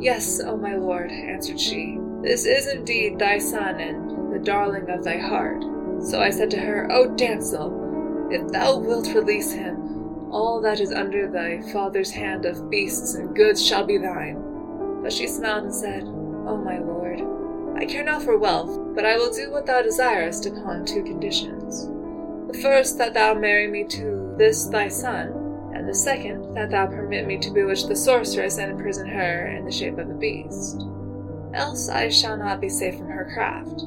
Yes, 0.01 0.41
O 0.41 0.57
my 0.57 0.77
lord, 0.77 1.11
answered 1.11 1.61
she. 1.61 1.99
This 2.23 2.45
is 2.45 2.69
indeed 2.69 3.19
thy 3.19 3.39
son, 3.39 3.81
and 3.81 4.33
the 4.33 4.39
darling 4.39 4.89
of 4.89 5.03
thy 5.03 5.19
heart. 5.19 5.63
So 6.03 6.21
I 6.21 6.31
said 6.31 6.51
to 6.53 6.61
her, 6.61 6.87
O 6.93 7.15
damsel, 7.17 8.29
if 8.31 8.47
thou 8.53 8.79
wilt 8.79 9.15
release 9.15 9.53
him, 9.53 10.31
all 10.31 10.61
that 10.61 10.81
is 10.81 10.93
under 10.93 11.27
thy 11.27 11.63
father's 11.73 12.11
hand 12.11 12.45
of 12.45 12.71
beasts 12.71 13.15
and 13.15 13.35
goods 13.35 13.65
shall 13.65 13.85
be 13.85 13.99
thine. 13.99 15.01
But 15.03 15.13
she 15.13 15.27
smiled 15.27 15.65
and 15.65 15.75
said, 15.75 16.05
O 16.05 16.57
my 16.57 16.79
lord, 16.79 17.23
I 17.77 17.87
care 17.87 18.05
not 18.05 18.23
for 18.23 18.39
wealth, 18.39 18.95
but 18.95 19.07
I 19.07 19.17
will 19.17 19.33
do 19.33 19.51
what 19.51 19.67
thou 19.67 19.83
desirest 19.83 20.47
upon 20.47 20.85
two 20.85 21.03
conditions. 21.03 21.87
The 22.53 22.59
first, 22.59 22.99
that 22.99 23.15
thou 23.15 23.35
marry 23.35 23.67
me 23.67 23.85
to 23.85 24.35
this 24.37 24.67
thy 24.67 24.89
son, 24.89 25.38
the 25.88 25.94
second, 25.94 26.55
that 26.55 26.70
thou 26.70 26.87
permit 26.87 27.27
me 27.27 27.38
to 27.38 27.51
bewitch 27.51 27.87
the 27.87 27.96
sorceress 27.96 28.59
and 28.59 28.70
imprison 28.70 29.09
her 29.09 29.48
in 29.48 29.64
the 29.64 29.72
shape 29.72 29.98
of 29.98 30.09
a 30.09 30.14
beast 30.14 30.85
else 31.55 31.88
I 31.88 32.09
shall 32.09 32.37
not 32.37 32.61
be 32.61 32.68
safe 32.68 32.96
from 32.96 33.09
her 33.09 33.31
craft. 33.33 33.85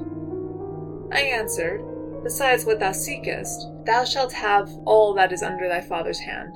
I 1.12 1.22
answered, 1.22 1.84
Besides 2.24 2.66
what 2.66 2.80
thou 2.80 2.92
seekest, 2.92 3.68
thou 3.86 4.04
shalt 4.04 4.34
have 4.34 4.70
all 4.86 5.14
that 5.16 5.32
is 5.32 5.42
under 5.42 5.68
thy 5.68 5.82
father's 5.82 6.20
hand. 6.20 6.56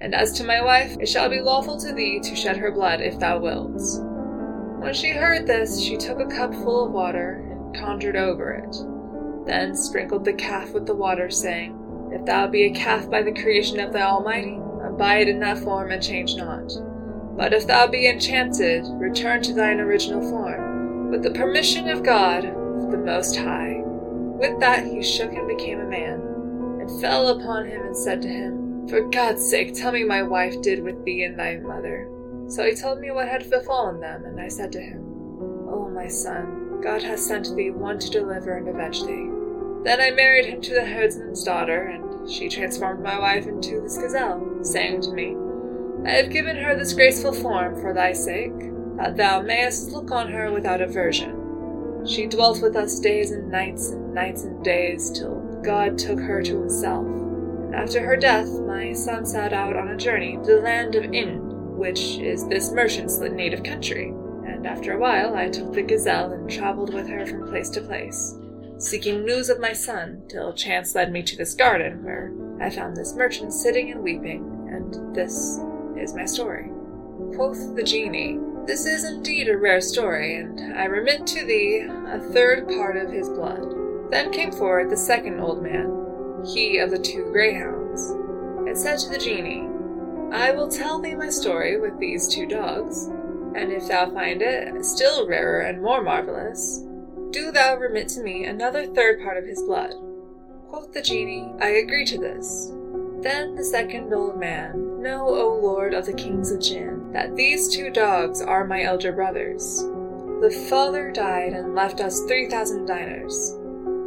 And 0.00 0.14
as 0.14 0.32
to 0.34 0.44
my 0.44 0.62
wife, 0.62 0.96
it 1.00 1.08
shall 1.08 1.28
be 1.28 1.40
lawful 1.40 1.78
to 1.80 1.92
thee 1.92 2.20
to 2.20 2.36
shed 2.36 2.56
her 2.56 2.70
blood 2.70 3.00
if 3.00 3.18
thou 3.18 3.38
wilt. 3.38 3.80
When 4.80 4.94
she 4.94 5.10
heard 5.10 5.46
this, 5.46 5.80
she 5.80 5.96
took 5.96 6.20
a 6.20 6.26
cup 6.26 6.54
full 6.54 6.86
of 6.86 6.92
water 6.92 7.44
and 7.50 7.76
conjured 7.76 8.16
over 8.16 8.52
it, 8.52 8.76
then 9.46 9.74
sprinkled 9.74 10.24
the 10.24 10.32
calf 10.32 10.72
with 10.72 10.86
the 10.86 10.94
water, 10.94 11.30
saying, 11.30 12.10
If 12.12 12.24
thou 12.24 12.46
be 12.46 12.64
a 12.64 12.74
calf 12.74 13.10
by 13.10 13.22
the 13.22 13.32
creation 13.32 13.80
of 13.80 13.92
the 13.92 14.02
Almighty, 14.02 14.58
abide 15.00 15.28
in 15.28 15.40
that 15.40 15.56
form 15.56 15.90
and 15.90 16.02
change 16.02 16.36
not. 16.36 16.70
But 17.34 17.54
if 17.54 17.66
thou 17.66 17.86
be 17.86 18.06
enchanted, 18.06 18.84
return 18.98 19.40
to 19.44 19.54
thine 19.54 19.80
original 19.80 20.20
form, 20.20 21.10
with 21.10 21.22
the 21.22 21.30
permission 21.30 21.88
of 21.88 22.02
God, 22.02 22.42
the 22.42 22.98
Most 22.98 23.34
High. 23.34 23.80
With 23.82 24.60
that 24.60 24.84
he 24.84 25.02
shook 25.02 25.32
and 25.32 25.48
became 25.48 25.80
a 25.80 25.88
man, 25.88 26.20
and 26.82 27.00
fell 27.00 27.28
upon 27.28 27.66
him 27.66 27.80
and 27.80 27.96
said 27.96 28.20
to 28.20 28.28
him, 28.28 28.86
For 28.88 29.08
God's 29.08 29.48
sake, 29.48 29.74
tell 29.74 29.90
me 29.90 30.04
my 30.04 30.22
wife 30.22 30.60
did 30.60 30.82
with 30.82 31.02
thee 31.06 31.24
and 31.24 31.38
thy 31.38 31.56
mother. 31.56 32.06
So 32.48 32.64
he 32.64 32.74
told 32.74 33.00
me 33.00 33.10
what 33.10 33.26
had 33.26 33.48
befallen 33.48 34.00
them, 34.00 34.26
and 34.26 34.38
I 34.38 34.48
said 34.48 34.70
to 34.72 34.82
him, 34.82 35.00
O 35.70 35.90
my 35.94 36.08
son, 36.08 36.82
God 36.82 37.02
has 37.02 37.24
sent 37.24 37.56
thee 37.56 37.70
one 37.70 37.98
to 38.00 38.10
deliver 38.10 38.54
and 38.58 38.68
avenge 38.68 39.02
thee. 39.06 39.30
Then 39.82 40.00
I 40.00 40.10
married 40.10 40.44
him 40.44 40.60
to 40.62 40.74
the 40.74 40.84
herdsman's 40.84 41.42
daughter, 41.42 41.84
and 41.84 42.30
she 42.30 42.48
transformed 42.48 43.02
my 43.02 43.18
wife 43.18 43.46
into 43.46 43.80
this 43.80 43.96
gazelle, 43.96 44.62
saying 44.62 45.00
to 45.02 45.12
me, 45.12 45.36
I 46.06 46.16
have 46.16 46.30
given 46.30 46.56
her 46.56 46.76
this 46.76 46.92
graceful 46.92 47.32
form 47.32 47.80
for 47.80 47.94
thy 47.94 48.12
sake, 48.12 48.58
that 48.98 49.16
thou 49.16 49.40
mayest 49.40 49.90
look 49.92 50.10
on 50.10 50.30
her 50.30 50.52
without 50.52 50.82
aversion. 50.82 52.04
She 52.06 52.26
dwelt 52.26 52.62
with 52.62 52.76
us 52.76 53.00
days 53.00 53.30
and 53.30 53.50
nights 53.50 53.90
and 53.90 54.14
nights 54.14 54.44
and 54.44 54.62
days, 54.62 55.10
till 55.10 55.40
God 55.62 55.98
took 55.98 56.18
her 56.18 56.42
to 56.42 56.60
himself. 56.60 57.06
And 57.06 57.74
after 57.74 58.00
her 58.00 58.16
death, 58.16 58.48
my 58.60 58.92
son 58.92 59.24
set 59.24 59.52
out 59.52 59.76
on 59.76 59.88
a 59.88 59.96
journey 59.96 60.36
to 60.36 60.56
the 60.56 60.60
land 60.60 60.94
of 60.94 61.04
Ind, 61.04 61.78
which 61.78 62.18
is 62.18 62.46
this 62.48 62.72
merchant's 62.72 63.18
native 63.18 63.62
country. 63.62 64.08
And 64.46 64.66
after 64.66 64.92
a 64.92 64.98
while, 64.98 65.34
I 65.34 65.48
took 65.48 65.72
the 65.72 65.82
gazelle 65.82 66.32
and 66.32 66.50
traveled 66.50 66.92
with 66.92 67.08
her 67.08 67.24
from 67.24 67.48
place 67.48 67.70
to 67.70 67.80
place, 67.80 68.34
seeking 68.80 69.26
news 69.26 69.50
of 69.50 69.60
my 69.60 69.74
son, 69.74 70.22
till 70.26 70.54
chance 70.54 70.94
led 70.94 71.12
me 71.12 71.22
to 71.22 71.36
this 71.36 71.54
garden, 71.54 72.02
where 72.02 72.32
I 72.60 72.70
found 72.70 72.96
this 72.96 73.14
merchant 73.14 73.52
sitting 73.52 73.92
and 73.92 74.02
weeping, 74.02 74.42
and 74.72 75.14
this 75.14 75.60
is 75.98 76.14
my 76.14 76.24
story. 76.24 76.70
Quoth 77.34 77.76
the 77.76 77.82
genie, 77.82 78.38
This 78.66 78.86
is 78.86 79.04
indeed 79.04 79.48
a 79.48 79.58
rare 79.58 79.82
story, 79.82 80.36
and 80.36 80.74
I 80.78 80.86
remit 80.86 81.26
to 81.28 81.44
thee 81.44 81.86
a 81.88 82.20
third 82.32 82.68
part 82.68 82.96
of 82.96 83.12
his 83.12 83.28
blood. 83.28 84.10
Then 84.10 84.32
came 84.32 84.50
forward 84.50 84.90
the 84.90 84.96
second 84.96 85.40
old 85.40 85.62
man, 85.62 86.44
he 86.46 86.78
of 86.78 86.90
the 86.90 86.98
two 86.98 87.30
greyhounds, 87.32 88.10
and 88.66 88.76
said 88.76 88.98
to 89.00 89.10
the 89.10 89.18
genie, 89.18 89.68
I 90.32 90.52
will 90.52 90.68
tell 90.68 90.98
thee 90.98 91.14
my 91.14 91.28
story 91.28 91.78
with 91.78 91.98
these 91.98 92.28
two 92.28 92.46
dogs, 92.46 93.06
and 93.54 93.70
if 93.72 93.88
thou 93.88 94.10
find 94.10 94.40
it 94.40 94.84
still 94.86 95.28
rarer 95.28 95.60
and 95.60 95.82
more 95.82 96.02
marvellous, 96.02 96.84
do 97.30 97.52
thou 97.52 97.76
remit 97.76 98.08
to 98.08 98.22
me 98.22 98.44
another 98.44 98.86
third 98.86 99.22
part 99.22 99.36
of 99.36 99.46
his 99.46 99.62
blood. 99.62 99.94
Quoth 100.68 100.92
the 100.92 101.02
genie, 101.02 101.52
I 101.60 101.68
agree 101.68 102.04
to 102.06 102.18
this. 102.18 102.72
Then 103.22 103.54
the 103.54 103.64
second 103.64 104.12
old 104.12 104.38
man, 104.38 105.02
Know, 105.02 105.28
O 105.28 105.58
lord 105.60 105.94
of 105.94 106.06
the 106.06 106.12
kings 106.12 106.50
of 106.50 106.60
Jinn, 106.60 107.12
that 107.12 107.36
these 107.36 107.68
two 107.68 107.90
dogs 107.90 108.42
are 108.42 108.66
my 108.66 108.82
elder 108.82 109.12
brothers. 109.12 109.82
The 110.40 110.66
father 110.68 111.10
died 111.10 111.52
and 111.52 111.74
left 111.74 112.00
us 112.00 112.24
three 112.24 112.48
thousand 112.48 112.86
dinars, 112.86 113.52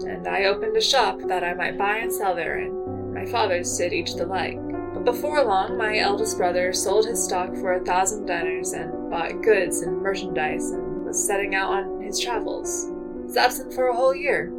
and 0.06 0.28
I 0.28 0.46
opened 0.46 0.76
a 0.78 0.82
shop 0.82 1.20
that 1.28 1.44
I 1.44 1.54
might 1.54 1.78
buy 1.78 1.98
and 1.98 2.12
sell 2.12 2.36
therein. 2.36 3.14
My 3.14 3.26
fathers 3.26 3.76
did 3.78 3.94
each 3.94 4.16
the 4.16 4.26
like. 4.26 4.60
But 4.94 5.06
before 5.06 5.44
long, 5.44 5.78
my 5.78 5.98
eldest 5.98 6.38
brother 6.38 6.74
sold 6.74 7.06
his 7.06 7.24
stock 7.24 7.56
for 7.56 7.74
a 7.74 7.84
thousand 7.84 8.26
dinars 8.26 8.74
and 8.74 9.10
bought 9.10 9.42
goods 9.42 9.82
and 9.82 10.02
merchandise 10.02 10.72
and 10.72 11.06
was 11.06 11.26
setting 11.26 11.56
out 11.56 11.72
on 11.72 12.02
his 12.02 12.20
travels. 12.20 12.93
Was 13.34 13.38
absent 13.46 13.74
for 13.74 13.88
a 13.88 13.96
whole 13.96 14.14
year. 14.14 14.52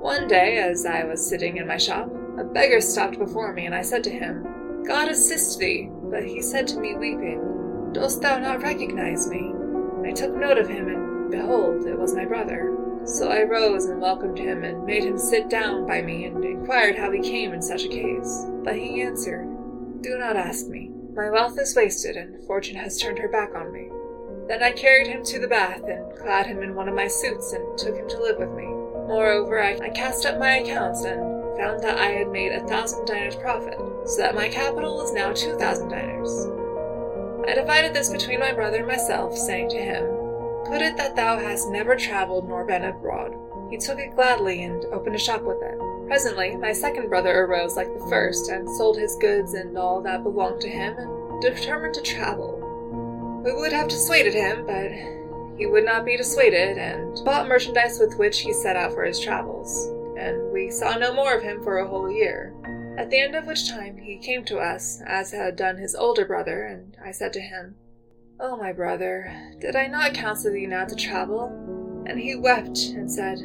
One 0.00 0.26
day, 0.26 0.56
as 0.56 0.86
I 0.86 1.04
was 1.04 1.28
sitting 1.28 1.58
in 1.58 1.66
my 1.66 1.76
shop, 1.76 2.10
a 2.38 2.44
beggar 2.44 2.80
stopped 2.80 3.18
before 3.18 3.52
me, 3.52 3.66
and 3.66 3.74
I 3.74 3.82
said 3.82 4.02
to 4.04 4.10
him, 4.10 4.84
God 4.86 5.08
assist 5.08 5.58
thee. 5.58 5.90
But 6.04 6.24
he 6.24 6.40
said 6.40 6.66
to 6.68 6.80
me, 6.80 6.94
weeping, 6.94 7.90
Dost 7.92 8.22
thou 8.22 8.38
not 8.38 8.62
recognize 8.62 9.28
me? 9.28 9.52
I 10.08 10.12
took 10.12 10.34
note 10.34 10.56
of 10.56 10.66
him, 10.66 10.88
and 10.88 11.30
behold, 11.30 11.84
it 11.84 11.98
was 11.98 12.14
my 12.14 12.24
brother. 12.24 12.74
So 13.04 13.30
I 13.30 13.42
rose 13.42 13.84
and 13.84 14.00
welcomed 14.00 14.38
him, 14.38 14.64
and 14.64 14.86
made 14.86 15.04
him 15.04 15.18
sit 15.18 15.50
down 15.50 15.86
by 15.86 16.00
me, 16.00 16.24
and 16.24 16.42
inquired 16.42 16.96
how 16.96 17.10
he 17.10 17.20
came 17.20 17.52
in 17.52 17.60
such 17.60 17.84
a 17.84 17.88
case. 17.88 18.46
But 18.64 18.76
he 18.76 19.02
answered, 19.02 19.46
Do 20.00 20.16
not 20.16 20.36
ask 20.36 20.68
me. 20.68 20.90
My 21.14 21.28
wealth 21.28 21.58
is 21.60 21.76
wasted, 21.76 22.16
and 22.16 22.42
fortune 22.46 22.76
has 22.76 22.98
turned 22.98 23.18
her 23.18 23.28
back 23.28 23.54
on 23.54 23.70
me. 23.74 23.90
Then 24.52 24.62
I 24.62 24.72
carried 24.72 25.06
him 25.06 25.24
to 25.24 25.38
the 25.38 25.48
bath, 25.48 25.82
and 25.84 26.14
clad 26.14 26.44
him 26.44 26.62
in 26.62 26.74
one 26.74 26.86
of 26.86 26.94
my 26.94 27.08
suits, 27.08 27.54
and 27.54 27.78
took 27.78 27.96
him 27.96 28.06
to 28.06 28.20
live 28.20 28.36
with 28.36 28.50
me. 28.50 28.66
Moreover, 28.66 29.62
I, 29.62 29.78
I 29.82 29.88
cast 29.88 30.26
up 30.26 30.38
my 30.38 30.58
accounts, 30.58 31.04
and 31.04 31.56
found 31.56 31.82
that 31.82 31.96
I 31.96 32.10
had 32.10 32.28
made 32.28 32.52
a 32.52 32.68
thousand 32.68 33.06
dinars 33.06 33.34
profit, 33.34 33.78
so 34.04 34.18
that 34.18 34.34
my 34.34 34.50
capital 34.50 34.98
was 34.98 35.14
now 35.14 35.32
two 35.32 35.56
thousand 35.56 35.88
dinars. 35.88 36.48
I 37.48 37.54
divided 37.54 37.94
this 37.94 38.10
between 38.10 38.40
my 38.40 38.52
brother 38.52 38.80
and 38.80 38.86
myself, 38.86 39.38
saying 39.38 39.70
to 39.70 39.78
him, 39.78 40.04
Put 40.66 40.82
it 40.82 40.98
that 40.98 41.16
thou 41.16 41.38
hast 41.38 41.70
never 41.70 41.96
travelled 41.96 42.46
nor 42.46 42.66
been 42.66 42.84
abroad. 42.84 43.34
He 43.70 43.78
took 43.78 43.98
it 43.98 44.14
gladly 44.14 44.64
and 44.64 44.84
opened 44.92 45.16
a 45.16 45.18
shop 45.18 45.44
with 45.44 45.62
it. 45.62 45.78
Presently, 46.08 46.56
my 46.56 46.74
second 46.74 47.08
brother 47.08 47.46
arose 47.46 47.74
like 47.74 47.88
the 47.94 48.06
first, 48.10 48.50
and 48.50 48.68
sold 48.68 48.98
his 48.98 49.16
goods 49.16 49.54
and 49.54 49.78
all 49.78 50.02
that 50.02 50.22
belonged 50.22 50.60
to 50.60 50.68
him, 50.68 50.98
and 50.98 51.40
determined 51.40 51.94
to 51.94 52.02
travel. 52.02 52.61
We 53.42 53.52
would 53.52 53.72
have 53.72 53.88
dissuaded 53.88 54.34
him, 54.34 54.66
but 54.66 54.92
he 55.58 55.66
would 55.66 55.84
not 55.84 56.04
be 56.04 56.16
dissuaded, 56.16 56.78
and 56.78 57.24
bought 57.24 57.48
merchandise 57.48 57.98
with 57.98 58.16
which 58.16 58.40
he 58.40 58.52
set 58.52 58.76
out 58.76 58.92
for 58.92 59.04
his 59.04 59.18
travels. 59.18 59.88
And 60.16 60.52
we 60.52 60.70
saw 60.70 60.96
no 60.96 61.12
more 61.12 61.34
of 61.34 61.42
him 61.42 61.62
for 61.62 61.78
a 61.78 61.88
whole 61.88 62.10
year. 62.10 62.54
At 62.96 63.10
the 63.10 63.18
end 63.18 63.34
of 63.34 63.46
which 63.46 63.68
time 63.68 63.96
he 63.96 64.18
came 64.18 64.44
to 64.44 64.58
us, 64.58 65.02
as 65.06 65.32
had 65.32 65.56
done 65.56 65.78
his 65.78 65.96
older 65.96 66.24
brother, 66.24 66.62
and 66.62 66.96
I 67.04 67.10
said 67.10 67.32
to 67.32 67.40
him, 67.40 67.74
Oh, 68.38 68.56
my 68.56 68.72
brother, 68.72 69.32
did 69.60 69.74
I 69.74 69.88
not 69.88 70.14
counsel 70.14 70.52
thee 70.52 70.66
not 70.66 70.88
to 70.90 70.96
travel? 70.96 71.46
And 72.06 72.20
he 72.20 72.36
wept 72.36 72.78
and 72.94 73.10
said, 73.10 73.38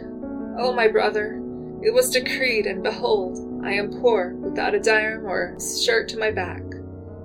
Oh, 0.59 0.73
my 0.75 0.87
brother, 0.87 1.41
it 1.81 1.93
was 1.93 2.11
decreed, 2.11 2.65
and 2.67 2.83
behold, 2.83 3.63
I 3.63 3.73
am 3.73 3.99
poor, 3.99 4.35
without 4.35 4.75
a 4.75 4.79
dirham 4.79 5.25
or 5.25 5.57
shirt 5.59 6.07
to 6.09 6.19
my 6.19 6.31
back. 6.31 6.61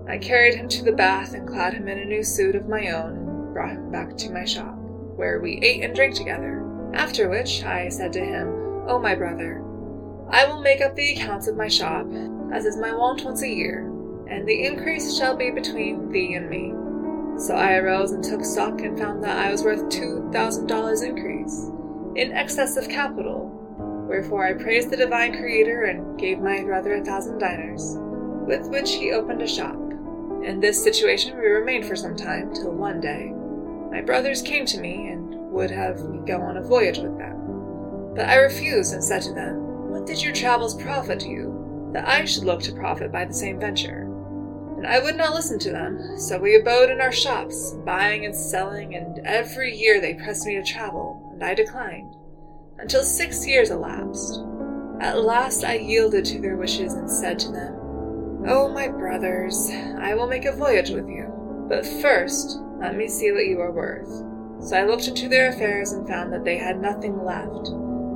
I 0.09 0.19
carried 0.19 0.55
him 0.55 0.69
to 0.69 0.85
the 0.85 0.93
bath 0.93 1.35
and 1.35 1.49
clad 1.49 1.75
him 1.75 1.89
in 1.89 1.99
a 1.99 2.05
new 2.05 2.23
suit 2.23 2.55
of 2.55 2.69
my 2.69 2.89
own 2.89 3.17
and 3.17 3.55
brought 3.55 3.71
him 3.71 3.91
back 3.91 4.17
to 4.19 4.33
my 4.33 4.45
shop, 4.45 4.75
where 5.17 5.41
we 5.41 5.59
ate 5.63 5.83
and 5.83 5.95
drank 5.95 6.15
together. 6.15 6.69
After 6.95 7.29
which 7.29 7.63
I 7.63 7.89
said 7.89 8.13
to 8.15 8.21
him, 8.21 8.49
O 8.87 8.97
oh, 8.97 8.99
my 8.99 9.15
brother, 9.15 9.63
I 10.31 10.45
will 10.47 10.61
make 10.61 10.81
up 10.81 10.95
the 10.95 11.13
accounts 11.13 11.47
of 11.47 11.57
my 11.57 11.69
shop, 11.69 12.07
as 12.53 12.65
is 12.65 12.77
my 12.77 12.93
wont 12.93 13.25
once 13.25 13.43
a 13.43 13.49
year, 13.49 13.87
and 14.29 14.47
the 14.47 14.65
increase 14.65 15.17
shall 15.17 15.37
be 15.37 15.51
between 15.51 16.11
thee 16.11 16.35
and 16.35 16.51
me. 16.51 16.73
So 17.39 17.55
I 17.55 17.75
arose 17.77 18.13
and 18.13 18.23
took 18.23 18.45
stock 18.45 18.81
and 18.81 18.99
found 18.99 19.23
that 19.25 19.39
I 19.39 19.51
was 19.51 19.63
worth 19.63 19.89
two 19.89 20.29
thousand 20.33 20.67
dollars 20.67 21.03
increase, 21.03 21.71
in 22.17 22.33
excess 22.33 22.77
of 22.77 22.89
capital. 22.89 23.51
Wherefore 24.09 24.47
I 24.47 24.53
praised 24.53 24.91
the 24.91 24.97
divine 24.97 25.33
Creator 25.33 25.85
and 25.85 26.19
gave 26.19 26.41
my 26.41 26.63
brother 26.63 26.95
a 26.95 27.05
thousand 27.05 27.39
dinars, 27.39 27.97
with 28.47 28.69
which 28.69 28.93
he 28.95 29.13
opened 29.13 29.43
a 29.43 29.47
shop. 29.47 29.77
In 30.45 30.61
this 30.61 30.83
situation 30.83 31.37
we 31.37 31.47
remained 31.47 31.87
for 31.87 31.97
some 31.97 32.17
time, 32.17 32.53
till 32.53 32.73
one 32.73 33.01
day 33.01 33.33
my 33.91 34.01
brothers 34.01 34.43
came 34.43 34.67
to 34.67 34.81
me 34.81 35.09
and 35.09 35.35
would 35.53 35.71
have 35.71 36.09
me 36.09 36.21
go 36.27 36.41
on 36.41 36.57
a 36.57 36.63
voyage 36.63 36.99
with 36.99 37.17
them. 37.19 38.15
But 38.15 38.29
I 38.29 38.37
refused 38.37 38.95
and 38.95 39.03
said 39.03 39.23
to 39.23 39.33
them, 39.33 39.91
What 39.91 40.07
did 40.07 40.23
your 40.23 40.33
travels 40.33 40.81
profit 40.81 41.27
you, 41.27 41.91
that 41.93 42.09
I 42.09 42.25
should 42.25 42.45
look 42.45 42.61
to 42.63 42.75
profit 42.75 43.13
by 43.13 43.25
the 43.25 43.35
same 43.35 43.61
venture? 43.61 44.13
and 44.83 44.93
I 44.93 44.99
would 44.99 45.17
not 45.17 45.33
listen 45.33 45.61
to 45.61 45.71
them, 45.71 46.19
so 46.19 46.41
we 46.41 46.57
abode 46.57 46.91
in 46.91 47.01
our 47.01 47.13
shops, 47.13 47.77
buying 47.87 48.25
and 48.25 48.35
selling, 48.35 48.97
and 48.97 49.21
every 49.25 49.73
year 49.77 50.01
they 50.01 50.15
pressed 50.15 50.45
me 50.45 50.57
to 50.57 50.65
travel, 50.65 51.31
and 51.33 51.45
I 51.45 51.55
declined, 51.55 52.17
until 52.81 53.05
six 53.05 53.47
years 53.47 53.71
elapsed. 53.71 54.43
At 55.01 55.23
last 55.23 55.63
I 55.63 55.75
yielded 55.75 56.25
to 56.25 56.41
their 56.41 56.57
wishes 56.57 56.95
and 56.95 57.09
said 57.09 57.39
to 57.41 57.53
them, 57.53 57.82
Oh, 58.45 58.69
my 58.69 58.89
brothers, 58.89 59.71
I 59.99 60.15
will 60.15 60.27
make 60.27 60.45
a 60.45 60.53
voyage 60.53 60.91
with 60.91 61.09
you, 61.09 61.27
but 61.69 61.87
first 61.87 62.59
let 62.81 62.97
me 62.97 63.07
see 63.07 63.31
what 63.31 63.47
you 63.47 63.61
are 63.61 63.71
worth. 63.71 64.11
So 64.67 64.77
I 64.77 64.85
looked 64.85 65.07
into 65.07 65.29
their 65.29 65.51
affairs 65.51 65.93
and 65.93 66.09
found 66.09 66.33
that 66.33 66.45
they 66.45 66.57
had 66.57 66.81
nothing 66.81 67.25
left, 67.25 67.69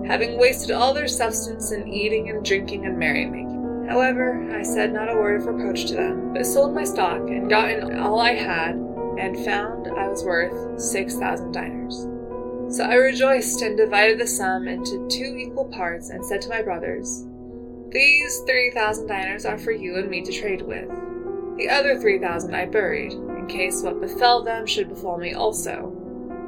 having 0.04 0.36
wasted 0.36 0.72
all 0.72 0.92
their 0.92 1.06
substance 1.06 1.70
in 1.70 1.86
eating 1.86 2.28
and 2.30 2.44
drinking 2.44 2.86
and 2.86 2.98
merrymaking. 2.98 3.86
However, 3.88 4.50
I 4.52 4.62
said 4.62 4.92
not 4.92 5.08
a 5.08 5.14
word 5.14 5.40
of 5.40 5.46
reproach 5.46 5.86
to 5.86 5.94
them, 5.94 6.32
but 6.34 6.44
sold 6.44 6.74
my 6.74 6.82
stock 6.82 7.20
and 7.28 7.48
got 7.48 7.70
in 7.70 7.96
all 7.96 8.18
I 8.18 8.32
had, 8.32 8.74
and 8.74 9.44
found 9.44 9.86
I 9.86 10.08
was 10.08 10.24
worth 10.24 10.80
six 10.80 11.14
thousand 11.14 11.52
dinars. 11.52 12.08
So 12.76 12.82
I 12.82 12.94
rejoiced 12.94 13.62
and 13.62 13.76
divided 13.76 14.18
the 14.18 14.26
sum 14.26 14.66
into 14.66 15.06
two 15.08 15.36
equal 15.36 15.66
parts, 15.66 16.10
and 16.10 16.24
said 16.24 16.40
to 16.42 16.48
my 16.48 16.62
brothers, 16.62 17.26
These 17.96 18.40
three 18.40 18.70
thousand 18.72 19.06
dinars 19.06 19.46
are 19.46 19.56
for 19.56 19.72
you 19.72 19.96
and 19.96 20.10
me 20.10 20.20
to 20.20 20.30
trade 20.30 20.60
with. 20.60 20.86
The 21.56 21.70
other 21.70 21.98
three 21.98 22.18
thousand 22.18 22.54
I 22.54 22.66
buried, 22.66 23.14
in 23.14 23.46
case 23.46 23.82
what 23.82 24.02
befell 24.02 24.42
them 24.42 24.66
should 24.66 24.90
befall 24.90 25.16
me 25.16 25.32
also, 25.32 25.96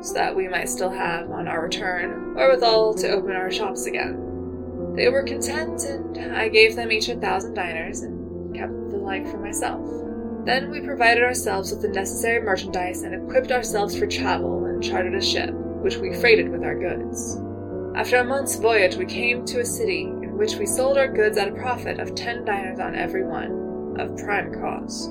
so 0.03 0.12
that 0.12 0.36
we 0.36 0.46
might 0.46 0.68
still 0.68 0.90
have, 0.90 1.30
on 1.30 1.49
our 1.49 1.62
return, 1.62 2.34
wherewithal 2.34 2.92
to 2.96 3.09
open 3.09 3.32
our 3.32 3.51
shops 3.51 3.86
again. 3.86 4.92
They 4.94 5.09
were 5.09 5.22
content, 5.22 5.84
and 5.84 6.36
I 6.36 6.51
gave 6.51 6.76
them 6.76 6.92
each 6.92 7.09
a 7.09 7.16
thousand 7.16 7.55
dinars 7.55 8.03
and 8.03 8.55
kept 8.55 8.90
the 8.90 8.99
like 8.99 9.26
for 9.26 9.38
myself. 9.38 9.88
Then 10.44 10.70
we 10.70 10.82
provided 10.82 11.24
ourselves 11.24 11.70
with 11.70 11.80
the 11.80 11.88
necessary 11.88 12.42
merchandise 12.42 13.05
and 13.05 13.14
equipped 13.14 13.53
ourselves 13.53 13.99
for 13.99 14.07
travel 14.07 14.66
and 14.66 14.84
chartered 14.84 15.14
a 15.14 15.22
ship, 15.22 15.55
which 15.80 15.96
we 15.96 16.14
freighted 16.14 16.51
with 16.51 16.62
our 16.62 16.78
goods. 16.78 17.40
After 17.96 18.18
a 18.18 18.24
month's 18.24 18.57
voyage, 18.57 18.96
we 18.96 19.07
came 19.07 19.46
to 19.46 19.61
a 19.61 19.64
city 19.64 20.12
which 20.39 20.55
we 20.55 20.66
sold 20.66 20.97
our 20.97 21.09
goods 21.09 21.36
at 21.36 21.49
a 21.49 21.53
profit 21.53 21.99
of 21.99 22.14
ten 22.14 22.45
dinars 22.45 22.78
on 22.78 22.95
every 22.95 23.24
one, 23.24 23.97
of 23.99 24.16
prime 24.16 24.55
cost. 24.55 25.09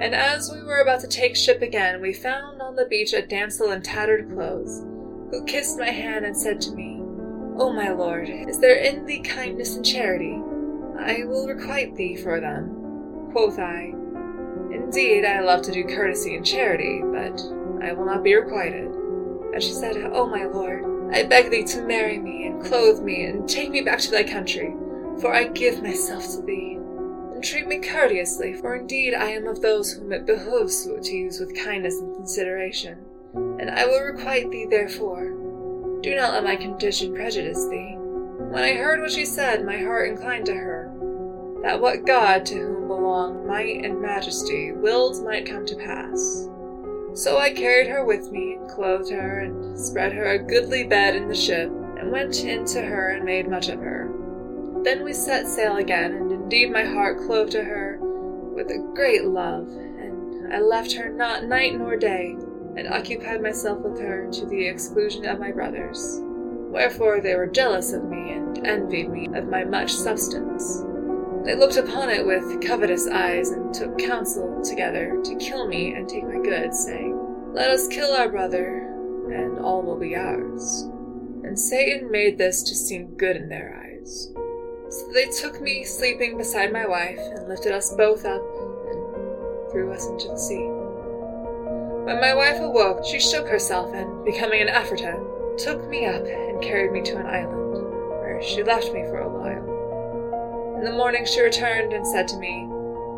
And 0.00 0.16
as 0.16 0.50
we 0.52 0.64
were 0.64 0.80
about 0.80 1.00
to 1.02 1.06
take 1.06 1.36
ship 1.36 1.62
again, 1.62 2.02
we 2.02 2.12
found 2.12 2.60
on 2.60 2.74
the 2.74 2.86
beach 2.86 3.12
a 3.12 3.24
damsel 3.24 3.70
in 3.70 3.82
tattered 3.82 4.28
clothes, 4.32 4.80
who 5.30 5.44
kissed 5.44 5.78
my 5.78 5.90
hand 5.90 6.24
and 6.24 6.36
said 6.36 6.60
to 6.62 6.72
me, 6.72 6.96
O 7.56 7.72
my 7.72 7.90
lord, 7.90 8.28
is 8.28 8.58
there 8.58 8.74
in 8.76 9.06
thee 9.06 9.20
kindness 9.20 9.76
and 9.76 9.86
charity? 9.86 10.40
I 10.98 11.22
will 11.24 11.46
requite 11.46 11.94
thee 11.94 12.16
for 12.16 12.40
them. 12.40 13.30
Quoth 13.30 13.60
I, 13.60 13.94
Indeed, 14.72 15.24
I 15.24 15.40
love 15.40 15.62
to 15.62 15.72
do 15.72 15.84
courtesy 15.84 16.34
and 16.34 16.44
charity, 16.44 17.00
but 17.04 17.40
I 17.80 17.92
will 17.92 18.06
not 18.06 18.24
be 18.24 18.34
requited. 18.34 18.90
And 19.54 19.62
she 19.62 19.72
said, 19.72 19.96
O 20.12 20.26
my 20.26 20.46
lord, 20.46 20.84
I 21.12 21.22
beg 21.22 21.50
thee 21.50 21.64
to 21.64 21.82
marry 21.82 22.18
me 22.18 22.46
and 22.46 22.62
clothe 22.62 23.00
me 23.00 23.24
and 23.24 23.48
take 23.48 23.70
me 23.70 23.80
back 23.80 23.98
to 24.00 24.10
thy 24.10 24.24
country, 24.24 24.74
for 25.20 25.34
I 25.34 25.44
give 25.44 25.82
myself 25.82 26.24
to 26.34 26.42
thee. 26.42 26.74
And 26.74 27.42
treat 27.42 27.66
me 27.66 27.78
courteously, 27.78 28.54
for 28.54 28.74
indeed 28.74 29.14
I 29.14 29.30
am 29.30 29.46
of 29.46 29.60
those 29.60 29.92
whom 29.92 30.12
it 30.12 30.26
behoves 30.26 30.84
to 30.84 31.16
use 31.16 31.40
with 31.40 31.56
kindness 31.56 31.98
and 32.00 32.14
consideration, 32.14 32.98
and 33.34 33.70
I 33.70 33.86
will 33.86 34.02
requite 34.02 34.50
thee 34.50 34.66
therefore. 34.66 35.30
Do 36.02 36.14
not 36.14 36.32
let 36.32 36.44
my 36.44 36.56
condition 36.56 37.14
prejudice 37.14 37.66
thee. 37.68 37.94
When 37.96 38.62
I 38.62 38.74
heard 38.74 39.00
what 39.00 39.12
she 39.12 39.24
said, 39.24 39.64
my 39.64 39.78
heart 39.78 40.08
inclined 40.08 40.46
to 40.46 40.54
her, 40.54 40.92
that 41.62 41.80
what 41.80 42.06
God, 42.06 42.46
to 42.46 42.54
whom 42.54 42.88
belong 42.88 43.46
might 43.46 43.84
and 43.84 44.00
majesty, 44.00 44.72
willed 44.72 45.24
might 45.24 45.46
come 45.48 45.66
to 45.66 45.76
pass. 45.76 46.48
So 47.18 47.36
I 47.36 47.50
carried 47.50 47.88
her 47.88 48.04
with 48.04 48.30
me, 48.30 48.54
and 48.54 48.70
clothed 48.70 49.10
her, 49.10 49.40
and 49.40 49.76
spread 49.76 50.12
her 50.12 50.26
a 50.26 50.38
goodly 50.38 50.84
bed 50.84 51.16
in 51.16 51.26
the 51.26 51.34
ship, 51.34 51.68
and 51.68 52.12
went 52.12 52.44
in 52.44 52.64
to 52.66 52.80
her 52.80 53.08
and 53.08 53.24
made 53.24 53.48
much 53.48 53.68
of 53.68 53.80
her. 53.80 54.08
Then 54.84 55.02
we 55.02 55.12
set 55.12 55.48
sail 55.48 55.78
again, 55.78 56.14
and 56.14 56.30
indeed 56.30 56.70
my 56.70 56.84
heart 56.84 57.18
clove 57.18 57.50
to 57.50 57.64
her 57.64 57.98
with 58.00 58.70
a 58.70 58.92
great 58.94 59.24
love, 59.24 59.66
and 59.66 60.54
I 60.54 60.60
left 60.60 60.92
her 60.92 61.08
not 61.08 61.42
night 61.42 61.76
nor 61.76 61.96
day, 61.96 62.36
and 62.76 62.86
occupied 62.86 63.42
myself 63.42 63.80
with 63.80 64.00
her 64.00 64.30
to 64.30 64.46
the 64.46 64.68
exclusion 64.68 65.26
of 65.26 65.40
my 65.40 65.50
brothers. 65.50 66.20
Wherefore 66.22 67.20
they 67.20 67.34
were 67.34 67.48
jealous 67.48 67.92
of 67.92 68.04
me, 68.04 68.30
and 68.30 68.64
envied 68.64 69.10
me 69.10 69.26
of 69.34 69.48
my 69.48 69.64
much 69.64 69.92
substance. 69.92 70.84
They 71.48 71.54
looked 71.54 71.78
upon 71.78 72.10
it 72.10 72.26
with 72.26 72.60
covetous 72.60 73.08
eyes, 73.08 73.52
and 73.52 73.72
took 73.72 73.96
counsel 73.96 74.60
together 74.62 75.18
to 75.24 75.34
kill 75.36 75.66
me 75.66 75.94
and 75.94 76.06
take 76.06 76.24
my 76.24 76.36
goods, 76.36 76.84
saying, 76.84 77.54
Let 77.54 77.70
us 77.70 77.88
kill 77.88 78.12
our 78.12 78.28
brother, 78.28 78.80
and 79.32 79.58
all 79.58 79.80
will 79.80 79.98
be 79.98 80.14
ours. 80.14 80.82
And 81.44 81.58
Satan 81.58 82.10
made 82.10 82.36
this 82.36 82.62
to 82.64 82.74
seem 82.74 83.16
good 83.16 83.34
in 83.34 83.48
their 83.48 83.82
eyes. 83.82 84.30
So 84.90 85.10
they 85.14 85.24
took 85.40 85.62
me 85.62 85.84
sleeping 85.84 86.36
beside 86.36 86.70
my 86.70 86.86
wife, 86.86 87.18
and 87.18 87.48
lifted 87.48 87.72
us 87.72 87.94
both 87.94 88.26
up, 88.26 88.42
and 88.90 89.70
threw 89.70 89.90
us 89.90 90.06
into 90.06 90.28
the 90.28 90.36
sea. 90.36 90.68
When 92.04 92.20
my 92.20 92.34
wife 92.34 92.60
awoke, 92.60 93.06
she 93.06 93.18
shook 93.18 93.48
herself, 93.48 93.94
and, 93.94 94.22
becoming 94.22 94.60
an 94.60 94.68
Afriteh, 94.68 95.56
took 95.56 95.88
me 95.88 96.04
up 96.04 96.26
and 96.26 96.62
carried 96.62 96.92
me 96.92 97.00
to 97.04 97.16
an 97.16 97.24
island, 97.24 97.72
where 98.20 98.38
she 98.42 98.62
left 98.62 98.92
me 98.92 99.04
for 99.04 99.20
a 99.20 99.28
while. 99.30 99.57
In 100.78 100.84
the 100.84 100.92
morning 100.92 101.26
she 101.26 101.40
returned 101.40 101.92
and 101.92 102.06
said 102.06 102.28
to 102.28 102.36
me, 102.38 102.68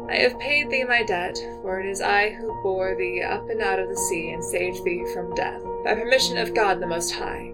I 0.09 0.23
have 0.23 0.41
paid 0.41 0.71
thee 0.71 0.83
my 0.83 1.03
debt, 1.03 1.37
for 1.61 1.79
it 1.79 1.85
is 1.85 2.01
I 2.01 2.31
who 2.31 2.59
bore 2.63 2.95
thee 2.95 3.21
up 3.21 3.51
and 3.51 3.61
out 3.61 3.79
of 3.79 3.91
the 3.91 3.99
sea 3.99 4.31
and 4.31 4.43
saved 4.43 4.83
thee 4.83 5.05
from 5.13 5.35
death, 5.35 5.61
by 5.85 5.95
permission 5.95 6.39
of 6.39 6.55
God 6.55 6.81
the 6.81 6.87
Most 6.87 7.13
High. 7.13 7.53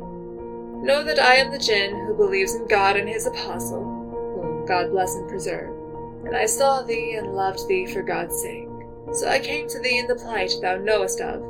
Know 0.80 1.02
that 1.02 1.18
I 1.18 1.34
am 1.34 1.50
the 1.50 1.58
Jinn 1.58 2.06
who 2.06 2.14
believes 2.14 2.54
in 2.54 2.68
God 2.68 2.96
and 2.96 3.08
his 3.08 3.26
apostle, 3.26 3.82
whom 3.82 4.64
God 4.64 4.92
bless 4.92 5.16
and 5.16 5.28
preserve. 5.28 5.74
And 6.24 6.36
I 6.36 6.46
saw 6.46 6.82
thee 6.82 7.16
and 7.16 7.34
loved 7.34 7.66
thee 7.66 7.86
for 7.86 8.02
God's 8.02 8.40
sake. 8.40 8.68
So 9.12 9.26
I 9.28 9.40
came 9.40 9.68
to 9.68 9.80
thee 9.80 9.98
in 9.98 10.06
the 10.06 10.14
plight 10.14 10.52
thou 10.62 10.76
knowest 10.76 11.20
of, 11.20 11.42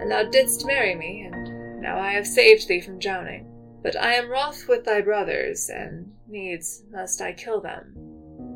and 0.00 0.10
thou 0.10 0.24
didst 0.24 0.66
marry 0.66 0.94
me, 0.94 1.30
and 1.32 1.80
now 1.80 1.98
I 1.98 2.12
have 2.12 2.26
saved 2.26 2.68
thee 2.68 2.82
from 2.82 2.98
drowning. 2.98 3.46
But 3.82 3.96
I 3.96 4.14
am 4.14 4.30
wroth 4.30 4.68
with 4.68 4.84
thy 4.84 5.00
brothers, 5.00 5.68
and 5.68 6.12
needs 6.28 6.84
must 6.92 7.20
I 7.20 7.32
kill 7.32 7.60
them. 7.60 7.94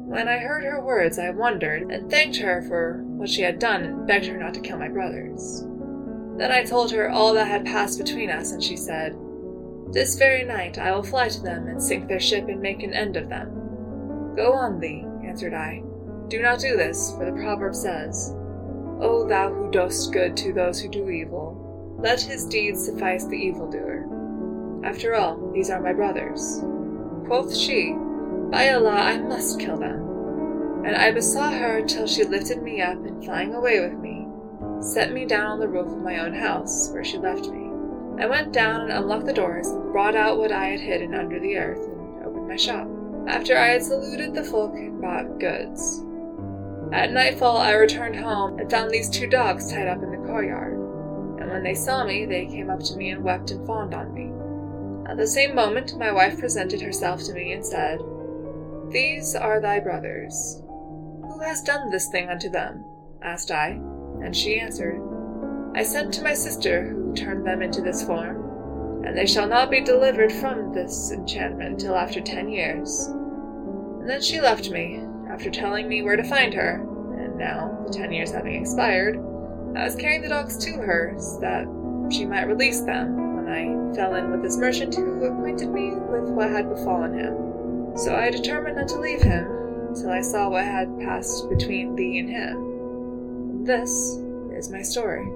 When 0.07 0.29
I 0.29 0.39
heard 0.39 0.63
her 0.63 0.81
words, 0.81 1.19
I 1.19 1.31
wondered, 1.31 1.91
and 1.91 2.09
thanked 2.09 2.37
her 2.37 2.63
for 2.63 3.03
what 3.03 3.29
she 3.29 3.43
had 3.43 3.59
done, 3.59 3.83
and 3.83 4.07
begged 4.07 4.27
her 4.27 4.37
not 4.37 4.55
to 4.55 4.61
kill 4.61 4.79
my 4.79 4.89
brothers. 4.89 5.65
Then 6.37 6.53
I 6.53 6.63
told 6.63 6.93
her 6.93 7.11
all 7.11 7.35
that 7.35 7.49
had 7.49 7.65
passed 7.65 7.99
between 7.99 8.31
us, 8.31 8.53
and 8.53 8.63
she 8.63 8.77
said, 8.77 9.17
This 9.93 10.17
very 10.17 10.45
night 10.45 10.79
I 10.79 10.93
will 10.93 11.03
fly 11.03 11.29
to 11.29 11.43
them, 11.43 11.67
and 11.67 11.83
sink 11.83 12.07
their 12.07 12.21
ship, 12.21 12.47
and 12.49 12.61
make 12.61 12.85
an 12.85 12.95
end 12.95 13.17
of 13.17 13.29
them. 13.29 14.35
Go 14.37 14.53
on 14.53 14.79
thee, 14.79 15.05
answered 15.25 15.55
I. 15.55 15.83
Do 16.29 16.41
not 16.41 16.61
do 16.61 16.77
this, 16.77 17.13
for 17.17 17.25
the 17.25 17.33
proverb 17.33 17.75
says, 17.75 18.33
O 19.01 19.27
thou 19.27 19.53
who 19.53 19.71
dost 19.73 20.13
good 20.13 20.37
to 20.37 20.53
those 20.53 20.81
who 20.81 20.89
do 20.89 21.11
evil, 21.11 21.97
let 21.99 22.21
his 22.21 22.47
deeds 22.47 22.85
suffice 22.85 23.25
the 23.25 23.37
evildoer. 23.37 24.16
After 24.87 25.17
all, 25.17 25.51
these 25.53 25.69
are 25.69 25.81
my 25.81 25.93
brothers. 25.93 26.63
Quoth 27.27 27.57
she, 27.57 27.97
By 28.53 28.71
Allah, 28.71 28.93
I 28.93 29.19
must 29.19 29.59
kill 29.59 29.77
them. 29.77 30.85
And 30.85 30.95
I 30.95 31.11
besought 31.11 31.55
her 31.55 31.83
till 31.83 32.07
she 32.07 32.23
lifted 32.23 32.63
me 32.63 32.81
up, 32.81 33.05
and 33.05 33.25
flying 33.25 33.53
away 33.53 33.81
with 33.81 33.99
me, 33.99 34.29
set 34.81 35.13
me 35.13 35.25
down 35.25 35.47
on 35.47 35.59
the 35.59 35.67
roof 35.67 35.89
of 35.89 35.99
my 35.99 36.21
own 36.21 36.33
house, 36.33 36.91
where 36.93 37.03
she 37.03 37.19
left 37.19 37.49
me. 37.49 37.69
I 38.23 38.27
went 38.27 38.53
down 38.53 38.83
and 38.83 38.93
unlocked 38.93 39.27
the 39.27 39.33
doors, 39.33 39.67
and 39.67 39.91
brought 39.91 40.15
out 40.15 40.39
what 40.39 40.53
I 40.53 40.67
had 40.67 40.81
hidden 40.81 41.17
under 41.17 41.41
the 41.41 41.57
earth, 41.59 41.85
and 41.85 42.25
opened 42.25 42.47
my 42.47 42.57
shop, 42.57 42.87
after 43.27 43.59
I 43.59 43.67
had 43.67 43.83
saluted 43.83 44.35
the 44.35 44.45
folk 44.45 44.75
and 44.77 45.01
bought 45.01 45.41
goods. 45.41 46.05
At 46.93 47.11
nightfall 47.11 47.57
I 47.57 47.73
returned 47.73 48.15
home, 48.15 48.61
and 48.61 48.71
found 48.71 48.93
these 48.93 49.11
two 49.11 49.27
dogs 49.27 49.69
tied 49.69 49.89
up 49.89 50.01
in 50.01 50.13
the 50.13 50.29
courtyard. 50.29 50.75
And 51.41 51.51
when 51.51 51.65
they 51.65 51.75
saw 51.75 52.05
me, 52.05 52.25
they 52.25 52.47
came 52.47 52.71
up 52.71 52.85
to 52.85 52.97
me 52.97 53.11
and 53.11 53.25
wept 53.25 53.51
and 53.51 53.67
fawned 53.67 53.93
on 53.93 54.15
me. 54.15 54.31
At 55.09 55.19
the 55.19 55.27
same 55.27 55.55
moment, 55.55 55.97
my 55.97 56.11
wife 56.11 56.41
presented 56.41 56.81
herself 56.81 57.23
to 57.25 57.33
me 57.33 57.53
and 57.53 57.65
said, 57.65 58.01
These 58.91 59.37
are 59.37 59.61
thy 59.61 59.79
brothers. 59.79 60.61
Who 60.67 61.39
has 61.45 61.63
done 61.63 61.91
this 61.91 62.09
thing 62.09 62.29
unto 62.29 62.51
them? 62.51 62.85
asked 63.23 63.53
I, 63.53 63.81
and 64.21 64.37
she 64.37 64.59
answered, 64.59 65.01
I 65.77 65.85
sent 65.85 66.13
to 66.15 66.25
my 66.25 66.35
sister, 66.35 66.89
who 66.89 67.15
turned 67.15 67.47
them 67.47 67.63
into 67.63 67.83
this 67.83 68.03
form, 68.05 69.05
and 69.07 69.17
they 69.17 69.27
shall 69.27 69.47
not 69.47 69.71
be 69.71 69.81
delivered 69.81 70.33
from 70.33 70.73
this 70.73 71.13
enchantment 71.13 71.79
till 71.79 71.95
after 71.95 72.21
ten 72.21 72.49
years. 72.49 73.07
And 73.07 74.11
then 74.11 74.21
she 74.21 74.41
left 74.41 74.71
me, 74.71 75.05
after 75.31 75.51
telling 75.51 75.89
me 75.89 76.03
where 76.03 76.17
to 76.17 76.25
find 76.25 76.53
her, 76.55 76.85
and 77.17 77.39
now, 77.39 77.81
the 77.87 77.93
ten 77.93 78.11
years 78.11 78.33
having 78.33 78.61
expired, 78.61 79.17
I 79.77 79.85
was 79.85 79.95
carrying 79.95 80.23
the 80.23 80.31
dogs 80.31 80.57
to 80.65 80.73
her, 80.79 81.15
so 81.17 81.39
that 81.41 81.67
she 82.11 82.25
might 82.25 82.49
release 82.49 82.81
them 82.81 83.26
I 83.49 83.95
fell 83.95 84.15
in 84.17 84.31
with 84.31 84.43
this 84.43 84.57
merchant 84.57 84.95
who 84.95 85.25
acquainted 85.25 85.69
me 85.69 85.91
with 85.95 86.29
what 86.31 86.51
had 86.51 86.69
befallen 86.69 87.15
him. 87.15 87.97
So 87.97 88.15
I 88.15 88.31
determined 88.31 88.77
not 88.77 88.89
to 88.89 88.99
leave 88.99 89.23
him 89.23 89.95
till 89.95 90.11
I 90.11 90.21
saw 90.21 90.51
what 90.51 90.65
had 90.65 90.99
passed 90.99 91.49
between 91.49 91.95
thee 91.95 92.19
and 92.19 92.29
him. 92.29 93.65
This 93.65 94.21
is 94.53 94.71
my 94.71 94.83
story. 94.83 95.31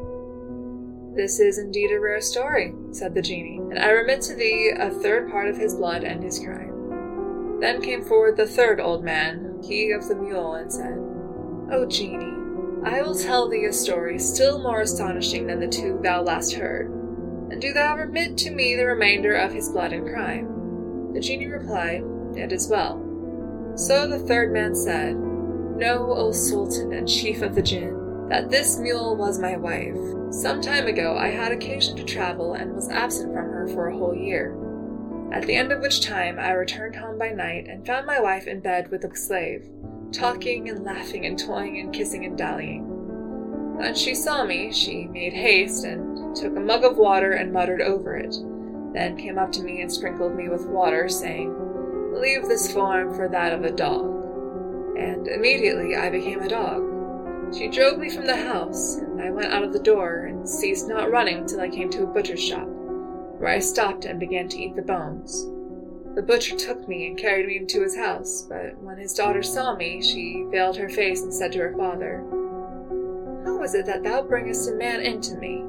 This 1.15 1.41
is 1.41 1.59
indeed 1.59 1.93
a 1.93 2.01
rare 2.01 2.21
story, 2.21 2.75
said 2.93 3.15
the 3.15 3.23
genie, 3.23 3.59
and 3.59 3.79
I 3.79 3.91
remit 3.91 4.23
to 4.23 4.35
thee 4.35 4.73
a 4.77 4.91
third 4.91 5.31
part 5.31 5.49
of 5.49 5.57
his 5.57 5.75
blood 5.75 6.05
and 6.05 6.23
his 6.23 6.39
crime. 6.39 7.59
Then 7.61 7.81
came 7.81 8.05
forward 8.05 8.37
the 8.37 8.47
third 8.47 8.81
old 8.81 9.05
man, 9.05 9.61
he 9.63 9.93
of 9.93 10.09
the 10.09 10.15
mule, 10.15 10.55
and 10.55 10.73
said, 10.73 10.99
O 11.73 11.87
genie, 11.89 12.37
I 12.85 13.03
will 13.03 13.15
tell 13.15 13.49
thee 13.49 13.67
a 13.67 13.73
story 13.73 14.19
still 14.19 14.59
more 14.59 14.81
astonishing 14.81 15.47
than 15.47 15.61
the 15.61 15.69
two 15.69 15.99
thou 16.03 16.23
last 16.23 16.55
heard 16.55 17.00
and 17.51 17.61
do 17.61 17.73
thou 17.73 17.97
remit 17.97 18.39
to 18.39 18.51
me 18.51 18.77
the 18.77 18.87
remainder 18.87 19.35
of 19.35 19.53
his 19.53 19.69
blood 19.69 19.93
and 19.93 20.09
crime. 20.09 21.13
The 21.13 21.21
genie 21.21 21.47
replied, 21.47 22.03
It 22.37 22.53
is 22.53 22.69
well. 22.69 23.03
So 23.75 24.07
the 24.07 24.19
third 24.19 24.53
man 24.53 24.75
said, 24.75 25.17
Know, 25.17 26.13
O 26.13 26.33
Sultan 26.33 26.93
and 26.93 27.09
chief 27.09 27.43
of 27.43 27.55
the 27.55 27.63
jinn, 27.63 28.29
that 28.29 28.51
this 28.51 28.79
mule 28.79 29.17
was 29.17 29.39
my 29.39 29.57
wife. 29.57 29.97
Some 30.31 30.61
time 30.61 30.87
ago 30.87 31.17
I 31.17 31.29
had 31.29 31.51
occasion 31.51 31.97
to 31.97 32.05
travel 32.05 32.55
and 32.55 32.75
was 32.75 32.89
absent 32.89 33.35
from 33.35 33.47
her 33.47 33.67
for 33.69 33.89
a 33.89 33.97
whole 33.97 34.15
year. 34.15 34.57
At 35.33 35.47
the 35.47 35.55
end 35.55 35.73
of 35.73 35.81
which 35.81 36.07
time 36.07 36.39
I 36.39 36.53
returned 36.53 36.97
home 36.97 37.19
by 37.19 37.31
night 37.31 37.69
and 37.69 37.87
found 37.87 38.07
my 38.07 38.21
wife 38.21 38.47
in 38.47 38.61
bed 38.61 38.91
with 38.91 39.05
a 39.05 39.17
slave, 39.17 39.69
talking 40.13 40.69
and 40.69 40.85
laughing 40.85 41.27
and 41.27 41.39
toying 41.39 41.81
and 41.81 41.93
kissing 41.93 42.25
and 42.25 42.37
dallying. 42.37 42.85
When 43.77 43.95
she 43.95 44.15
saw 44.15 44.45
me, 44.45 44.73
she 44.73 45.07
made 45.07 45.33
haste 45.33 45.85
and 45.85 46.10
took 46.35 46.57
a 46.57 46.61
mug 46.61 46.85
of 46.85 46.97
water 46.97 47.33
and 47.33 47.53
muttered 47.53 47.81
over 47.81 48.17
it, 48.17 48.35
then 48.93 49.17
came 49.17 49.39
up 49.39 49.53
to 49.53 49.63
me 49.63 49.83
and 49.83 49.93
sprinkled 49.93 50.35
me 50.35 50.49
with 50.49 50.67
water, 50.67 51.09
saying, 51.09 51.55
Leave 52.13 52.43
this 52.49 52.73
form 52.73 53.15
for 53.15 53.29
that 53.29 53.53
of 53.53 53.65
a 53.65 53.71
dog. 53.71 54.25
And 54.99 55.29
immediately 55.29 55.97
I 55.97 56.11
became 56.11 56.41
a 56.41 56.49
dog. 56.49 57.55
She 57.55 57.69
drove 57.69 57.99
me 57.99 58.11
from 58.11 58.27
the 58.27 58.37
house, 58.37 58.97
and 58.97 59.21
I 59.21 59.31
went 59.31 59.53
out 59.53 59.65
of 59.65 59.73
the 59.73 59.79
door 59.79 60.27
and 60.27 60.49
ceased 60.49 60.89
not 60.89 61.11
running 61.11 61.47
till 61.47 61.61
I 61.61 61.69
came 61.69 61.91
to 61.91 62.05
a 62.05 62.07
butcher's 62.07 62.43
shop, 62.43 62.67
where 62.69 63.51
I 63.51 63.59
stopped 63.59 64.05
and 64.05 64.21
began 64.21 64.49
to 64.49 64.59
eat 64.59 64.77
the 64.77 64.83
bones. 64.83 65.47
The 66.15 66.23
butcher 66.23 66.57
took 66.57 66.89
me 66.89 67.07
and 67.07 67.17
carried 67.17 67.47
me 67.47 67.57
into 67.57 67.83
his 67.83 67.97
house, 67.97 68.43
but 68.49 68.77
when 68.79 68.99
his 68.99 69.15
daughter 69.15 69.43
saw 69.43 69.77
me, 69.77 70.03
she 70.03 70.45
veiled 70.51 70.77
her 70.77 70.89
face 70.89 71.23
and 71.23 71.33
said 71.33 71.53
to 71.53 71.61
her 71.61 71.75
father, 71.77 72.25
How 73.45 73.63
is 73.63 73.75
it 73.75 73.87
that 73.87 74.03
thou 74.03 74.23
bringest 74.23 74.69
a 74.71 74.75
man 74.75 75.01
into 75.01 75.37
me? 75.37 75.65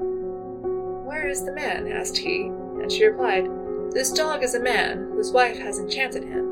Where 1.22 1.30
is 1.30 1.46
the 1.46 1.52
man? 1.52 1.88
asked 1.88 2.18
he, 2.18 2.46
and 2.46 2.92
she 2.92 3.06
replied, 3.06 3.48
This 3.92 4.12
dog 4.12 4.42
is 4.42 4.56
a 4.56 4.60
man 4.60 5.12
whose 5.12 5.32
wife 5.32 5.60
has 5.60 5.78
enchanted 5.78 6.24
him, 6.24 6.50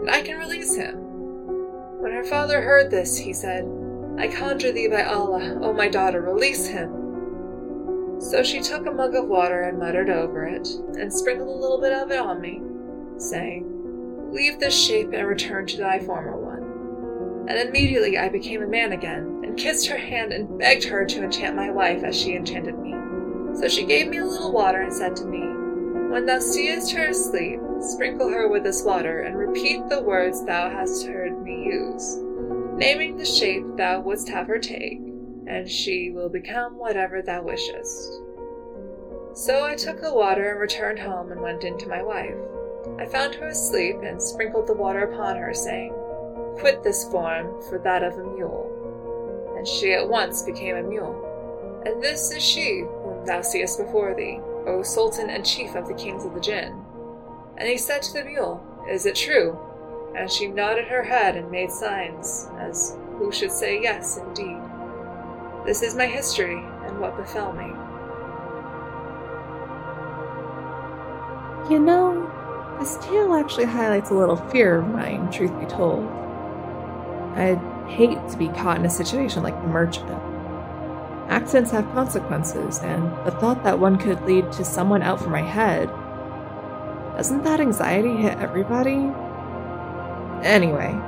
and 0.00 0.10
I 0.10 0.20
can 0.20 0.38
release 0.38 0.76
him. 0.76 0.96
When 1.98 2.12
her 2.12 2.22
father 2.22 2.60
heard 2.60 2.90
this, 2.90 3.16
he 3.16 3.32
said, 3.32 3.64
I 4.18 4.28
conjure 4.28 4.70
thee 4.70 4.86
by 4.86 5.04
Allah, 5.04 5.58
O 5.62 5.72
my 5.72 5.88
daughter, 5.88 6.20
release 6.20 6.66
him. 6.66 8.20
So 8.20 8.42
she 8.42 8.60
took 8.60 8.86
a 8.86 8.90
mug 8.90 9.14
of 9.14 9.28
water 9.28 9.62
and 9.62 9.78
muttered 9.78 10.10
over 10.10 10.44
it, 10.44 10.68
and 10.98 11.10
sprinkled 11.10 11.48
a 11.48 11.58
little 11.58 11.80
bit 11.80 11.94
of 11.94 12.10
it 12.10 12.18
on 12.18 12.38
me, 12.38 12.60
saying, 13.16 14.30
Leave 14.30 14.60
this 14.60 14.78
shape 14.78 15.14
and 15.14 15.26
return 15.26 15.66
to 15.68 15.78
thy 15.78 15.98
former 16.00 16.36
one. 16.36 17.48
And 17.48 17.66
immediately 17.66 18.18
I 18.18 18.28
became 18.28 18.60
a 18.60 18.66
man 18.66 18.92
again, 18.92 19.40
and 19.42 19.56
kissed 19.56 19.86
her 19.86 19.96
hand 19.96 20.34
and 20.34 20.58
begged 20.58 20.84
her 20.84 21.06
to 21.06 21.24
enchant 21.24 21.56
my 21.56 21.70
wife 21.70 22.04
as 22.04 22.20
she 22.20 22.36
enchanted 22.36 22.78
me. 22.78 23.01
So 23.54 23.68
she 23.68 23.84
gave 23.84 24.08
me 24.08 24.18
a 24.18 24.24
little 24.24 24.52
water 24.52 24.82
and 24.82 24.92
said 24.92 25.16
to 25.16 25.24
me, 25.24 25.40
When 26.10 26.26
thou 26.26 26.38
seest 26.38 26.92
her 26.92 27.06
asleep, 27.06 27.60
sprinkle 27.80 28.28
her 28.28 28.48
with 28.48 28.64
this 28.64 28.82
water, 28.82 29.20
and 29.20 29.36
repeat 29.36 29.88
the 29.88 30.02
words 30.02 30.44
thou 30.44 30.70
hast 30.70 31.06
heard 31.06 31.42
me 31.42 31.64
use, 31.64 32.18
naming 32.76 33.16
the 33.16 33.24
shape 33.24 33.64
thou 33.76 34.00
wouldst 34.00 34.28
have 34.28 34.46
her 34.46 34.58
take 34.58 35.00
and 35.46 35.70
she 35.70 36.10
will 36.10 36.28
become 36.28 36.78
whatever 36.78 37.22
thou 37.22 37.42
wishest. 37.42 38.20
So 39.34 39.64
I 39.64 39.74
took 39.74 40.00
the 40.00 40.14
water 40.14 40.50
and 40.50 40.60
returned 40.60 40.98
home 40.98 41.32
and 41.32 41.40
went 41.40 41.64
in 41.64 41.78
to 41.78 41.88
my 41.88 42.02
wife. 42.02 42.34
I 42.98 43.06
found 43.06 43.34
her 43.34 43.48
asleep 43.48 43.96
and 44.02 44.20
sprinkled 44.20 44.66
the 44.66 44.74
water 44.74 45.04
upon 45.04 45.36
her, 45.36 45.54
saying, 45.54 45.94
Quit 46.58 46.82
this 46.82 47.04
form 47.04 47.62
for 47.68 47.78
that 47.78 48.02
of 48.02 48.14
a 48.14 48.24
mule. 48.24 49.54
And 49.56 49.66
she 49.66 49.92
at 49.92 50.08
once 50.08 50.42
became 50.42 50.76
a 50.76 50.82
mule. 50.82 51.82
And 51.86 52.02
this 52.02 52.30
is 52.30 52.42
she 52.42 52.84
thou 53.26 53.42
seest 53.42 53.78
before 53.78 54.14
thee, 54.14 54.40
O 54.66 54.82
Sultan 54.82 55.30
and 55.30 55.44
chief 55.44 55.74
of 55.74 55.88
the 55.88 55.94
kings 55.94 56.24
of 56.24 56.34
the 56.34 56.40
Jinn. 56.40 56.82
And 57.56 57.68
he 57.68 57.76
said 57.76 58.02
to 58.02 58.12
the 58.12 58.24
mule, 58.24 58.64
Is 58.88 59.06
it 59.06 59.14
true? 59.14 59.58
And 60.16 60.30
she 60.30 60.46
nodded 60.46 60.86
her 60.86 61.02
head 61.02 61.36
and 61.36 61.50
made 61.50 61.70
signs, 61.70 62.48
as 62.58 62.96
who 63.18 63.32
should 63.32 63.52
say, 63.52 63.80
Yes, 63.80 64.16
indeed. 64.16 64.60
This 65.64 65.82
is 65.82 65.94
my 65.94 66.06
history 66.06 66.58
and 66.86 66.98
what 66.98 67.16
befell 67.16 67.52
me. 67.52 67.72
You 71.72 71.78
know, 71.78 72.28
this 72.80 72.96
tale 72.98 73.34
actually 73.34 73.66
highlights 73.66 74.10
a 74.10 74.14
little 74.14 74.36
fear 74.36 74.80
of 74.80 74.88
mine, 74.88 75.30
truth 75.30 75.58
be 75.60 75.66
told. 75.66 76.04
I'd 77.36 77.60
hate 77.88 78.18
to 78.30 78.36
be 78.36 78.48
caught 78.48 78.78
in 78.78 78.84
a 78.84 78.90
situation 78.90 79.42
like 79.42 79.60
the 79.62 79.68
merchant. 79.68 80.31
Accidents 81.32 81.70
have 81.70 81.90
consequences, 81.92 82.78
and 82.80 83.04
the 83.26 83.30
thought 83.32 83.64
that 83.64 83.78
one 83.78 83.96
could 83.96 84.22
lead 84.22 84.50
to 84.52 84.64
someone 84.64 85.02
out 85.02 85.20
for 85.20 85.30
my 85.30 85.42
head 85.42 85.88
doesn't 87.16 87.44
that 87.44 87.60
anxiety 87.60 88.16
hit 88.16 88.38
everybody? 88.38 89.12
Anyway, 90.42 90.98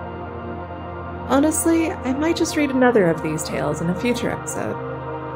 Honestly, 1.28 1.90
I 1.90 2.12
might 2.12 2.36
just 2.36 2.54
read 2.54 2.70
another 2.70 3.08
of 3.08 3.22
these 3.22 3.42
tales 3.42 3.80
in 3.80 3.88
a 3.88 3.98
future 3.98 4.28
episode. 4.28 4.76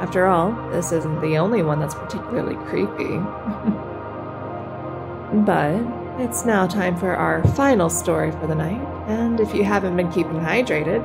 After 0.02 0.26
all, 0.26 0.52
this 0.70 0.92
isn't 0.92 1.22
the 1.22 1.38
only 1.38 1.62
one 1.62 1.80
that's 1.80 1.94
particularly 1.94 2.56
creepy. 2.66 3.16
but 5.46 5.80
it's 6.20 6.44
now 6.44 6.66
time 6.66 6.94
for 6.94 7.16
our 7.16 7.42
final 7.54 7.88
story 7.88 8.32
for 8.32 8.46
the 8.46 8.54
night, 8.54 8.82
and 9.08 9.40
if 9.40 9.54
you 9.54 9.64
haven't 9.64 9.96
been 9.96 10.12
keeping 10.12 10.34
hydrated, 10.34 11.02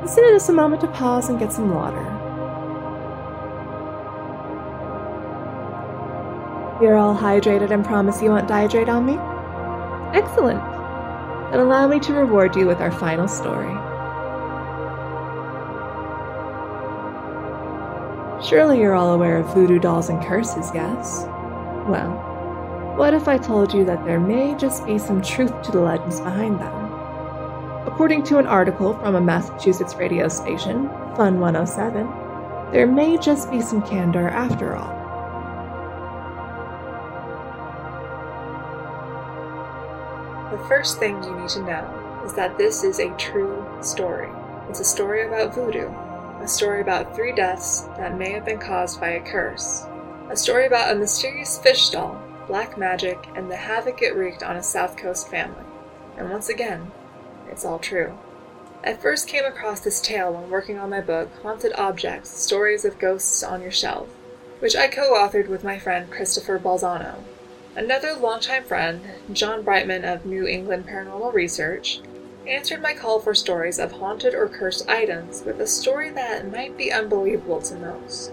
consider 0.00 0.30
this 0.30 0.48
a 0.48 0.52
moment 0.54 0.80
to 0.80 0.88
pause 0.88 1.28
and 1.28 1.38
get 1.38 1.52
some 1.52 1.74
water. 1.74 2.11
You're 6.82 6.96
all 6.96 7.16
hydrated 7.16 7.70
and 7.70 7.84
promise 7.84 8.20
you 8.20 8.30
won't 8.30 8.48
dehydrate 8.48 8.88
on 8.88 9.06
me? 9.06 9.14
Excellent. 10.18 10.60
Then 11.52 11.60
allow 11.60 11.86
me 11.86 12.00
to 12.00 12.12
reward 12.12 12.56
you 12.56 12.66
with 12.66 12.80
our 12.80 12.90
final 12.90 13.28
story. 13.28 13.72
Surely 18.44 18.80
you're 18.80 18.96
all 18.96 19.12
aware 19.12 19.36
of 19.36 19.54
voodoo 19.54 19.78
dolls 19.78 20.08
and 20.08 20.20
curses, 20.24 20.72
yes? 20.74 21.22
Well, 21.86 22.10
what 22.96 23.14
if 23.14 23.28
I 23.28 23.38
told 23.38 23.72
you 23.72 23.84
that 23.84 24.04
there 24.04 24.18
may 24.18 24.56
just 24.56 24.84
be 24.84 24.98
some 24.98 25.22
truth 25.22 25.62
to 25.62 25.70
the 25.70 25.80
legends 25.80 26.18
behind 26.18 26.58
them? 26.58 26.74
According 27.86 28.24
to 28.24 28.38
an 28.38 28.48
article 28.48 28.94
from 28.94 29.14
a 29.14 29.20
Massachusetts 29.20 29.94
radio 29.94 30.26
station, 30.26 30.88
Fun 31.14 31.38
107, 31.38 32.72
there 32.72 32.88
may 32.88 33.18
just 33.18 33.52
be 33.52 33.60
some 33.60 33.82
candor 33.82 34.28
after 34.28 34.74
all. 34.74 35.01
The 40.62 40.68
first 40.68 41.00
thing 41.00 41.20
you 41.24 41.40
need 41.40 41.48
to 41.50 41.62
know 41.64 42.22
is 42.24 42.34
that 42.34 42.56
this 42.56 42.84
is 42.84 43.00
a 43.00 43.10
true 43.16 43.66
story. 43.82 44.30
It's 44.68 44.78
a 44.78 44.84
story 44.84 45.26
about 45.26 45.56
voodoo, 45.56 45.90
a 46.40 46.46
story 46.46 46.80
about 46.80 47.16
three 47.16 47.32
deaths 47.32 47.80
that 47.96 48.16
may 48.16 48.30
have 48.30 48.44
been 48.44 48.60
caused 48.60 49.00
by 49.00 49.08
a 49.08 49.26
curse, 49.28 49.84
a 50.30 50.36
story 50.36 50.66
about 50.66 50.92
a 50.92 50.98
mysterious 50.98 51.58
fish 51.58 51.90
doll, 51.90 52.22
black 52.46 52.78
magic, 52.78 53.26
and 53.34 53.50
the 53.50 53.56
havoc 53.56 54.02
it 54.02 54.14
wreaked 54.14 54.44
on 54.44 54.54
a 54.54 54.62
South 54.62 54.96
Coast 54.96 55.28
family. 55.28 55.64
And 56.16 56.30
once 56.30 56.48
again, 56.48 56.92
it's 57.50 57.64
all 57.64 57.80
true. 57.80 58.16
I 58.84 58.94
first 58.94 59.26
came 59.26 59.44
across 59.44 59.80
this 59.80 60.00
tale 60.00 60.32
when 60.32 60.48
working 60.48 60.78
on 60.78 60.90
my 60.90 61.00
book, 61.00 61.28
Haunted 61.42 61.72
Objects 61.76 62.30
Stories 62.30 62.84
of 62.84 63.00
Ghosts 63.00 63.42
on 63.42 63.62
Your 63.62 63.72
Shelf, 63.72 64.08
which 64.60 64.76
I 64.76 64.86
co 64.86 65.12
authored 65.12 65.48
with 65.48 65.64
my 65.64 65.80
friend 65.80 66.08
Christopher 66.08 66.60
Balzano. 66.60 67.16
Another 67.74 68.12
longtime 68.12 68.64
friend, 68.64 69.00
John 69.32 69.62
Brightman 69.62 70.04
of 70.04 70.26
New 70.26 70.46
England 70.46 70.86
Paranormal 70.86 71.32
Research, 71.32 72.00
answered 72.46 72.82
my 72.82 72.92
call 72.92 73.18
for 73.18 73.34
stories 73.34 73.78
of 73.78 73.92
haunted 73.92 74.34
or 74.34 74.46
cursed 74.46 74.86
items 74.90 75.42
with 75.42 75.58
a 75.58 75.66
story 75.66 76.10
that 76.10 76.52
might 76.52 76.76
be 76.76 76.92
unbelievable 76.92 77.62
to 77.62 77.74
most. 77.76 78.30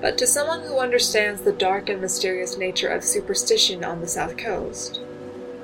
But 0.00 0.18
to 0.18 0.26
someone 0.26 0.62
who 0.62 0.80
understands 0.80 1.42
the 1.42 1.52
dark 1.52 1.88
and 1.88 2.00
mysterious 2.00 2.58
nature 2.58 2.88
of 2.88 3.04
superstition 3.04 3.84
on 3.84 4.00
the 4.00 4.08
South 4.08 4.36
Coast, 4.36 5.00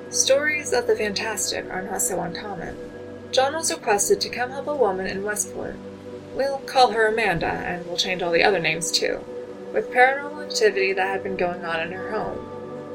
stories 0.09 0.71
of 0.71 0.87
the 0.87 0.95
fantastic 0.95 1.69
are 1.69 1.81
not 1.81 2.01
so 2.01 2.21
uncommon. 2.21 2.77
John 3.33 3.53
was 3.53 3.69
requested 3.69 4.21
to 4.21 4.29
come 4.29 4.51
help 4.51 4.67
a 4.67 4.75
woman 4.75 5.07
in 5.07 5.25
Westport. 5.25 5.75
We'll 6.33 6.59
call 6.59 6.91
her 6.91 7.07
Amanda, 7.07 7.47
and 7.47 7.85
we'll 7.85 7.97
change 7.97 8.21
all 8.21 8.31
the 8.31 8.45
other 8.45 8.59
names 8.59 8.93
too, 8.93 9.25
with 9.73 9.91
paranormal 9.91 10.45
activity 10.45 10.93
that 10.93 11.09
had 11.09 11.23
been 11.23 11.35
going 11.35 11.65
on 11.65 11.81
in 11.81 11.91
her 11.91 12.11
home, 12.11 12.46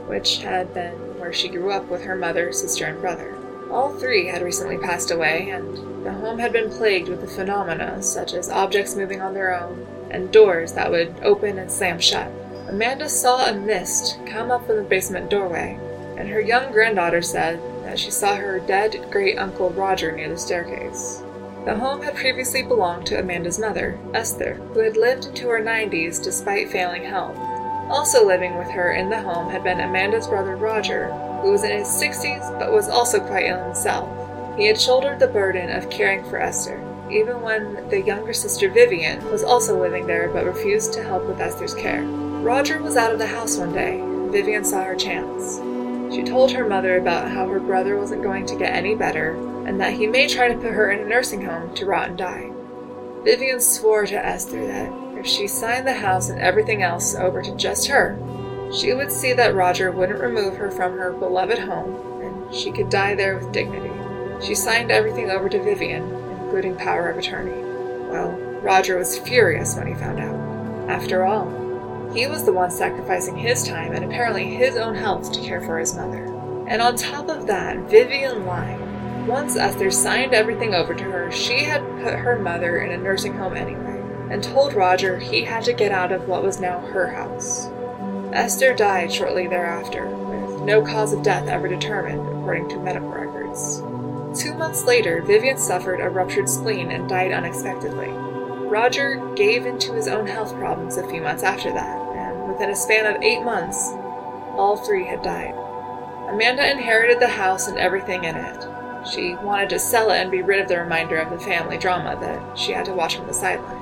which 0.06 0.38
had 0.38 0.72
been 0.74 0.92
where 1.18 1.32
she 1.32 1.48
grew 1.48 1.70
up 1.70 1.88
with 1.88 2.04
her 2.04 2.16
mother, 2.16 2.52
sister, 2.52 2.86
and 2.86 3.00
brother. 3.00 3.36
All 3.70 3.92
three 3.94 4.26
had 4.26 4.42
recently 4.42 4.76
passed 4.76 5.10
away, 5.10 5.50
and 5.50 6.04
the 6.04 6.12
home 6.12 6.38
had 6.38 6.52
been 6.52 6.70
plagued 6.70 7.08
with 7.08 7.20
the 7.20 7.26
phenomena 7.26 8.02
such 8.02 8.34
as 8.34 8.50
objects 8.50 8.96
moving 8.96 9.20
on 9.20 9.34
their 9.34 9.58
own 9.58 9.86
and 10.10 10.30
doors 10.30 10.72
that 10.74 10.90
would 10.90 11.14
open 11.22 11.58
and 11.58 11.70
slam 11.70 11.98
shut. 11.98 12.30
Amanda 12.68 13.08
saw 13.08 13.46
a 13.46 13.54
mist 13.54 14.18
come 14.26 14.50
up 14.50 14.66
from 14.66 14.76
the 14.76 14.82
basement 14.82 15.30
doorway, 15.30 15.78
and 16.16 16.28
her 16.28 16.40
young 16.40 16.70
granddaughter 16.70 17.22
said 17.22 17.60
that 17.82 17.98
she 17.98 18.10
saw 18.10 18.36
her 18.36 18.60
dead 18.60 19.08
great 19.10 19.38
uncle 19.38 19.70
Roger 19.70 20.12
near 20.12 20.28
the 20.28 20.38
staircase. 20.38 21.22
The 21.64 21.76
home 21.76 22.02
had 22.02 22.16
previously 22.16 22.62
belonged 22.62 23.06
to 23.06 23.18
Amanda's 23.18 23.58
mother, 23.58 23.98
Esther, 24.14 24.54
who 24.74 24.80
had 24.80 24.96
lived 24.96 25.26
into 25.26 25.48
her 25.48 25.60
90s 25.60 26.22
despite 26.22 26.70
failing 26.70 27.04
health. 27.04 27.36
Also 27.88 28.26
living 28.26 28.56
with 28.56 28.70
her 28.70 28.92
in 28.92 29.10
the 29.10 29.20
home 29.20 29.50
had 29.50 29.64
been 29.64 29.80
Amanda's 29.80 30.26
brother 30.26 30.56
Roger, 30.56 31.12
who 31.42 31.50
was 31.50 31.64
in 31.64 31.76
his 31.76 31.88
60s 31.88 32.58
but 32.58 32.72
was 32.72 32.88
also 32.88 33.20
quite 33.20 33.46
ill 33.46 33.62
himself. 33.64 34.08
He 34.56 34.66
had 34.66 34.80
shouldered 34.80 35.18
the 35.18 35.26
burden 35.26 35.70
of 35.70 35.90
caring 35.90 36.24
for 36.24 36.40
Esther, 36.40 36.80
even 37.10 37.40
when 37.42 37.88
the 37.88 38.00
younger 38.00 38.32
sister 38.32 38.70
Vivian 38.70 39.24
was 39.30 39.42
also 39.42 39.80
living 39.80 40.06
there 40.06 40.28
but 40.28 40.44
refused 40.44 40.92
to 40.94 41.02
help 41.02 41.26
with 41.26 41.40
Esther's 41.40 41.74
care. 41.74 42.02
Roger 42.02 42.82
was 42.82 42.96
out 42.96 43.12
of 43.12 43.18
the 43.18 43.26
house 43.26 43.56
one 43.56 43.72
day. 43.72 44.00
Vivian 44.30 44.64
saw 44.64 44.82
her 44.84 44.96
chance. 44.96 45.60
She 46.14 46.22
told 46.22 46.52
her 46.52 46.68
mother 46.68 46.98
about 46.98 47.30
how 47.30 47.48
her 47.48 47.60
brother 47.60 47.96
wasn't 47.96 48.22
going 48.22 48.46
to 48.46 48.56
get 48.56 48.74
any 48.74 48.94
better 48.94 49.32
and 49.66 49.80
that 49.80 49.94
he 49.94 50.06
may 50.06 50.26
try 50.26 50.48
to 50.48 50.58
put 50.58 50.72
her 50.72 50.90
in 50.90 51.00
a 51.00 51.08
nursing 51.08 51.44
home 51.44 51.74
to 51.74 51.86
rot 51.86 52.08
and 52.08 52.18
die. 52.18 52.50
Vivian 53.24 53.60
swore 53.60 54.04
to 54.06 54.26
Esther 54.26 54.66
that 54.66 54.92
if 55.22 55.28
she 55.28 55.46
signed 55.46 55.86
the 55.86 55.94
house 55.94 56.30
and 56.30 56.40
everything 56.40 56.82
else 56.82 57.14
over 57.14 57.40
to 57.40 57.54
just 57.54 57.86
her, 57.86 58.18
she 58.72 58.92
would 58.92 59.12
see 59.12 59.32
that 59.32 59.54
Roger 59.54 59.92
wouldn't 59.92 60.18
remove 60.18 60.56
her 60.56 60.68
from 60.68 60.98
her 60.98 61.12
beloved 61.12 61.60
home, 61.60 62.20
and 62.20 62.52
she 62.52 62.72
could 62.72 62.88
die 62.88 63.14
there 63.14 63.38
with 63.38 63.52
dignity. 63.52 63.92
She 64.44 64.56
signed 64.56 64.90
everything 64.90 65.30
over 65.30 65.48
to 65.48 65.62
Vivian, 65.62 66.02
including 66.42 66.74
power 66.74 67.08
of 67.08 67.18
attorney. 67.18 67.52
Well, 68.10 68.32
Roger 68.62 68.98
was 68.98 69.16
furious 69.16 69.76
when 69.76 69.86
he 69.86 69.94
found 69.94 70.18
out. 70.18 70.90
After 70.90 71.24
all, 71.24 72.10
he 72.12 72.26
was 72.26 72.42
the 72.42 72.52
one 72.52 72.72
sacrificing 72.72 73.36
his 73.36 73.62
time 73.62 73.92
and 73.92 74.04
apparently 74.04 74.52
his 74.56 74.76
own 74.76 74.96
health 74.96 75.30
to 75.30 75.40
care 75.40 75.60
for 75.60 75.78
his 75.78 75.94
mother. 75.94 76.24
And 76.66 76.82
on 76.82 76.96
top 76.96 77.28
of 77.28 77.46
that, 77.46 77.76
Vivian 77.88 78.44
lied. 78.44 79.28
Once 79.28 79.56
Esther 79.56 79.92
signed 79.92 80.34
everything 80.34 80.74
over 80.74 80.94
to 80.94 81.04
her, 81.04 81.30
she 81.30 81.62
had 81.62 81.80
put 82.02 82.14
her 82.14 82.40
mother 82.40 82.80
in 82.80 82.90
a 82.90 82.96
nursing 82.96 83.34
home 83.34 83.56
anyway, 83.56 83.91
and 84.32 84.42
told 84.42 84.72
Roger 84.72 85.18
he 85.18 85.44
had 85.44 85.62
to 85.64 85.74
get 85.74 85.92
out 85.92 86.10
of 86.10 86.26
what 86.26 86.42
was 86.42 86.58
now 86.58 86.78
her 86.78 87.06
house. 87.08 87.68
Esther 88.32 88.72
died 88.72 89.12
shortly 89.12 89.46
thereafter, 89.46 90.06
with 90.06 90.62
no 90.62 90.80
cause 90.80 91.12
of 91.12 91.22
death 91.22 91.48
ever 91.48 91.68
determined, 91.68 92.26
according 92.26 92.66
to 92.70 92.80
medical 92.80 93.10
records. 93.10 93.82
Two 94.42 94.54
months 94.54 94.86
later, 94.86 95.20
Vivian 95.20 95.58
suffered 95.58 96.00
a 96.00 96.08
ruptured 96.08 96.48
spleen 96.48 96.90
and 96.90 97.10
died 97.10 97.30
unexpectedly. 97.30 98.08
Roger 98.08 99.16
gave 99.36 99.66
in 99.66 99.78
to 99.80 99.92
his 99.92 100.08
own 100.08 100.26
health 100.26 100.54
problems 100.54 100.96
a 100.96 101.06
few 101.10 101.20
months 101.20 101.42
after 101.42 101.70
that, 101.70 102.00
and 102.16 102.48
within 102.48 102.70
a 102.70 102.74
span 102.74 103.04
of 103.04 103.20
eight 103.22 103.42
months, 103.42 103.90
all 104.56 104.78
three 104.78 105.04
had 105.04 105.22
died. 105.22 105.54
Amanda 106.30 106.70
inherited 106.70 107.20
the 107.20 107.28
house 107.28 107.68
and 107.68 107.76
everything 107.76 108.24
in 108.24 108.36
it. 108.36 108.66
She 109.12 109.34
wanted 109.34 109.68
to 109.68 109.78
sell 109.78 110.10
it 110.10 110.20
and 110.20 110.30
be 110.30 110.40
rid 110.40 110.60
of 110.60 110.68
the 110.68 110.80
reminder 110.80 111.18
of 111.18 111.28
the 111.28 111.44
family 111.44 111.76
drama 111.76 112.16
that 112.18 112.58
she 112.58 112.72
had 112.72 112.86
to 112.86 112.94
watch 112.94 113.16
from 113.16 113.26
the 113.26 113.34
sidelines. 113.34 113.81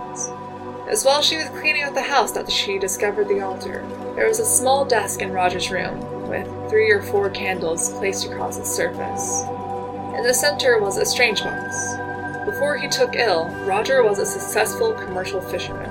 Was 0.90 1.04
while 1.04 1.22
she 1.22 1.36
was 1.36 1.48
cleaning 1.50 1.84
out 1.84 1.94
the 1.94 2.02
house 2.02 2.32
that 2.32 2.50
she 2.50 2.76
discovered 2.76 3.28
the 3.28 3.42
altar. 3.42 3.86
There 4.16 4.26
was 4.26 4.40
a 4.40 4.44
small 4.44 4.84
desk 4.84 5.22
in 5.22 5.32
Roger's 5.32 5.70
room, 5.70 6.28
with 6.28 6.48
three 6.68 6.90
or 6.90 7.00
four 7.00 7.30
candles 7.30 7.92
placed 7.92 8.26
across 8.26 8.58
its 8.58 8.74
surface. 8.74 9.42
In 10.16 10.24
the 10.24 10.34
center 10.34 10.80
was 10.80 10.96
a 10.96 11.06
strange 11.06 11.44
box. 11.44 11.94
Before 12.44 12.76
he 12.76 12.88
took 12.88 13.14
ill, 13.14 13.46
Roger 13.64 14.02
was 14.02 14.18
a 14.18 14.26
successful 14.26 14.92
commercial 14.92 15.40
fisherman, 15.40 15.90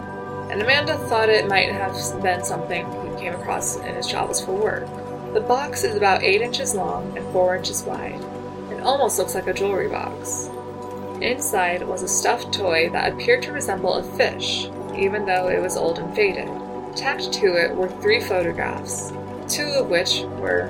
and 0.52 0.62
Amanda 0.62 0.98
thought 1.08 1.30
it 1.30 1.48
might 1.48 1.72
have 1.72 1.94
been 2.22 2.44
something 2.44 2.86
he 2.86 3.22
came 3.22 3.34
across 3.36 3.78
in 3.78 3.96
his 3.96 4.06
travels 4.06 4.44
for 4.44 4.52
work. 4.52 4.86
The 5.34 5.40
box 5.40 5.86
is 5.86 5.96
about 5.96 6.24
8 6.24 6.42
inches 6.42 6.76
long 6.76 7.18
and 7.18 7.26
4 7.32 7.56
inches 7.56 7.84
wide. 7.84 8.22
It 8.70 8.82
almost 8.82 9.18
looks 9.18 9.34
like 9.34 9.48
a 9.48 9.54
jewelry 9.54 9.88
box. 9.88 10.50
Inside 11.22 11.88
was 11.88 12.04
a 12.04 12.08
stuffed 12.10 12.54
toy 12.54 12.90
that 12.90 13.14
appeared 13.14 13.44
to 13.44 13.54
resemble 13.54 13.94
a 13.94 14.04
fish, 14.04 14.70
even 14.96 15.26
though 15.26 15.50
it 15.50 15.62
was 15.62 15.78
old 15.78 16.00
and 16.00 16.16
faded. 16.16 16.50
Attached 16.92 17.34
to 17.34 17.56
it 17.56 17.76
were 17.76 17.90
three 17.90 18.22
photographs, 18.22 19.12
two 19.48 19.70
of 19.78 19.90
which 19.90 20.22
were 20.40 20.70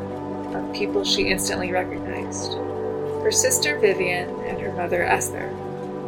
of 0.54 0.74
people 0.74 1.04
she 1.04 1.30
instantly 1.30 1.72
recognized 1.72 2.58
her 3.24 3.32
sister 3.32 3.78
Vivian 3.78 4.30
and 4.42 4.60
her 4.60 4.72
mother 4.72 5.04
Esther. 5.04 5.52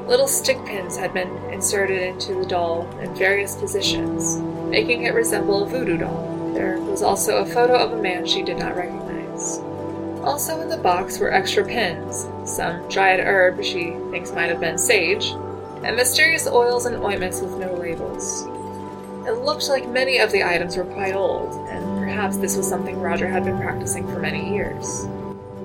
Little 0.07 0.27
stick 0.27 0.57
pins 0.65 0.97
had 0.97 1.13
been 1.13 1.29
inserted 1.51 2.01
into 2.01 2.33
the 2.33 2.45
doll 2.45 2.89
in 2.99 3.13
various 3.13 3.55
positions, 3.55 4.37
making 4.69 5.03
it 5.03 5.13
resemble 5.13 5.63
a 5.63 5.67
voodoo 5.67 5.97
doll. 5.97 6.51
There 6.53 6.79
was 6.79 7.03
also 7.03 7.37
a 7.37 7.45
photo 7.45 7.75
of 7.75 7.91
a 7.91 8.01
man 8.01 8.25
she 8.25 8.41
did 8.41 8.57
not 8.57 8.75
recognize. 8.75 9.59
Also 10.23 10.61
in 10.61 10.69
the 10.69 10.77
box 10.77 11.19
were 11.19 11.31
extra 11.31 11.63
pins, 11.65 12.27
some 12.45 12.87
dried 12.89 13.19
herb 13.19 13.63
she 13.63 13.95
thinks 14.09 14.31
might 14.31 14.49
have 14.49 14.59
been 14.59 14.77
sage, 14.77 15.33
and 15.83 15.95
mysterious 15.95 16.47
oils 16.47 16.85
and 16.85 16.97
ointments 16.97 17.41
with 17.41 17.57
no 17.57 17.73
labels. 17.73 18.45
It 19.27 19.43
looked 19.43 19.69
like 19.69 19.87
many 19.87 20.17
of 20.17 20.31
the 20.31 20.43
items 20.43 20.77
were 20.77 20.83
quite 20.83 21.15
old, 21.15 21.53
and 21.69 21.99
perhaps 21.99 22.37
this 22.37 22.57
was 22.57 22.67
something 22.67 22.99
Roger 22.99 23.27
had 23.27 23.45
been 23.45 23.57
practicing 23.57 24.07
for 24.07 24.19
many 24.19 24.53
years. 24.53 25.07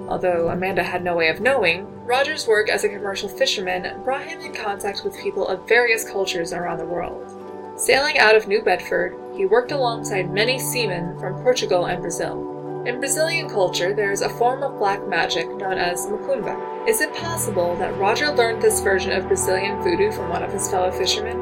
Although 0.09 0.51
Amanda 0.51 0.83
had 0.83 1.03
no 1.03 1.17
way 1.17 1.29
of 1.29 1.41
knowing, 1.41 1.87
Roger's 2.05 2.47
work 2.47 2.69
as 2.69 2.85
a 2.85 2.89
commercial 2.89 3.29
fisherman 3.29 4.03
brought 4.05 4.27
him 4.27 4.41
in 4.41 4.53
contact 4.53 5.03
with 5.05 5.19
people 5.19 5.49
of 5.49 5.67
various 5.67 6.09
cultures 6.09 6.53
around 6.53 6.79
the 6.79 6.85
world. 6.85 7.33
Sailing 7.77 8.19
out 8.19 8.37
of 8.37 8.47
New 8.47 8.62
Bedford, 8.62 9.17
he 9.35 9.45
worked 9.45 9.73
alongside 9.73 10.33
many 10.33 10.59
seamen 10.59 11.19
from 11.19 11.43
Portugal 11.43 11.87
and 11.87 12.01
Brazil. 12.01 12.56
In 12.87 13.01
Brazilian 13.01 13.49
culture, 13.49 13.93
there 13.93 14.12
is 14.12 14.22
a 14.22 14.28
form 14.28 14.62
of 14.62 14.78
black 14.78 15.09
magic 15.09 15.49
known 15.57 15.76
as 15.76 16.07
macumba. 16.07 16.87
Is 16.89 17.01
it 17.01 17.12
possible 17.16 17.74
that 17.78 17.99
Roger 17.99 18.30
learned 18.30 18.62
this 18.62 18.80
version 18.80 19.11
of 19.11 19.26
Brazilian 19.26 19.82
voodoo 19.82 20.12
from 20.12 20.30
one 20.30 20.45
of 20.45 20.53
his 20.53 20.70
fellow 20.70 20.93
fishermen? 20.93 21.37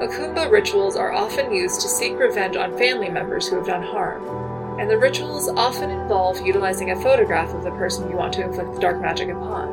Macumba 0.00 0.50
rituals 0.50 0.96
are 0.96 1.12
often 1.12 1.52
used 1.52 1.82
to 1.82 1.88
seek 1.88 2.18
revenge 2.18 2.56
on 2.56 2.78
family 2.78 3.10
members 3.10 3.46
who 3.46 3.56
have 3.56 3.66
done 3.66 3.82
harm, 3.82 4.80
and 4.80 4.88
the 4.88 4.96
rituals 4.96 5.50
often 5.50 5.90
involve 5.90 6.40
utilizing 6.40 6.90
a 6.92 7.02
photograph 7.02 7.52
of 7.52 7.62
the 7.62 7.72
person 7.72 8.08
you 8.08 8.16
want 8.16 8.32
to 8.32 8.44
inflict 8.44 8.72
the 8.72 8.80
dark 8.80 8.98
magic 8.98 9.28
upon. 9.28 9.68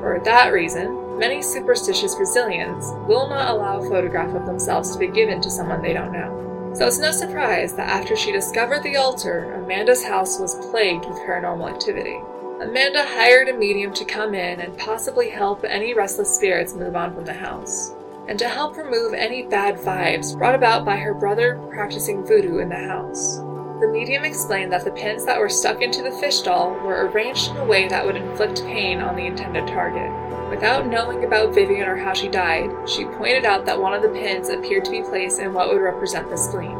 For 0.00 0.20
that 0.24 0.52
reason, 0.52 1.16
many 1.16 1.42
superstitious 1.42 2.16
Brazilians 2.16 2.86
will 3.06 3.28
not 3.28 3.54
allow 3.54 3.78
a 3.78 3.88
photograph 3.88 4.34
of 4.34 4.46
themselves 4.46 4.90
to 4.94 4.98
be 4.98 5.06
given 5.06 5.40
to 5.42 5.48
someone 5.48 5.80
they 5.80 5.92
don't 5.92 6.10
know. 6.10 6.44
So 6.74 6.88
it's 6.88 6.98
no 6.98 7.12
surprise 7.12 7.72
that 7.74 7.88
after 7.88 8.16
she 8.16 8.32
discovered 8.32 8.82
the 8.82 8.96
altar, 8.96 9.54
Amanda's 9.54 10.04
house 10.04 10.40
was 10.40 10.56
plagued 10.70 11.04
with 11.06 11.18
paranormal 11.18 11.72
activity. 11.72 12.18
Amanda 12.60 13.04
hired 13.04 13.48
a 13.48 13.52
medium 13.52 13.94
to 13.94 14.04
come 14.04 14.34
in 14.34 14.60
and 14.60 14.76
possibly 14.76 15.30
help 15.30 15.64
any 15.64 15.94
restless 15.94 16.34
spirits 16.34 16.74
move 16.74 16.96
on 16.96 17.14
from 17.14 17.24
the 17.24 17.32
house, 17.32 17.92
and 18.26 18.36
to 18.40 18.48
help 18.48 18.76
remove 18.76 19.14
any 19.14 19.44
bad 19.44 19.76
vibes 19.76 20.36
brought 20.36 20.56
about 20.56 20.84
by 20.84 20.96
her 20.96 21.14
brother 21.14 21.60
practicing 21.70 22.26
voodoo 22.26 22.58
in 22.58 22.68
the 22.68 22.74
house. 22.74 23.38
The 23.84 23.90
medium 23.90 24.24
explained 24.24 24.72
that 24.72 24.82
the 24.82 24.92
pins 24.92 25.26
that 25.26 25.38
were 25.38 25.50
stuck 25.50 25.82
into 25.82 26.02
the 26.02 26.10
fish 26.10 26.40
doll 26.40 26.70
were 26.70 27.06
arranged 27.06 27.50
in 27.50 27.58
a 27.58 27.64
way 27.66 27.86
that 27.86 28.02
would 28.02 28.16
inflict 28.16 28.64
pain 28.64 29.02
on 29.02 29.14
the 29.14 29.26
intended 29.26 29.68
target. 29.68 30.10
Without 30.48 30.86
knowing 30.86 31.22
about 31.22 31.54
Vivian 31.54 31.86
or 31.86 31.94
how 31.94 32.14
she 32.14 32.28
died, 32.28 32.70
she 32.88 33.04
pointed 33.04 33.44
out 33.44 33.66
that 33.66 33.78
one 33.78 33.92
of 33.92 34.00
the 34.00 34.08
pins 34.08 34.48
appeared 34.48 34.86
to 34.86 34.90
be 34.90 35.02
placed 35.02 35.38
in 35.38 35.52
what 35.52 35.68
would 35.68 35.82
represent 35.82 36.30
the 36.30 36.36
spleen. 36.38 36.78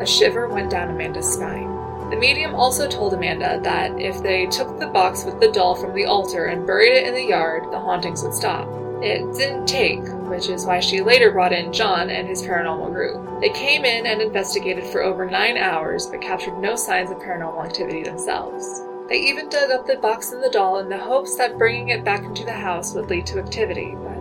A 0.00 0.06
shiver 0.06 0.46
went 0.46 0.70
down 0.70 0.90
Amanda's 0.90 1.26
spine. 1.26 1.74
The 2.10 2.16
medium 2.16 2.54
also 2.54 2.86
told 2.86 3.14
Amanda 3.14 3.58
that 3.64 4.00
if 4.00 4.22
they 4.22 4.46
took 4.46 4.78
the 4.78 4.86
box 4.86 5.24
with 5.24 5.40
the 5.40 5.50
doll 5.50 5.74
from 5.74 5.92
the 5.92 6.04
altar 6.04 6.44
and 6.44 6.64
buried 6.64 6.92
it 6.92 7.08
in 7.08 7.14
the 7.14 7.24
yard, 7.24 7.64
the 7.72 7.80
hauntings 7.80 8.22
would 8.22 8.32
stop. 8.32 8.68
It 9.04 9.34
didn't 9.34 9.66
take, 9.66 10.00
which 10.30 10.48
is 10.48 10.64
why 10.64 10.80
she 10.80 11.02
later 11.02 11.30
brought 11.30 11.52
in 11.52 11.74
John 11.74 12.08
and 12.08 12.26
his 12.26 12.42
paranormal 12.42 12.90
group. 12.90 13.38
They 13.42 13.50
came 13.50 13.84
in 13.84 14.06
and 14.06 14.22
investigated 14.22 14.84
for 14.84 15.02
over 15.02 15.28
nine 15.28 15.58
hours, 15.58 16.06
but 16.06 16.22
captured 16.22 16.58
no 16.58 16.74
signs 16.74 17.10
of 17.10 17.18
paranormal 17.18 17.66
activity 17.66 18.02
themselves. 18.02 18.82
They 19.10 19.20
even 19.20 19.50
dug 19.50 19.70
up 19.70 19.86
the 19.86 19.96
box 19.96 20.32
and 20.32 20.42
the 20.42 20.48
doll 20.48 20.78
in 20.78 20.88
the 20.88 20.96
hopes 20.96 21.36
that 21.36 21.58
bringing 21.58 21.90
it 21.90 22.02
back 22.02 22.24
into 22.24 22.46
the 22.46 22.54
house 22.54 22.94
would 22.94 23.10
lead 23.10 23.26
to 23.26 23.40
activity, 23.40 23.94
but 23.94 24.18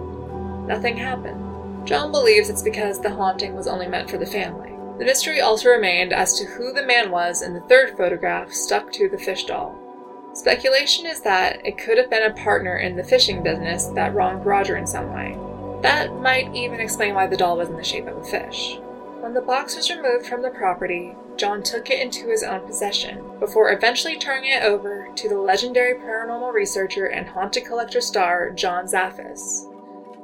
nothing 0.67 0.97
happened. 0.97 1.87
John 1.87 2.11
believes 2.11 2.49
it's 2.49 2.61
because 2.61 2.99
the 2.99 3.15
haunting 3.15 3.55
was 3.55 3.67
only 3.67 3.87
meant 3.87 4.09
for 4.09 4.17
the 4.17 4.25
family. 4.25 4.73
The 4.99 5.05
mystery 5.05 5.39
also 5.39 5.69
remained 5.69 6.11
as 6.11 6.37
to 6.39 6.45
who 6.45 6.73
the 6.73 6.85
man 6.85 7.09
was 7.09 7.41
in 7.41 7.53
the 7.53 7.61
third 7.61 7.95
photograph 7.95 8.51
stuck 8.51 8.91
to 8.91 9.07
the 9.07 9.17
fish 9.17 9.45
doll. 9.45 9.79
Speculation 10.33 11.05
is 11.05 11.21
that 11.21 11.63
it 11.63 11.77
could 11.77 11.97
have 11.99 12.09
been 12.09 12.23
a 12.23 12.33
partner 12.33 12.77
in 12.77 12.95
the 12.95 13.03
fishing 13.03 13.43
business 13.43 13.85
that 13.87 14.15
wronged 14.15 14.45
Roger 14.45 14.77
in 14.77 14.87
some 14.87 15.13
way. 15.13 15.37
That 15.83 16.15
might 16.21 16.55
even 16.55 16.79
explain 16.79 17.13
why 17.13 17.27
the 17.27 17.37
doll 17.37 17.57
was 17.57 17.69
in 17.69 17.77
the 17.77 17.83
shape 17.83 18.07
of 18.07 18.17
a 18.17 18.23
fish. 18.23 18.79
When 19.19 19.35
the 19.35 19.41
box 19.41 19.75
was 19.75 19.91
removed 19.91 20.25
from 20.25 20.41
the 20.41 20.49
property, 20.49 21.15
John 21.37 21.61
took 21.61 21.89
it 21.91 22.01
into 22.01 22.27
his 22.29 22.41
own 22.41 22.65
possession, 22.65 23.23
before 23.39 23.71
eventually 23.71 24.17
turning 24.17 24.51
it 24.51 24.63
over 24.63 25.07
to 25.15 25.29
the 25.29 25.37
legendary 25.37 25.93
paranormal 25.93 26.51
researcher 26.51 27.05
and 27.05 27.27
haunted 27.27 27.65
collector 27.65 28.01
star 28.01 28.49
John 28.51 28.85
Zaffis. 28.85 29.71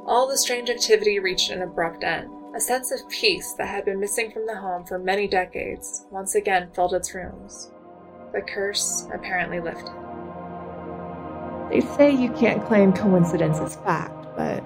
All 0.06 0.28
the 0.28 0.38
strange 0.38 0.70
activity 0.70 1.20
reached 1.20 1.52
an 1.52 1.62
abrupt 1.62 2.04
end. 2.04 2.32
A 2.56 2.60
sense 2.60 2.92
of 2.92 3.08
peace 3.10 3.54
that 3.54 3.68
had 3.68 3.86
been 3.86 4.00
missing 4.00 4.32
from 4.32 4.48
the 4.48 4.58
home 4.58 4.86
for 4.86 4.98
many 4.98 5.28
decades 5.28 6.08
once 6.10 6.34
again 6.34 6.72
filled 6.74 6.96
its 6.96 7.14
rooms. 7.14 7.70
The 8.32 8.42
curse 8.42 9.08
apparently 9.12 9.60
lifted. 9.60 9.92
They 11.72 11.82
say 11.96 12.12
you 12.12 12.32
can't 12.34 12.64
claim 12.64 12.94
coincidence 12.94 13.58
as 13.58 13.76
fact, 13.78 14.28
but 14.38 14.60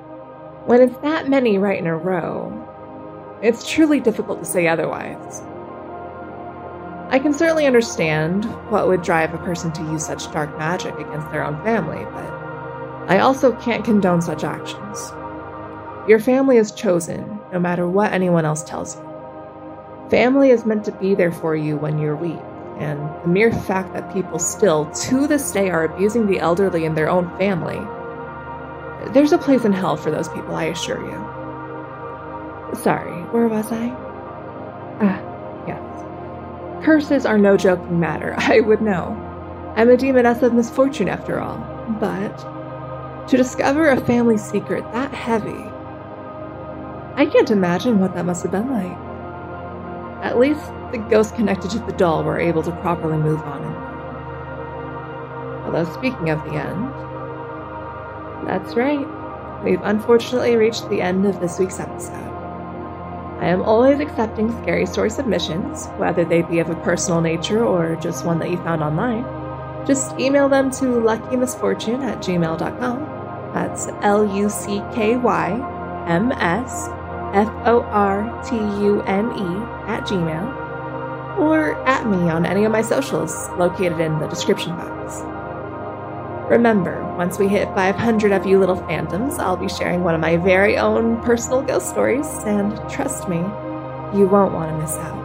when 0.68 0.82
it's 0.82 0.98
that 0.98 1.30
many 1.30 1.58
right 1.58 1.80
in 1.80 1.88
a 1.88 1.96
row, 1.96 2.52
it's 3.42 3.70
truly 3.70 4.02
difficult 4.02 4.40
to 4.40 4.46
say 4.46 4.68
otherwise. 4.68 5.42
I 7.10 7.20
can 7.20 7.34
certainly 7.34 7.66
understand 7.66 8.44
what 8.70 8.88
would 8.90 9.02
drive 9.02 9.34
a 9.34 9.38
person 9.38 9.72
to 9.74 9.82
use 9.84 10.06
such 10.06 10.30
dark 10.34 10.58
magic 10.58 10.96
against 10.96 11.32
their 11.32 11.46
own 11.46 11.62
family, 11.64 12.04
but 12.12 13.10
I 13.10 13.20
also 13.20 13.54
can't 13.62 13.86
condone 13.86 14.22
such 14.22 14.44
actions. 14.44 15.12
Your 16.06 16.20
family 16.20 16.58
is 16.58 16.74
chosen, 16.74 17.40
no 17.54 17.60
matter 17.60 17.88
what 17.88 18.12
anyone 18.12 18.44
else 18.44 18.64
tells 18.64 18.98
you. 18.98 20.10
Family 20.10 20.50
is 20.50 20.66
meant 20.66 20.84
to 20.86 20.92
be 20.92 21.16
there 21.16 21.32
for 21.32 21.56
you 21.56 21.78
when 21.78 21.98
you're 21.98 22.16
weak 22.16 22.40
and 22.78 23.00
the 23.24 23.28
mere 23.28 23.52
fact 23.52 23.94
that 23.94 24.14
people 24.14 24.40
still, 24.40 24.90
to 24.92 25.28
this 25.28 25.52
day, 25.52 25.70
are 25.70 25.84
abusing 25.84 26.28
the 26.28 26.40
elderly 26.40 26.86
in 26.86 26.96
their 26.96 27.10
own 27.10 27.30
family. 27.38 27.80
There's 29.14 29.32
a 29.32 29.38
place 29.38 29.66
in 29.66 29.74
hell 29.74 29.98
for 29.98 30.12
those 30.12 30.30
people, 30.30 30.56
I 30.56 30.66
assure 30.66 31.02
you. 31.02 32.76
Sorry, 32.76 33.22
where 33.32 33.48
was 33.48 33.72
I? 33.72 33.90
Ah, 35.02 35.20
yes. 35.68 36.86
Curses 36.86 37.26
are 37.26 37.38
no 37.38 37.58
joking 37.58 38.00
matter, 38.00 38.34
I 38.38 38.60
would 38.60 38.82
know. 38.82 39.20
I'm 39.76 39.90
a 39.90 39.98
demoness 39.98 40.42
of 40.42 40.54
misfortune 40.54 41.10
after 41.10 41.40
all, 41.40 41.58
but 42.00 42.38
to 43.28 43.38
discover 43.38 43.90
a 43.90 44.02
family 44.02 44.38
secret 44.38 44.84
that 44.94 45.14
heavy, 45.14 45.64
I 47.16 47.28
can't 47.32 47.52
imagine 47.52 48.00
what 48.00 48.16
that 48.16 48.26
must 48.26 48.44
have 48.44 48.52
been 48.52 48.72
like. 48.72 48.98
At 50.24 50.40
least 50.40 50.72
the 50.94 51.00
ghosts 51.00 51.34
connected 51.34 51.72
to 51.72 51.80
the 51.80 51.92
doll 51.94 52.24
were 52.24 52.40
able 52.40 52.62
to 52.62 52.72
properly 52.78 53.18
move 53.18 53.42
on. 53.42 53.62
Although, 55.66 55.92
speaking 55.92 56.30
of 56.30 56.44
the 56.46 56.54
end, 56.54 56.88
that's 58.48 58.76
right, 58.76 59.08
we've 59.64 59.82
unfortunately 59.84 60.56
reached 60.56 60.88
the 60.90 61.02
end 61.02 61.26
of 61.26 61.40
this 61.40 61.58
week's 61.58 61.80
episode. 61.80 62.30
I 63.40 63.48
am 63.48 63.64
always 63.64 64.00
accepting 64.00 64.52
scary 64.62 64.86
story 64.86 65.10
submissions, 65.10 65.88
whether 65.98 66.24
they 66.24 66.44
be 66.44 66.60
of 66.60 66.70
a 66.70 66.76
personal 66.76 67.22
nature 67.22 67.66
or 67.66 67.96
just 67.96 68.24
one 68.24 68.38
that 68.40 68.52
you 68.52 68.58
found 68.58 68.84
online. 68.84 69.26
Just 69.88 70.18
email 70.20 70.48
them 70.48 70.70
to 70.72 70.86
luckymsfortune 70.86 72.04
at 72.04 72.20
gmail.com. 72.20 73.00
That's 73.54 73.88
L 74.02 74.24
U 74.38 74.48
C 74.48 74.82
K 74.94 75.18
Y 75.18 76.06
M 76.08 76.32
S 76.34 76.88
F 77.34 77.50
O 77.66 77.82
R 77.82 78.44
T 78.44 78.56
U 78.56 79.02
N 79.08 79.32
E 79.32 79.92
at 79.92 80.06
gmail. 80.06 80.63
Or 81.38 81.76
at 81.88 82.08
me 82.08 82.30
on 82.30 82.46
any 82.46 82.64
of 82.64 82.72
my 82.72 82.82
socials 82.82 83.50
located 83.58 84.00
in 84.00 84.20
the 84.20 84.28
description 84.28 84.76
box. 84.76 85.22
Remember, 86.50 87.04
once 87.16 87.40
we 87.40 87.48
hit 87.48 87.74
500 87.74 88.32
of 88.32 88.46
you 88.46 88.60
little 88.60 88.76
phantoms, 88.76 89.40
I'll 89.40 89.58
be 89.58 89.70
sharing 89.70 90.04
one 90.04 90.14
of 90.14 90.22
my 90.22 90.38
very 90.38 90.78
own 90.78 91.22
personal 91.22 91.62
ghost 91.62 91.90
stories, 91.90 92.28
and 92.46 92.78
trust 92.90 93.28
me, 93.28 93.38
you 94.18 94.28
won't 94.28 94.54
want 94.54 94.70
to 94.72 94.78
miss 94.78 94.96
out. 94.98 95.24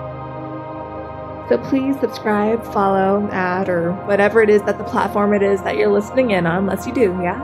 So 1.48 1.58
please 1.58 1.98
subscribe, 1.98 2.64
follow, 2.72 3.28
add, 3.32 3.68
or 3.68 3.92
whatever 4.06 4.42
it 4.42 4.48
is 4.50 4.62
that 4.62 4.78
the 4.78 4.84
platform 4.84 5.34
it 5.34 5.42
is 5.42 5.62
that 5.62 5.76
you're 5.76 5.90
listening 5.90 6.30
in 6.30 6.46
on 6.46 6.58
unless 6.58 6.86
you 6.86 6.94
do, 6.94 7.18
yeah? 7.22 7.40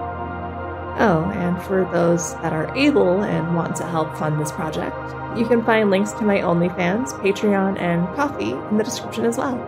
Oh, 0.98 1.24
and 1.34 1.60
for 1.62 1.88
those 1.92 2.34
that 2.36 2.52
are 2.52 2.74
able 2.76 3.22
and 3.22 3.56
want 3.56 3.76
to 3.76 3.86
help 3.86 4.16
fund 4.16 4.40
this 4.40 4.52
project, 4.52 4.94
you 5.36 5.46
can 5.46 5.64
find 5.64 5.90
links 5.90 6.12
to 6.12 6.22
my 6.22 6.38
OnlyFans, 6.38 7.12
Patreon, 7.20 7.80
and 7.80 8.06
Ko-fi 8.16 8.68
in 8.70 8.78
the 8.78 8.84
description 8.84 9.24
as 9.24 9.38
well. 9.38 9.58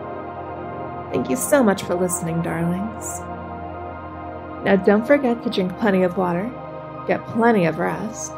Thank 1.11 1.29
you 1.29 1.35
so 1.35 1.63
much 1.63 1.83
for 1.83 1.95
listening, 1.95 2.41
darlings. 2.41 3.19
Now, 4.65 4.75
don't 4.75 5.05
forget 5.05 5.43
to 5.43 5.49
drink 5.49 5.77
plenty 5.79 6.03
of 6.03 6.17
water, 6.17 6.51
get 7.07 7.25
plenty 7.27 7.65
of 7.65 7.79
rest, 7.79 8.33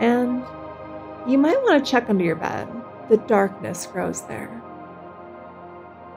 and 0.00 0.42
you 1.28 1.38
might 1.38 1.60
want 1.62 1.84
to 1.84 1.90
check 1.90 2.08
under 2.08 2.24
your 2.24 2.36
bed. 2.36 2.68
The 3.08 3.18
darkness 3.18 3.86
grows 3.86 4.22
there. 4.22 4.62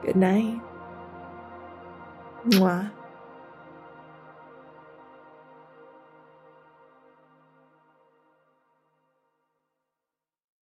Good 0.02 0.16
night. 0.16 0.60
Mwah. 2.46 2.90